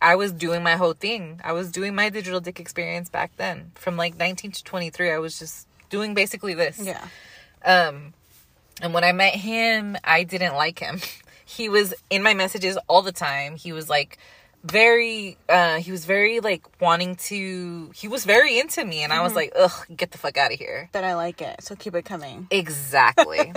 I 0.00 0.14
was 0.14 0.32
doing 0.32 0.62
my 0.62 0.76
whole 0.76 0.92
thing. 0.92 1.40
I 1.44 1.52
was 1.52 1.70
doing 1.70 1.94
my 1.94 2.10
digital 2.10 2.40
diq 2.40 2.60
experience 2.60 3.10
back 3.10 3.36
then. 3.36 3.72
From 3.74 3.96
like 3.96 4.16
19 4.16 4.52
to 4.52 4.64
23, 4.64 5.10
I 5.10 5.18
was 5.18 5.38
just 5.38 5.66
doing 5.90 6.14
basically 6.14 6.54
this. 6.54 6.80
yeah 6.80 7.08
Um, 7.64 8.14
and 8.80 8.94
when 8.94 9.04
I 9.04 9.12
met 9.12 9.34
him, 9.34 9.96
I 10.02 10.24
didn't 10.24 10.54
like 10.54 10.78
him. 10.78 11.00
He 11.44 11.68
was 11.68 11.92
in 12.08 12.22
my 12.22 12.32
messages 12.32 12.78
all 12.88 13.02
the 13.02 13.12
time. 13.12 13.56
He 13.56 13.72
was 13.72 13.90
like 13.90 14.16
very, 14.64 15.36
uh, 15.48 15.78
he 15.78 15.90
was 15.90 16.04
very 16.04 16.40
like 16.40 16.62
wanting 16.80 17.16
to, 17.16 17.90
he 17.94 18.08
was 18.08 18.24
very 18.24 18.58
into 18.58 18.84
me. 18.84 19.02
And 19.02 19.12
I 19.12 19.22
was 19.22 19.34
like, 19.34 19.52
ugh, 19.58 19.86
get 19.96 20.10
the 20.12 20.18
fuck 20.18 20.36
out 20.36 20.52
of 20.52 20.58
here. 20.58 20.88
but 20.92 21.04
I 21.04 21.14
like 21.14 21.40
it 21.42 21.62
so 21.62 21.74
keep 21.76 21.94
it 21.94 22.04
coming 22.04 22.46
Exactly. 22.50 23.52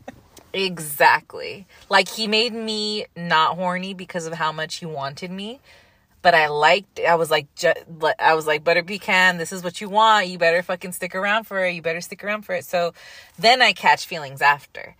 exactly. 0.52 1.66
Like 1.90 2.08
he 2.08 2.26
made 2.26 2.54
me 2.54 3.06
not 3.16 3.56
horny 3.56 3.94
because 3.94 4.26
of 4.26 4.32
how 4.34 4.52
much 4.52 4.76
he 4.76 4.86
wanted 4.86 5.30
me. 5.30 5.60
But 6.22 6.34
I 6.34 6.46
liked. 6.48 7.00
I 7.00 7.16
was 7.16 7.30
like, 7.30 7.54
ju- 7.54 7.74
I 8.18 8.32
was 8.32 8.46
like, 8.46 8.64
butter 8.64 8.82
pecan. 8.82 9.36
This 9.36 9.52
is 9.52 9.62
what 9.62 9.82
you 9.82 9.90
want. 9.90 10.26
You 10.28 10.38
better 10.38 10.62
fucking 10.62 10.92
stick 10.92 11.14
around 11.14 11.44
for 11.44 11.62
it. 11.62 11.74
You 11.74 11.82
better 11.82 12.00
stick 12.00 12.24
around 12.24 12.42
for 12.46 12.54
it. 12.54 12.64
So 12.64 12.94
then 13.38 13.60
I 13.60 13.74
catch 13.74 14.06
feelings 14.06 14.40
after. 14.40 14.96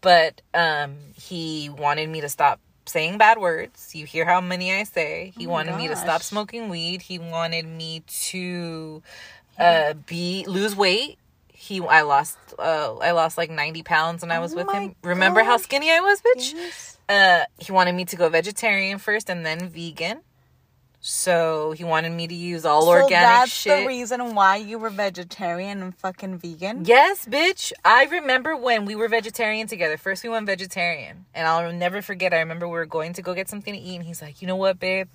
But 0.00 0.40
um, 0.54 0.96
he 1.14 1.68
wanted 1.68 2.08
me 2.08 2.22
to 2.22 2.28
stop 2.30 2.58
saying 2.86 3.18
bad 3.18 3.38
words. 3.38 3.94
You 3.94 4.06
hear 4.06 4.24
how 4.24 4.40
many 4.40 4.72
I 4.72 4.84
say. 4.84 5.32
He 5.36 5.46
Oh 5.46 5.50
wanted 5.50 5.76
me 5.76 5.88
to 5.88 5.96
stop 5.96 6.22
smoking 6.22 6.68
weed. 6.68 7.02
He 7.02 7.18
wanted 7.18 7.66
me 7.66 8.02
to 8.30 9.02
uh, 9.58 9.94
be 10.06 10.44
lose 10.46 10.74
weight. 10.74 11.18
He, 11.48 11.80
I 11.80 12.02
lost, 12.02 12.38
uh, 12.58 12.96
I 12.96 13.12
lost 13.12 13.38
like 13.38 13.50
ninety 13.50 13.82
pounds 13.84 14.22
when 14.22 14.32
I 14.32 14.40
was 14.40 14.52
Oh 14.52 14.56
with 14.56 14.72
him. 14.72 14.96
Remember 15.02 15.44
how 15.44 15.58
skinny 15.58 15.92
I 15.92 16.00
was, 16.00 16.20
bitch? 16.20 16.54
Yes. 16.54 16.98
Uh, 17.08 17.44
he 17.58 17.70
wanted 17.70 17.94
me 17.94 18.04
to 18.06 18.16
go 18.16 18.28
vegetarian 18.28 18.98
first 18.98 19.30
and 19.30 19.46
then 19.46 19.68
vegan. 19.68 20.22
So 21.04 21.72
he 21.72 21.82
wanted 21.82 22.12
me 22.12 22.28
to 22.28 22.34
use 22.34 22.64
all 22.64 22.82
so 22.82 22.90
organic 22.90 23.10
that's 23.26 23.50
shit. 23.50 23.80
the 23.80 23.86
reason 23.88 24.36
why 24.36 24.54
you 24.54 24.78
were 24.78 24.88
vegetarian 24.88 25.82
and 25.82 25.92
fucking 25.96 26.38
vegan 26.38 26.84
Yes, 26.84 27.26
bitch. 27.26 27.72
I 27.84 28.04
remember 28.04 28.56
when 28.56 28.84
we 28.84 28.94
were 28.94 29.08
vegetarian 29.08 29.66
together. 29.66 29.96
First, 29.96 30.22
we 30.22 30.28
went 30.28 30.46
vegetarian, 30.46 31.26
and 31.34 31.48
I'll 31.48 31.72
never 31.72 32.02
forget. 32.02 32.32
I 32.32 32.38
remember 32.38 32.68
we 32.68 32.74
were 32.74 32.86
going 32.86 33.14
to 33.14 33.22
go 33.22 33.34
get 33.34 33.48
something 33.48 33.74
to 33.74 33.80
eat, 33.80 33.96
and 33.96 34.04
he's 34.04 34.22
like, 34.22 34.40
"You 34.40 34.46
know 34.46 34.54
what, 34.54 34.78
babe? 34.78 35.08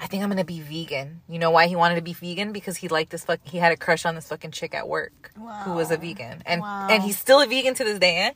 I 0.00 0.06
think 0.06 0.22
I'm 0.22 0.30
gonna 0.30 0.42
be 0.42 0.60
vegan." 0.60 1.20
You 1.28 1.38
know 1.38 1.50
why 1.50 1.66
he 1.66 1.76
wanted 1.76 1.96
to 1.96 2.00
be 2.00 2.14
vegan? 2.14 2.52
Because 2.52 2.78
he 2.78 2.88
liked 2.88 3.10
this 3.10 3.26
fuck. 3.26 3.40
He 3.44 3.58
had 3.58 3.72
a 3.72 3.76
crush 3.76 4.06
on 4.06 4.14
this 4.14 4.28
fucking 4.28 4.52
chick 4.52 4.74
at 4.74 4.88
work 4.88 5.32
who 5.64 5.72
was 5.74 5.90
a 5.90 5.98
vegan, 5.98 6.42
and 6.46 6.62
Wow. 6.62 6.88
and 6.88 7.02
he's 7.02 7.18
still 7.18 7.42
a 7.42 7.46
vegan 7.46 7.74
to 7.74 7.84
this 7.84 7.98
day. 7.98 8.32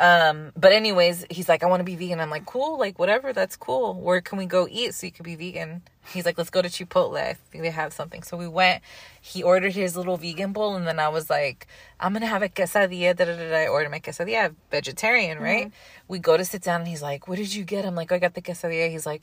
Um, 0.00 0.52
but 0.56 0.72
anyways, 0.72 1.26
he's 1.28 1.46
like, 1.46 1.62
"I 1.62 1.66
want 1.66 1.80
to 1.80 1.84
be 1.84 1.94
vegan." 1.94 2.20
I'm 2.20 2.30
like, 2.30 2.46
"Cool, 2.46 2.78
like 2.78 2.98
whatever. 2.98 3.34
That's 3.34 3.54
cool. 3.54 3.92
Where 3.92 4.22
can 4.22 4.38
we 4.38 4.46
go 4.46 4.66
eat 4.70 4.94
so 4.94 5.04
you 5.06 5.12
could 5.12 5.26
be 5.26 5.36
vegan?" 5.36 5.82
He's 6.14 6.24
like, 6.24 6.38
"Let's 6.38 6.48
go 6.48 6.62
to 6.62 6.68
Chipotle. 6.70 7.20
I 7.20 7.34
think 7.50 7.62
they 7.64 7.70
have 7.70 7.92
something." 7.92 8.22
So 8.22 8.38
we 8.38 8.48
went. 8.48 8.82
He 9.20 9.42
ordered 9.42 9.74
his 9.74 9.98
little 9.98 10.16
vegan 10.16 10.52
bowl, 10.54 10.74
and 10.74 10.86
then 10.86 10.98
I 10.98 11.08
was 11.10 11.28
like, 11.28 11.66
"I'm 12.00 12.14
gonna 12.14 12.26
have 12.26 12.42
a 12.42 12.48
quesadilla." 12.48 13.14
Da 13.14 13.26
da 13.26 13.36
da. 13.36 13.54
I 13.64 13.68
ordered 13.68 13.90
my 13.90 14.00
quesadilla, 14.00 14.54
vegetarian, 14.70 15.38
right? 15.38 15.70
We 16.08 16.18
go 16.18 16.38
to 16.38 16.46
sit 16.46 16.62
down, 16.62 16.80
and 16.80 16.88
he's 16.88 17.02
like, 17.02 17.28
"What 17.28 17.36
did 17.36 17.54
you 17.54 17.64
get?" 17.64 17.84
I'm 17.84 17.94
like, 17.94 18.10
"I 18.10 18.18
got 18.18 18.32
the 18.32 18.40
quesadilla." 18.42 18.90
He's 18.90 19.04
like, 19.04 19.22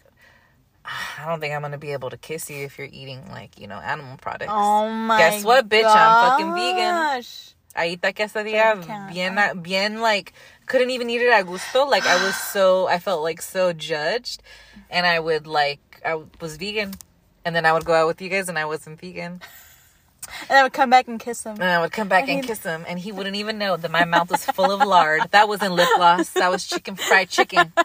"Ah, 0.86 1.24
"I 1.24 1.26
don't 1.28 1.40
think 1.40 1.56
I'm 1.56 1.64
gonna 1.64 1.80
be 1.80 1.92
able 1.94 2.12
to 2.12 2.18
kiss 2.18 2.52
you 2.52 2.64
if 2.66 2.78
you're 2.78 2.90
eating 2.92 3.32
like 3.32 3.60
you 3.60 3.66
know 3.68 3.80
animal 3.80 4.18
products." 4.18 4.52
oh 4.54 4.88
my 4.90 5.18
Guess 5.18 5.44
what, 5.44 5.68
bitch? 5.68 5.86
I'm 5.86 6.30
fucking 6.30 6.54
vegan. 6.54 7.24
I 7.78 7.90
eat 7.90 8.02
that 8.02 8.16
quesadilla 8.16 8.84
bien, 9.14 9.62
bien, 9.62 10.02
like, 10.02 10.34
couldn't 10.66 10.90
even 10.90 11.10
eat 11.10 11.22
it 11.22 11.30
a 11.30 11.44
gusto. 11.44 11.86
Like, 11.86 12.06
I 12.06 12.24
was 12.24 12.36
so, 12.36 12.88
I 12.88 13.00
felt 13.00 13.22
like 13.24 13.42
so 13.42 13.72
judged. 13.72 14.42
And 14.90 15.06
I 15.06 15.20
would, 15.20 15.46
like, 15.48 16.02
I 16.06 16.22
was 16.42 16.58
vegan. 16.58 16.96
And 17.46 17.56
then 17.56 17.66
I 17.66 17.72
would 17.72 17.86
go 17.86 17.94
out 17.94 18.08
with 18.08 18.22
you 18.22 18.30
guys 18.30 18.50
and 18.50 18.60
I 18.60 18.66
wasn't 18.66 19.00
vegan. 19.00 19.42
And 20.50 20.58
I 20.58 20.64
would 20.64 20.74
come 20.74 20.90
back 20.90 21.08
and 21.08 21.20
kiss 21.20 21.46
him. 21.46 21.54
And 21.54 21.64
I 21.64 21.80
would 21.80 21.92
come 21.94 22.10
back 22.10 22.28
I 22.28 22.34
and 22.34 22.44
kiss 22.44 22.64
him. 22.64 22.84
And 22.88 23.00
he 23.00 23.14
wouldn't 23.14 23.38
even 23.38 23.58
know 23.58 23.78
that 23.78 23.92
my 23.92 24.04
mouth 24.04 24.30
was 24.30 24.44
full 24.44 24.72
of 24.72 24.86
lard. 24.86 25.22
That 25.32 25.48
wasn't 25.48 25.74
lip 25.74 25.88
gloss. 25.96 26.32
That 26.32 26.52
was 26.52 26.68
chicken 26.68 26.96
fried 26.96 27.30
chicken. 27.30 27.72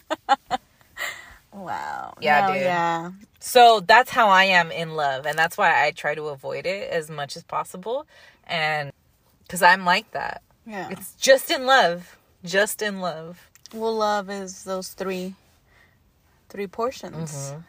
Wow. 1.52 2.14
Yeah, 2.20 2.46
No, 2.46 2.52
dude. 2.54 2.62
Yeah. 2.62 3.10
So 3.40 3.80
that's 3.80 4.10
how 4.10 4.28
I 4.28 4.44
am 4.44 4.70
in 4.70 4.94
love. 4.96 5.26
And 5.26 5.38
that's 5.38 5.58
why 5.58 5.84
I 5.84 5.90
try 5.90 6.14
to 6.14 6.28
avoid 6.28 6.64
it 6.66 6.90
as 6.90 7.10
much 7.10 7.36
as 7.36 7.42
possible. 7.42 8.06
And 8.46 8.92
because 9.52 9.62
I'm 9.62 9.84
like 9.84 10.10
that. 10.12 10.40
Yeah. 10.66 10.88
It's 10.90 11.12
just 11.16 11.50
in 11.50 11.66
love. 11.66 12.16
Just 12.42 12.80
in 12.80 13.00
love. 13.00 13.50
well, 13.74 13.94
love 13.94 14.30
is 14.30 14.64
those 14.64 14.88
three, 14.88 15.34
three 16.48 16.66
portions. 16.66 17.52
Mm-hmm. 17.52 17.60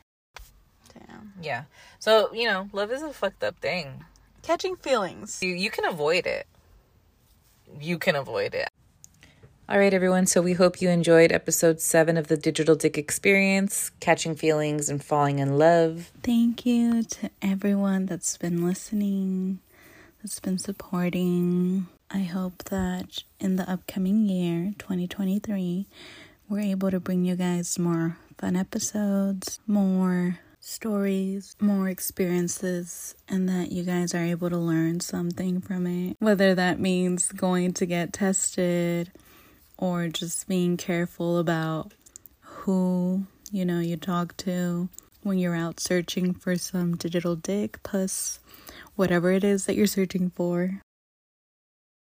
Damn. 0.98 1.34
Yeah. 1.42 1.64
So, 2.00 2.34
you 2.34 2.46
know, 2.46 2.70
love 2.72 2.90
is 2.90 3.02
a 3.02 3.12
fucked 3.12 3.44
up 3.44 3.58
thing. 3.60 4.06
Catching 4.44 4.78
feelings. 4.78 5.44
You, 5.44 5.50
you 5.50 5.70
can 5.70 5.84
avoid 5.84 6.26
it. 6.26 6.48
You 7.82 7.98
can 7.98 8.16
avoid 8.16 8.54
it. 8.54 8.70
All 9.68 9.78
right, 9.78 9.94
everyone. 9.94 10.26
So 10.26 10.42
we 10.42 10.54
hope 10.54 10.82
you 10.82 10.88
enjoyed 10.88 11.34
episode 11.34 11.82
seven 11.82 12.16
of 12.16 12.28
the 12.28 12.38
Digital 12.38 12.78
Diq 12.78 12.98
Experience 12.98 13.92
catching 14.00 14.36
feelings 14.36 14.88
and 14.88 15.04
falling 15.04 15.40
in 15.40 15.58
love. 15.58 16.14
Thank 16.22 16.66
you 16.66 17.04
to 17.04 17.30
everyone 17.42 18.06
that's 18.06 18.38
been 18.38 18.66
listening, 18.66 19.60
that's 20.24 20.40
been 20.40 20.58
supporting. 20.58 21.86
I 22.10 22.20
hope 22.20 22.64
that 22.66 23.24
in 23.42 23.58
the 23.58 23.70
upcoming 23.70 24.26
year, 24.26 24.74
2023, 24.80 25.86
we're 26.48 26.60
able 26.62 26.92
to 26.92 27.00
bring 27.02 27.26
you 27.26 27.36
guys 27.36 27.78
more 27.78 28.18
fun 28.38 28.56
episodes, 28.56 29.60
more 29.68 30.40
stories, 30.62 31.58
more 31.60 31.90
experiences, 31.90 33.16
and 33.28 33.50
that 33.50 33.74
you 33.74 33.84
guys 33.84 34.16
are 34.16 34.24
able 34.24 34.50
to 34.50 34.58
learn 34.58 35.02
something 35.02 35.60
from 35.60 35.86
it. 35.88 36.16
Whether 36.20 36.56
that 36.56 36.80
means 36.80 37.34
going 37.34 37.74
to 37.74 37.86
get 37.86 38.14
tested 38.14 39.12
or 39.78 40.08
just 40.08 40.48
being 40.48 40.78
careful 40.78 41.38
about 41.38 41.92
who 42.40 43.26
you 43.52 43.66
know 43.66 43.82
you 43.82 43.98
talk 43.98 44.38
to 44.38 44.88
when 45.22 45.38
you're 45.38 45.56
out 45.56 45.82
searching 45.82 46.34
for 46.34 46.56
some 46.56 46.96
digital 46.96 47.36
diq 47.36 47.76
puss 47.84 48.40
whatever 48.96 49.32
it 49.32 49.44
is 49.44 49.66
that 49.66 49.76
you're 49.76 49.88
searching 49.88 50.30
for 50.30 50.82